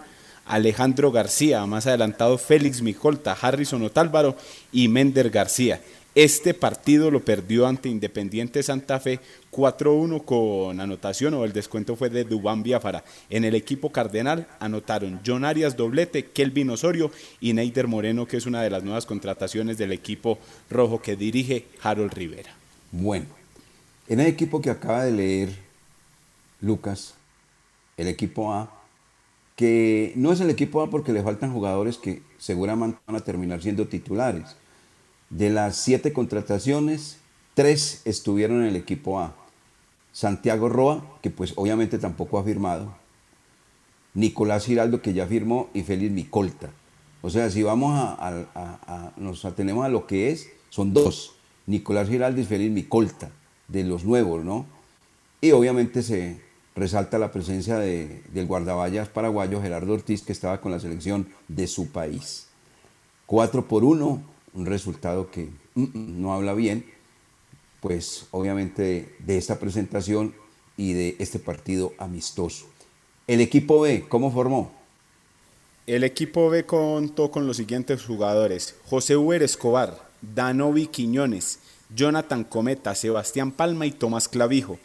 Alejandro 0.45 1.12
García, 1.12 1.66
más 1.66 1.88
adelantado 1.88 2.38
Félix 2.38 2.84
Micolta, 2.84 3.36
Harrison 3.39 3.82
Otálvaro 3.82 4.38
y 4.72 4.88
Mender 4.88 5.32
García. 5.32 5.82
Este 6.14 6.54
partido 6.54 7.10
lo 7.10 7.22
perdió 7.22 7.66
ante 7.66 7.89
Independiente 7.89 8.62
Santa 8.62 8.99
Fe 8.99 9.20
4-1 9.51 10.24
con 10.26 10.80
anotación 10.80 11.34
o 11.34 11.43
el 11.43 11.54
descuento 11.54 11.95
fue 11.95 12.12
de 12.12 12.24
Dubán 12.24 12.62
Biafara. 12.62 13.04
En 13.32 13.45
el 13.45 13.56
equipo 13.56 13.91
cardenal 13.91 14.45
anotaron 14.60 15.22
John 15.26 15.45
Arias 15.45 15.76
doblete, 15.76 16.26
Kelvin 16.26 16.70
Osorio 16.70 17.10
y 17.41 17.54
Neider 17.54 17.88
Moreno, 17.88 18.28
que 18.28 18.38
es 18.38 18.45
una 18.45 18.62
de 18.62 18.70
las 18.70 18.84
nuevas 18.84 19.08
contrataciones 19.08 19.80
del 19.80 19.91
equipo 19.91 20.38
rojo 20.70 21.01
que 21.01 21.16
dirige 21.16 21.66
Harold 21.82 22.14
Rivera. 22.14 22.54
Bueno, 22.91 23.26
en 24.08 24.20
el 24.20 24.28
equipo 24.28 24.62
que 24.62 24.70
acaba 24.70 25.06
de 25.06 25.14
leer 25.14 25.62
Lucas, 26.64 27.16
el 27.97 28.07
equipo 28.07 28.53
A, 28.53 28.72
que 29.55 30.14
no 30.16 30.32
es 30.32 30.39
el 30.39 30.49
equipo 30.49 30.82
A 30.82 30.89
porque 30.89 31.14
le 31.14 31.22
faltan 31.22 31.53
jugadores 31.53 31.97
que 31.97 32.24
seguramente 32.38 32.97
van 33.05 33.18
a 33.18 33.20
terminar 33.20 33.61
siendo 33.61 33.88
titulares. 33.88 34.55
De 35.30 35.49
las 35.49 35.76
siete 35.76 36.14
contrataciones, 36.14 37.18
tres 37.53 38.01
estuvieron 38.05 38.61
en 38.61 38.70
el 38.70 38.76
equipo 38.76 39.20
A. 39.20 39.36
Santiago 40.14 40.70
Roa, 40.70 41.20
que 41.22 41.30
pues 41.30 41.53
obviamente 41.55 41.97
tampoco 41.97 42.39
ha 42.39 42.43
firmado. 42.43 42.95
Nicolás 44.14 44.66
Giraldo, 44.66 45.01
que 45.01 45.14
ya 45.14 45.26
firmó, 45.26 45.70
y 45.74 45.84
Félix 45.84 46.11
Micolta. 46.11 46.70
O 47.22 47.30
sea, 47.30 47.49
si 47.49 47.64
vamos 47.64 47.93
a, 47.95 49.11
nos 49.18 49.43
atenemos 49.43 49.86
a 49.86 49.89
lo 49.89 50.07
que 50.07 50.32
es, 50.32 50.49
son 50.70 50.93
dos. 50.93 51.36
Nicolás 51.66 52.09
Giraldo 52.09 52.39
y 52.39 52.45
Félix 52.45 52.72
Micolta, 52.72 53.32
de 53.68 53.84
los 53.84 54.03
nuevos, 54.05 54.45
¿no? 54.45 54.66
Y 55.41 55.51
obviamente 55.51 56.03
se 56.03 56.39
resalta 56.76 57.17
la 57.19 57.32
presencia 57.32 57.78
de- 57.78 58.24
del 58.34 58.47
guardaballas 58.47 59.09
paraguayo 59.09 59.61
Gerardo 59.61 59.93
Ortiz, 59.93 60.21
que 60.24 60.32
estaba 60.32 60.61
con 60.61 60.71
la 60.71 60.80
selección 60.80 61.28
de 61.47 61.67
su 61.67 61.91
país. 61.91 62.47
4 63.26 63.67
por 63.67 63.84
1, 63.84 64.21
un 64.53 64.65
resultado 64.65 65.30
que 65.32 65.49
mm, 65.76 65.82
mm, 65.84 66.21
no 66.21 66.34
habla 66.34 66.53
bien, 66.53 66.86
pues 67.82 68.28
obviamente 68.32 69.15
de, 69.19 69.38
esta 69.38 69.59
presentación 69.59 70.34
y 70.78 70.93
de 70.93 71.15
este 71.19 71.39
partido 71.39 71.93
amistoso. 71.97 72.65
El 73.28 73.41
equipo 73.41 73.82
B, 73.82 74.05
¿cómo 74.07 74.32
formó? 74.32 74.71
El 75.86 76.03
equipo 76.03 76.49
B 76.49 76.65
contó 76.65 77.30
con 77.32 77.45
los 77.45 77.57
siguientes 77.57 78.03
jugadores: 78.05 78.76
José 78.86 79.17
Uber 79.17 79.43
Escobar, 79.43 80.09
Danovi 80.21 80.88
Quiñones, 80.88 81.59
Jonathan 81.93 82.43
Cometa, 82.43 82.95
Sebastián 82.95 83.51
Palma 83.51 83.86
y 83.86 83.91
Tomás 83.91 84.28
Clavijo. 84.28 84.80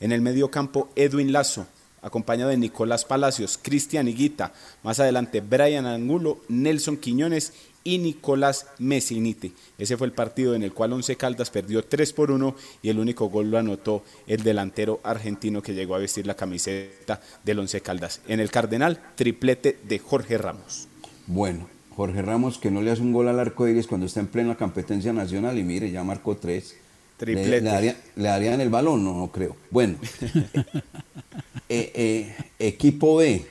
En 0.00 0.12
el 0.12 0.20
medio 0.20 0.50
campo, 0.50 0.90
Edwin 0.94 1.32
Lazo, 1.32 1.66
acompañado 2.02 2.50
de 2.50 2.56
Nicolás 2.56 3.04
Palacios, 3.04 3.58
Cristian 3.60 4.08
Higuita, 4.08 4.52
más 4.82 5.00
adelante 5.00 5.40
Brian 5.40 5.86
Angulo, 5.86 6.38
Nelson 6.48 6.98
Quiñones 6.98 7.52
y 7.82 7.98
Nicolás 7.98 8.66
Messiniti. 8.78 9.54
Ese 9.78 9.96
fue 9.96 10.08
el 10.08 10.12
partido 10.12 10.54
en 10.54 10.62
el 10.62 10.72
cual 10.72 10.92
Once 10.92 11.16
Caldas 11.16 11.50
perdió 11.50 11.84
3 11.84 12.12
por 12.12 12.30
1 12.30 12.56
y 12.82 12.90
el 12.90 12.98
único 12.98 13.30
gol 13.30 13.50
lo 13.50 13.58
anotó 13.58 14.02
el 14.26 14.42
delantero 14.42 15.00
argentino 15.02 15.62
que 15.62 15.72
llegó 15.72 15.94
a 15.94 15.98
vestir 15.98 16.26
la 16.26 16.34
camiseta 16.34 17.20
del 17.44 17.60
Once 17.60 17.80
Caldas. 17.80 18.20
En 18.26 18.40
el 18.40 18.50
Cardenal, 18.50 19.00
triplete 19.14 19.78
de 19.84 19.98
Jorge 19.98 20.36
Ramos. 20.36 20.88
Bueno, 21.26 21.68
Jorge 21.94 22.22
Ramos 22.22 22.58
que 22.58 22.70
no 22.70 22.82
le 22.82 22.90
hace 22.90 23.02
un 23.02 23.12
gol 23.12 23.28
al 23.28 23.40
arco 23.40 23.66
iris 23.66 23.86
cuando 23.86 24.06
está 24.06 24.20
en 24.20 24.26
plena 24.26 24.56
competencia 24.56 25.12
nacional 25.12 25.56
y 25.58 25.62
mire, 25.62 25.90
ya 25.90 26.04
marcó 26.04 26.36
tres. 26.36 26.76
Triplete. 27.16 27.48
Le, 27.50 27.60
le 27.62 27.70
daría- 27.70 27.96
le 28.16 28.22
darían 28.28 28.60
el 28.60 28.68
balón? 28.70 29.02
No, 29.04 29.14
no 29.16 29.28
creo. 29.32 29.56
Bueno, 29.70 29.96
eh, 31.68 31.92
eh, 31.94 32.34
equipo 32.58 33.16
B, 33.16 33.44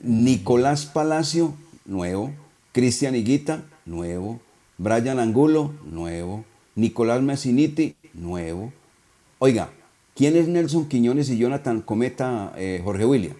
Nicolás 0.00 0.86
Palacio, 0.86 1.54
nuevo. 1.84 2.32
Cristian 2.72 3.14
Higuita, 3.16 3.64
nuevo. 3.84 4.40
Brian 4.78 5.18
Angulo, 5.18 5.72
nuevo. 5.84 6.44
Nicolás 6.74 7.22
Messiniti, 7.22 7.94
nuevo. 8.12 8.72
Oiga, 9.38 9.70
¿quién 10.14 10.36
es 10.36 10.48
Nelson 10.48 10.88
Quiñones 10.88 11.30
y 11.30 11.38
Jonathan 11.38 11.80
Cometa, 11.80 12.52
eh, 12.56 12.80
Jorge 12.84 13.06
William? 13.06 13.36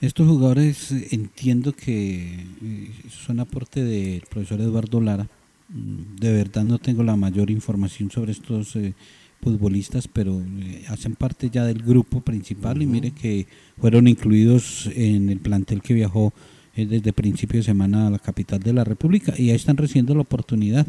Estos 0.00 0.26
jugadores 0.26 0.90
eh, 0.92 1.08
entiendo 1.12 1.72
que 1.72 2.44
eh, 2.62 2.90
son 3.10 3.38
aporte 3.38 3.84
del 3.84 4.22
profesor 4.28 4.60
Eduardo 4.60 5.00
Lara. 5.00 5.28
De 5.72 6.32
verdad 6.32 6.64
no 6.64 6.78
tengo 6.78 7.02
la 7.02 7.16
mayor 7.16 7.50
información 7.50 8.10
sobre 8.10 8.32
estos 8.32 8.74
eh, 8.76 8.94
futbolistas, 9.40 10.08
pero 10.08 10.40
eh, 10.40 10.84
hacen 10.88 11.14
parte 11.14 11.48
ya 11.48 11.64
del 11.64 11.82
grupo 11.82 12.20
principal 12.20 12.82
y 12.82 12.86
mire 12.86 13.12
que 13.12 13.46
fueron 13.78 14.08
incluidos 14.08 14.90
en 14.94 15.30
el 15.30 15.38
plantel 15.38 15.80
que 15.80 15.94
viajó 15.94 16.32
eh, 16.74 16.86
desde 16.86 17.12
principio 17.12 17.60
de 17.60 17.64
semana 17.64 18.08
a 18.08 18.10
la 18.10 18.18
capital 18.18 18.60
de 18.60 18.72
la 18.72 18.84
República 18.84 19.32
y 19.38 19.50
ahí 19.50 19.56
están 19.56 19.76
recibiendo 19.76 20.14
la 20.14 20.22
oportunidad. 20.22 20.86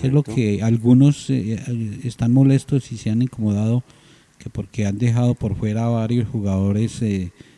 Que 0.00 0.06
es 0.06 0.12
lo 0.12 0.22
que 0.22 0.62
algunos 0.62 1.28
están 1.28 2.32
molestos 2.32 2.90
y 2.90 2.96
se 2.96 3.10
han 3.10 3.20
incomodado 3.20 3.82
que 4.38 4.48
porque 4.48 4.86
han 4.86 4.96
dejado 4.96 5.34
por 5.34 5.56
fuera 5.56 5.84
a 5.84 5.90
varios 5.90 6.26
jugadores 6.28 7.02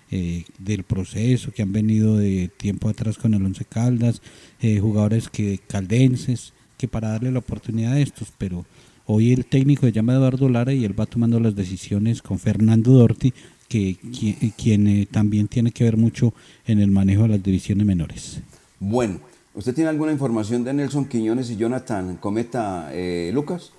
eh, 0.08 0.44
del 0.60 0.84
proceso 0.84 1.50
que 1.50 1.62
han 1.62 1.72
venido 1.72 2.16
de 2.16 2.46
tiempo 2.46 2.88
atrás 2.88 3.18
con 3.18 3.34
el 3.34 3.44
Once 3.44 3.64
Caldas, 3.64 4.22
eh, 4.60 4.78
jugadores 4.78 5.28
que 5.28 5.58
caldenses, 5.66 6.52
que 6.76 6.88
para 6.88 7.08
darle 7.08 7.30
la 7.30 7.38
oportunidad 7.38 7.92
a 7.92 8.00
estos, 8.00 8.32
pero 8.36 8.64
hoy 9.06 9.32
el 9.32 9.46
técnico 9.46 9.86
se 9.86 9.92
llama 9.92 10.14
Eduardo 10.14 10.48
Lara 10.48 10.72
y 10.72 10.84
él 10.84 10.98
va 10.98 11.06
tomando 11.06 11.40
las 11.40 11.54
decisiones 11.54 12.22
con 12.22 12.38
Fernando 12.38 12.92
Dorti, 12.92 13.32
que 13.68 13.96
quien, 14.16 14.52
quien, 14.56 14.86
eh, 14.86 15.08
también 15.10 15.48
tiene 15.48 15.72
que 15.72 15.84
ver 15.84 15.96
mucho 15.96 16.32
en 16.66 16.80
el 16.80 16.90
manejo 16.90 17.22
de 17.22 17.28
las 17.30 17.42
divisiones 17.42 17.86
menores. 17.86 18.40
Bueno, 18.78 19.20
¿usted 19.54 19.74
tiene 19.74 19.90
alguna 19.90 20.12
información 20.12 20.62
de 20.64 20.72
Nelson 20.72 21.06
Quiñones 21.06 21.50
y 21.50 21.56
Jonathan 21.56 22.16
Cometa 22.16 22.90
eh, 22.92 23.30
Lucas? 23.34 23.72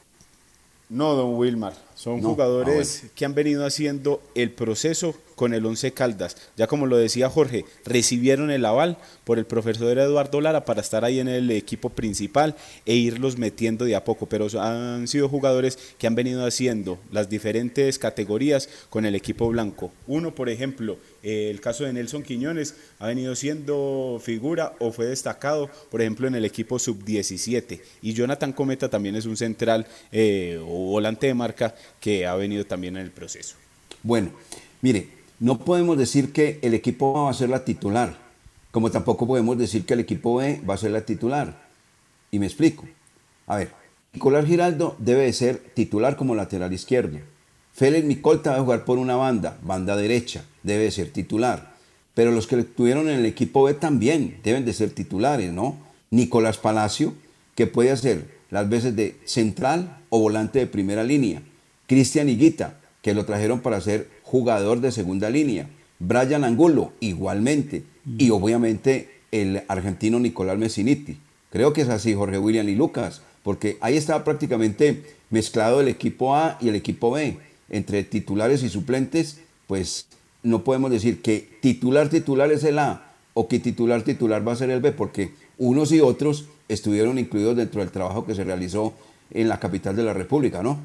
No, 0.89 1.15
don 1.15 1.35
Wilmar. 1.35 1.73
Son 1.95 2.21
No, 2.21 2.29
jugadores 2.29 3.03
ah, 3.03 3.09
que 3.13 3.25
han 3.25 3.33
venido 3.33 3.65
haciendo 3.65 4.21
el 4.35 4.51
proceso 4.51 5.15
con 5.35 5.53
el 5.53 5.65
Once 5.65 5.91
Caldas. 5.91 6.37
Ya 6.55 6.67
como 6.67 6.85
lo 6.85 6.95
decía 6.95 7.29
Jorge, 7.29 7.65
recibieron 7.85 8.51
el 8.51 8.65
aval 8.65 8.97
por 9.25 9.37
el 9.37 9.45
profesor 9.45 9.97
Eduardo 9.97 10.39
Lara 10.39 10.63
para 10.63 10.79
estar 10.79 11.03
ahí 11.03 11.19
en 11.19 11.27
el 11.27 11.51
equipo 11.51 11.89
principal 11.89 12.55
e 12.85 12.95
irlos 12.95 13.37
metiendo 13.37 13.83
de 13.83 13.95
a 13.95 14.03
poco. 14.05 14.27
Pero 14.27 14.47
han 14.61 15.07
sido 15.07 15.27
jugadores 15.27 15.77
que 15.97 16.07
han 16.07 16.15
venido 16.15 16.45
haciendo 16.45 16.97
las 17.11 17.29
diferentes 17.29 17.99
categorías 17.99 18.69
con 18.89 19.05
el 19.05 19.15
equipo 19.15 19.49
blanco. 19.49 19.91
Uno, 20.07 20.33
por 20.33 20.49
ejemplo, 20.49 20.97
el 21.27 21.59
caso 21.59 21.83
de 21.83 21.91
Nelson 21.91 22.23
Quiñones 22.23 22.75
ha 22.99 23.07
venido 23.07 23.35
siendo 23.35 24.19
figura 24.23 24.73
o 24.79 24.91
fue 24.91 25.07
destacado, 25.07 25.69
por 25.91 26.01
ejemplo, 26.01 26.27
en 26.27 26.35
el 26.35 26.45
equipo 26.45 26.79
sub-17. 26.79 27.81
Y 28.01 28.13
Jonathan 28.13 28.53
Cometa 28.53 28.89
también 28.89 29.15
es 29.15 29.25
un 29.25 29.35
central 29.35 29.85
eh, 30.11 30.57
o 30.61 30.91
volante 30.91 31.27
de 31.27 31.33
marca 31.33 31.75
que 31.99 32.25
ha 32.25 32.35
venido 32.35 32.65
también 32.65 32.95
en 32.95 33.03
el 33.03 33.11
proceso. 33.11 33.55
Bueno, 34.03 34.31
mire, 34.81 35.09
no 35.39 35.59
podemos 35.59 35.97
decir 35.97 36.31
que 36.31 36.59
el 36.61 36.73
equipo 36.73 37.17
A 37.17 37.23
va 37.23 37.31
a 37.31 37.33
ser 37.33 37.49
la 37.49 37.65
titular, 37.65 38.17
como 38.71 38.89
tampoco 38.89 39.27
podemos 39.27 39.57
decir 39.57 39.85
que 39.85 39.95
el 39.95 39.99
equipo 39.99 40.37
B 40.37 40.61
va 40.67 40.75
a 40.75 40.77
ser 40.77 40.91
la 40.91 41.01
titular. 41.01 41.67
Y 42.31 42.39
me 42.39 42.45
explico. 42.45 42.85
A 43.47 43.57
ver, 43.57 43.71
Nicolás 44.13 44.45
Giraldo 44.45 44.95
debe 44.99 45.23
de 45.23 45.33
ser 45.33 45.57
titular 45.57 46.15
como 46.15 46.35
lateral 46.35 46.73
izquierdo. 46.73 47.19
Félix 47.73 48.05
Micolta 48.05 48.51
va 48.51 48.57
a 48.57 48.61
jugar 48.61 48.85
por 48.85 48.97
una 48.97 49.15
banda, 49.15 49.59
banda 49.61 49.95
derecha, 49.95 50.43
debe 50.67 50.83
de 50.83 50.91
ser 50.91 51.09
titular. 51.09 51.75
Pero 52.13 52.31
los 52.31 52.45
que 52.45 52.59
estuvieron 52.59 53.09
en 53.09 53.19
el 53.19 53.25
equipo 53.25 53.63
B 53.63 53.73
también 53.73 54.39
deben 54.43 54.65
de 54.65 54.73
ser 54.73 54.91
titulares, 54.91 55.51
¿no? 55.51 55.77
Nicolás 56.11 56.57
Palacio, 56.57 57.15
que 57.55 57.65
puede 57.65 57.91
hacer 57.91 58.37
las 58.51 58.69
veces 58.69 58.95
de 58.95 59.15
central 59.25 59.99
o 60.09 60.19
volante 60.19 60.59
de 60.59 60.67
primera 60.67 61.03
línea. 61.03 61.41
Cristian 61.87 62.29
Higuita, 62.29 62.79
que 63.01 63.13
lo 63.13 63.25
trajeron 63.25 63.61
para 63.61 63.81
ser 63.81 64.09
jugador 64.23 64.81
de 64.81 64.91
segunda 64.91 65.29
línea. 65.29 65.69
Brian 65.99 66.43
Angulo, 66.43 66.93
igualmente. 66.99 67.83
Y 68.17 68.29
obviamente 68.29 69.09
el 69.31 69.63
argentino 69.67 70.19
Nicolás 70.19 70.57
Messiniti. 70.57 71.17
Creo 71.51 71.73
que 71.73 71.81
es 71.81 71.89
así, 71.89 72.13
Jorge 72.13 72.37
William 72.37 72.67
y 72.67 72.75
Lucas, 72.75 73.21
porque 73.43 73.77
ahí 73.79 73.97
estaba 73.97 74.23
prácticamente 74.23 75.03
mezclado 75.29 75.81
el 75.81 75.87
equipo 75.87 76.35
A 76.35 76.57
y 76.61 76.69
el 76.69 76.75
equipo 76.75 77.11
B. 77.11 77.37
Entre 77.69 78.03
titulares 78.03 78.63
y 78.63 78.69
suplentes, 78.69 79.39
pues 79.67 80.07
no 80.47 80.63
podemos 80.63 80.89
decir 80.91 81.21
que 81.21 81.47
titular 81.61 82.09
titular 82.09 82.51
es 82.51 82.63
el 82.63 82.79
A 82.79 83.11
o 83.33 83.47
que 83.47 83.59
titular 83.59 84.01
titular 84.03 84.47
va 84.47 84.53
a 84.53 84.55
ser 84.55 84.69
el 84.71 84.81
B, 84.81 84.91
porque 84.91 85.31
unos 85.57 85.91
y 85.91 85.99
otros 86.01 86.45
estuvieron 86.69 87.17
incluidos 87.19 87.55
dentro 87.55 87.81
del 87.81 87.91
trabajo 87.91 88.25
que 88.25 88.33
se 88.35 88.43
realizó 88.43 88.93
en 89.31 89.47
la 89.49 89.59
capital 89.59 89.95
de 89.95 90.03
la 90.03 90.13
República, 90.13 90.63
¿no? 90.63 90.79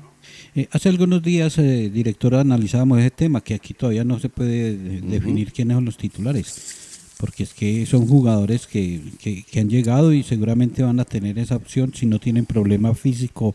Eh, 0.55 0.69
hace 0.71 0.89
algunos 0.89 1.23
días, 1.23 1.59
eh, 1.59 1.91
directora, 1.93 2.41
analizábamos 2.41 2.99
ese 2.99 3.11
tema, 3.11 3.41
que 3.41 3.55
aquí 3.55 3.73
todavía 3.75 4.05
no 4.05 4.19
se 4.19 4.29
puede 4.29 4.71
eh, 4.71 5.01
definir 5.03 5.53
quiénes 5.53 5.77
son 5.77 5.85
los 5.85 5.97
titulares, 5.97 7.11
porque 7.19 7.45
es 7.45 7.55
que 7.55 7.87
son 7.87 8.07
jugadores 8.07 8.67
que, 8.67 9.01
que- 9.21 9.45
que 9.45 9.61
han 9.61 9.69
llegado 9.71 10.13
y 10.13 10.23
seguramente 10.23 10.83
van 10.83 11.01
a 11.01 11.05
tener 11.05 11.39
esa 11.39 11.57
opción 11.57 11.93
si 11.95 12.07
no 12.07 12.19
tienen 12.19 12.47
problema 12.47 12.95
físico 12.95 13.55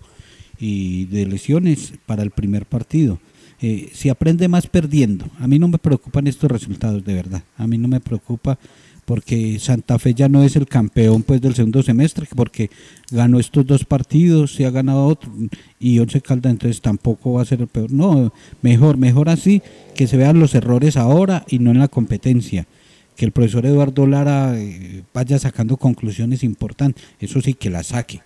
y 0.59 1.05
de 1.05 1.25
lesiones 1.27 1.93
para 2.05 2.23
el 2.23 2.31
primer 2.31 2.65
partido. 2.65 3.19
Eh, 3.61 3.89
si 3.93 4.09
aprende 4.09 4.47
más 4.47 4.67
perdiendo, 4.67 5.25
a 5.39 5.47
mí 5.47 5.57
no 5.57 5.67
me 5.67 5.79
preocupan 5.79 6.27
estos 6.27 6.51
resultados, 6.51 7.03
de 7.03 7.13
verdad, 7.13 7.43
a 7.57 7.65
mí 7.65 7.77
no 7.77 7.87
me 7.87 7.99
preocupa 7.99 8.59
porque 9.07 9.57
Santa 9.59 9.97
Fe 9.99 10.13
ya 10.13 10.27
no 10.27 10.43
es 10.43 10.57
el 10.57 10.67
campeón 10.67 11.23
pues 11.23 11.39
del 11.39 11.55
segundo 11.55 11.81
semestre, 11.81 12.27
porque 12.35 12.69
ganó 13.09 13.39
estos 13.39 13.65
dos 13.65 13.85
partidos 13.85 14.59
y 14.59 14.65
ha 14.65 14.69
ganado 14.69 15.05
otro, 15.05 15.31
y 15.79 15.97
Once 15.99 16.19
Caldas 16.19 16.51
entonces 16.51 16.81
tampoco 16.81 17.31
va 17.31 17.41
a 17.41 17.45
ser 17.45 17.61
el 17.61 17.67
peor. 17.67 17.89
No, 17.89 18.33
mejor, 18.61 18.97
mejor 18.97 19.29
así, 19.29 19.61
que 19.95 20.07
se 20.07 20.17
vean 20.17 20.41
los 20.41 20.53
errores 20.55 20.97
ahora 20.97 21.45
y 21.47 21.59
no 21.59 21.71
en 21.71 21.79
la 21.79 21.87
competencia. 21.87 22.67
Que 23.15 23.23
el 23.23 23.31
profesor 23.31 23.65
Eduardo 23.65 24.05
Lara 24.07 24.59
eh, 24.59 25.03
vaya 25.13 25.39
sacando 25.39 25.77
conclusiones 25.77 26.43
importantes, 26.43 27.01
eso 27.21 27.39
sí, 27.39 27.53
que 27.53 27.69
las 27.69 27.87
saque 27.87 28.19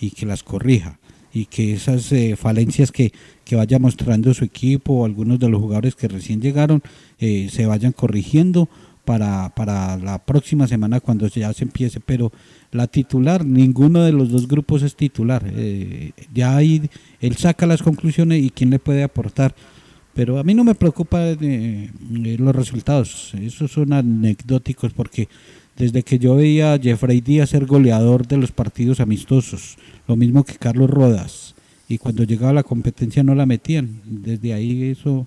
y 0.00 0.10
que 0.10 0.26
las 0.26 0.42
corrija 0.42 0.98
y 1.34 1.46
que 1.46 1.74
esas 1.74 2.10
eh, 2.12 2.36
falencias 2.36 2.92
que, 2.92 3.12
que 3.44 3.56
vaya 3.56 3.78
mostrando 3.78 4.32
su 4.32 4.44
equipo 4.44 4.94
o 4.94 5.04
algunos 5.04 5.38
de 5.38 5.48
los 5.48 5.60
jugadores 5.60 5.96
que 5.96 6.08
recién 6.08 6.40
llegaron 6.40 6.82
eh, 7.18 7.48
se 7.50 7.66
vayan 7.66 7.92
corrigiendo 7.92 8.68
para, 9.04 9.50
para 9.50 9.96
la 9.96 10.24
próxima 10.24 10.66
semana 10.66 11.00
cuando 11.00 11.26
ya 11.26 11.52
se 11.52 11.64
empiece. 11.64 12.00
Pero 12.00 12.32
la 12.70 12.86
titular, 12.86 13.44
ninguno 13.44 14.02
de 14.02 14.12
los 14.12 14.30
dos 14.30 14.48
grupos 14.48 14.82
es 14.82 14.96
titular. 14.96 15.44
Eh, 15.46 16.12
ya 16.32 16.56
ahí 16.56 16.88
él 17.20 17.36
saca 17.36 17.66
las 17.66 17.82
conclusiones 17.82 18.42
y 18.42 18.50
quién 18.50 18.70
le 18.70 18.78
puede 18.78 19.02
aportar. 19.02 19.54
Pero 20.14 20.38
a 20.38 20.44
mí 20.44 20.54
no 20.54 20.62
me 20.62 20.76
preocupa 20.76 21.26
eh, 21.26 21.36
eh, 21.40 22.36
los 22.38 22.54
resultados, 22.54 23.34
esos 23.34 23.72
son 23.72 23.92
anecdóticos 23.92 24.92
porque 24.92 25.28
desde 25.76 26.02
que 26.02 26.18
yo 26.18 26.36
veía 26.36 26.74
a 26.74 26.78
Jeffrey 26.78 27.20
Díaz 27.20 27.50
ser 27.50 27.66
goleador 27.66 28.26
de 28.26 28.36
los 28.36 28.52
partidos 28.52 29.00
amistosos, 29.00 29.76
lo 30.06 30.16
mismo 30.16 30.44
que 30.44 30.54
Carlos 30.54 30.90
Rodas, 30.90 31.54
y 31.88 31.98
cuando 31.98 32.24
llegaba 32.24 32.52
la 32.52 32.62
competencia 32.62 33.22
no 33.22 33.34
la 33.34 33.46
metían, 33.46 34.00
desde 34.04 34.54
ahí 34.54 34.84
eso 34.84 35.26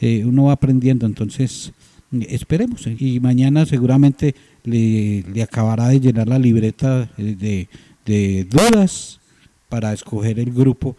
eh, 0.00 0.24
uno 0.24 0.44
va 0.44 0.52
aprendiendo, 0.52 1.06
entonces 1.06 1.72
esperemos, 2.12 2.86
eh, 2.86 2.96
y 2.98 3.20
mañana 3.20 3.66
seguramente 3.66 4.34
le, 4.64 5.24
acabará 5.42 5.88
de 5.88 6.00
llenar 6.00 6.28
la 6.28 6.38
libreta 6.38 7.10
eh, 7.18 7.36
de, 7.38 7.68
de 8.06 8.44
dudas 8.44 9.20
para 9.68 9.92
escoger 9.92 10.38
el 10.38 10.52
grupo 10.52 10.96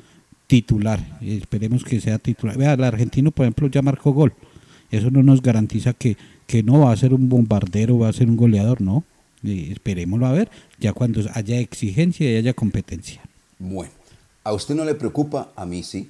titular, 0.48 1.18
esperemos 1.22 1.84
que 1.84 2.02
sea 2.02 2.20
titular. 2.20 2.58
Vea, 2.58 2.74
el 2.74 2.84
argentino, 2.84 3.32
por 3.32 3.46
ejemplo, 3.46 3.68
ya 3.68 3.82
marcó 3.82 4.12
gol, 4.12 4.34
eso 4.92 5.10
no 5.12 5.24
nos 5.24 5.42
garantiza 5.42 5.94
que, 5.94 6.18
que 6.50 6.64
no 6.64 6.80
va 6.80 6.92
a 6.92 6.98
ser 6.98 7.14
un 7.14 7.30
bombardero, 7.30 8.00
va 8.00 8.10
a 8.10 8.14
ser 8.14 8.28
un 8.28 8.36
goleador, 8.36 8.82
no. 8.82 9.04
Esperémoslo 9.44 10.26
a 10.26 10.32
ver, 10.32 10.50
ya 10.80 10.94
cuando 10.94 11.22
haya 11.36 11.60
exigencia 11.60 12.28
y 12.28 12.38
haya 12.38 12.56
competencia. 12.56 13.22
Bueno, 13.60 13.92
a 14.44 14.54
usted 14.54 14.74
no 14.74 14.84
le 14.84 14.96
preocupa, 14.96 15.52
a 15.56 15.68
mí 15.68 15.84
sí, 15.84 16.10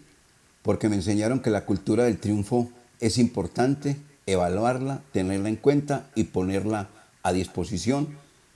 porque 0.61 0.87
me 0.87 0.95
enseñaron 0.95 1.41
que 1.41 1.49
la 1.49 1.65
cultura 1.65 2.05
del 2.05 2.19
triunfo 2.19 2.69
es 3.01 3.17
importante, 3.17 3.97
evaluarla, 4.27 5.01
tenerla 5.11 5.49
en 5.49 5.57
cuenta 5.57 6.07
y 6.15 6.23
ponerla 6.23 6.87
a 7.21 7.33
disposición 7.33 8.07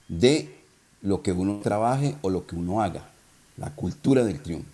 de 0.08 0.56
lo 1.02 1.22
que 1.22 1.34
uno 1.34 1.60
trabaje 1.62 2.16
o 2.22 2.30
lo 2.30 2.48
que 2.48 2.56
uno 2.56 2.82
haga. 2.82 3.10
La 3.58 3.72
cultura 3.72 4.24
del 4.24 4.40
triunfo. 4.40 4.70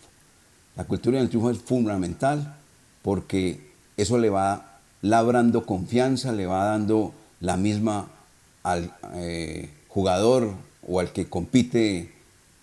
La 0.75 0.83
cultura 0.83 1.17
del 1.17 1.29
triunfo 1.29 1.49
es 1.49 1.57
fundamental 1.57 2.55
porque 3.01 3.61
eso 3.97 4.19
le 4.19 4.29
va 4.29 4.68
labrando 5.01 5.65
confianza, 5.65 6.31
le 6.31 6.45
va 6.45 6.65
dando 6.65 7.13
la 7.39 7.57
misma 7.57 8.07
al 8.63 8.93
eh, 9.15 9.69
jugador 9.87 10.53
o 10.87 10.99
al 10.99 11.11
que 11.11 11.27
compite 11.27 12.13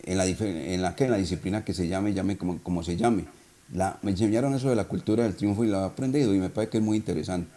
en 0.05 0.18
la, 0.18 0.26
en 0.26 0.82
la, 0.82 0.95
la 0.99 1.16
disciplina 1.16 1.64
que 1.64 1.74
se 1.74 1.89
llame, 1.89 2.14
llame 2.14 2.37
como, 2.37 2.59
como 2.62 2.82
se 2.82 2.97
llame. 2.97 3.24
La, 3.72 3.99
me 4.03 4.12
enseñaron 4.12 4.55
eso 4.55 4.68
de 4.68 4.76
la 4.76 4.84
cultura 4.84 5.24
del 5.24 5.34
triunfo 5.34 5.64
y 5.64 5.68
lo 5.68 5.80
he 5.80 5.84
aprendido 5.84 6.34
y 6.34 6.39
me 6.39 6.51
parece 6.51 6.72
que 6.72 6.78
es 6.78 6.84
muy 6.84 6.97
interesante. 6.97 7.51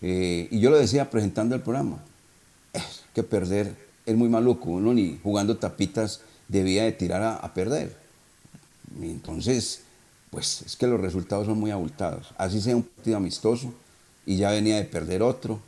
Eh, 0.00 0.48
y 0.50 0.60
yo 0.60 0.70
lo 0.70 0.78
decía 0.78 1.10
presentando 1.10 1.54
el 1.54 1.60
programa, 1.60 1.98
es 2.72 3.04
que 3.14 3.22
perder 3.22 3.84
es 4.06 4.16
muy 4.16 4.28
maluco, 4.28 4.70
uno 4.70 4.92
ni 4.92 5.18
jugando 5.22 5.56
tapitas 5.56 6.20
debía 6.48 6.84
de 6.84 6.92
tirar 6.92 7.22
a, 7.22 7.54
perder. 7.54 7.96
Entonces, 9.00 9.82
pues 10.30 10.62
es 10.62 10.76
que 10.76 10.86
los 10.86 11.00
resultados 11.00 11.46
son 11.46 11.58
muy 11.58 11.70
abultados. 11.70 12.28
Así 12.36 12.60
sea 12.60 12.76
un 12.76 12.82
partido 12.82 13.16
amistoso 13.16 13.72
y 14.26 14.36
ya 14.36 14.50
venía 14.50 14.76
de 14.76 14.84
perder 14.84 15.22
otro. 15.22 15.60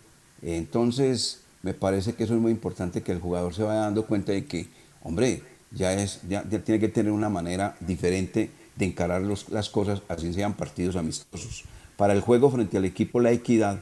Entonces, 0.42 1.40
me 1.62 1.74
parece 1.74 2.14
que 2.14 2.24
eso 2.24 2.34
es 2.34 2.40
muy 2.40 2.52
importante 2.52 3.02
que 3.02 3.12
el 3.12 3.20
jugador 3.20 3.54
se 3.54 3.62
vaya 3.62 3.80
dando 3.80 4.07
cuenta 4.07 4.32
de 4.32 4.44
que, 4.44 4.68
hombre, 5.02 5.42
ya, 5.70 5.92
es, 5.94 6.20
ya, 6.28 6.42
tiene 6.42 6.78
que 6.80 6.88
tener 6.88 7.12
una 7.12 7.28
manera 7.28 7.76
diferente 7.80 8.50
de 8.76 8.84
encarar 8.84 9.22
los- 9.22 9.48
las 9.48 9.68
cosas, 9.70 10.02
así 10.09 10.32
sean 10.32 10.54
partidos 10.54 10.96
amistosos. 10.96 11.64
Para 11.96 12.12
el 12.12 12.20
juego 12.20 12.50
frente 12.50 12.76
al 12.76 12.84
equipo 12.84 13.20
La 13.20 13.32
Equidad, 13.32 13.80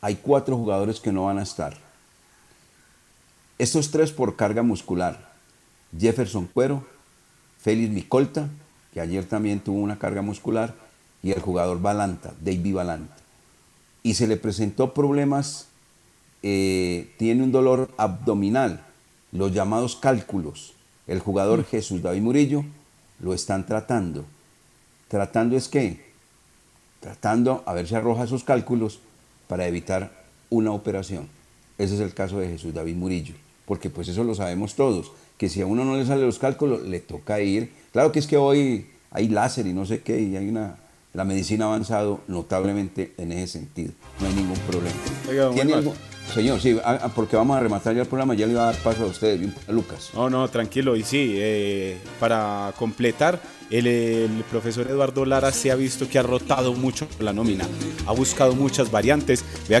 hay 0.00 0.16
cuatro 0.16 0.56
jugadores 0.56 1.00
que 1.00 1.12
no 1.12 1.24
van 1.24 1.38
a 1.38 1.42
estar. 1.42 1.76
Estos 3.58 3.90
tres 3.90 4.12
por 4.12 4.36
carga 4.36 4.62
muscular. 4.62 5.32
Jefferson 5.98 6.46
Cuero, 6.46 6.84
Félix 7.58 7.90
Micolta, 7.92 8.48
que 8.92 9.00
ayer 9.00 9.24
también 9.24 9.60
tuvo 9.60 9.78
una 9.78 9.98
carga 9.98 10.22
muscular, 10.22 10.74
y 11.22 11.30
el 11.30 11.40
jugador 11.40 11.80
Balanta, 11.80 12.34
David 12.40 12.74
Balanta. 12.74 13.16
Y 14.02 14.14
se 14.14 14.26
le 14.26 14.36
presentó 14.36 14.94
problemas, 14.94 15.68
eh, 16.42 17.12
tiene 17.18 17.42
un 17.42 17.52
dolor 17.52 17.90
abdominal, 17.96 18.84
los 19.30 19.52
llamados 19.52 19.96
cálculos. 19.96 20.74
El 21.06 21.20
jugador 21.20 21.64
Jesús 21.64 22.02
David 22.02 22.22
Murillo 22.22 22.64
lo 23.20 23.34
están 23.34 23.66
tratando. 23.66 24.24
¿Tratando 25.08 25.56
es 25.56 25.68
qué? 25.68 26.00
Tratando 27.00 27.62
a 27.66 27.74
ver 27.74 27.86
si 27.86 27.94
arroja 27.94 28.24
esos 28.24 28.44
cálculos 28.44 29.00
para 29.46 29.66
evitar 29.66 30.10
una 30.50 30.72
operación. 30.72 31.28
Ese 31.78 31.94
es 31.94 32.00
el 32.00 32.14
caso 32.14 32.38
de 32.38 32.48
Jesús 32.48 32.74
David 32.74 32.96
Murillo, 32.96 33.34
porque 33.66 33.90
pues 33.90 34.08
eso 34.08 34.24
lo 34.24 34.34
sabemos 34.34 34.74
todos, 34.74 35.12
que 35.36 35.48
si 35.48 35.60
a 35.62 35.66
uno 35.66 35.84
no 35.84 35.96
le 35.96 36.06
salen 36.06 36.26
los 36.26 36.38
cálculos, 36.38 36.82
le 36.82 37.00
toca 37.00 37.40
ir. 37.40 37.72
Claro 37.92 38.12
que 38.12 38.18
es 38.18 38.26
que 38.26 38.36
hoy 38.36 38.86
hay 39.10 39.28
láser 39.28 39.66
y 39.66 39.72
no 39.72 39.84
sé 39.86 40.02
qué, 40.02 40.20
y 40.20 40.36
hay 40.36 40.48
una, 40.48 40.76
la 41.14 41.24
medicina 41.24 41.64
ha 41.66 41.68
avanzado 41.68 42.20
notablemente 42.28 43.12
en 43.18 43.32
ese 43.32 43.46
sentido. 43.58 43.92
No 44.20 44.26
hay 44.28 44.34
ningún 44.34 44.58
problema. 44.60 44.96
Oiga, 45.28 45.44
don 45.44 45.54
¿Tiene 45.54 45.74
Wilmar. 45.74 45.94
algo- 45.94 46.12
Señor, 46.34 46.60
sí, 46.60 46.78
ah, 46.84 46.98
ah, 47.02 47.08
porque 47.14 47.36
vamos 47.36 47.56
a 47.56 47.60
rematar 47.60 47.94
ya 47.94 48.02
el 48.02 48.06
programa, 48.06 48.34
ya 48.34 48.46
le 48.46 48.52
iba 48.52 48.62
a 48.62 48.72
dar 48.72 48.82
paso 48.82 49.02
a 49.02 49.06
ustedes, 49.06 49.50
a 49.68 49.72
Lucas. 49.72 50.10
No, 50.14 50.30
no, 50.30 50.48
tranquilo. 50.48 50.96
Y 50.96 51.02
sí, 51.02 51.34
eh, 51.36 51.98
para 52.20 52.72
completar, 52.78 53.40
el, 53.70 53.86
el 53.86 54.44
profesor 54.50 54.86
Eduardo 54.88 55.24
Lara 55.24 55.50
se 55.50 55.70
ha 55.70 55.74
visto 55.74 56.08
que 56.08 56.18
ha 56.18 56.22
rotado 56.22 56.74
mucho 56.74 57.06
la 57.18 57.32
nómina, 57.32 57.66
ha 58.06 58.12
buscado 58.12 58.54
muchas 58.54 58.90
variantes. 58.90 59.44
Vea 59.68 59.80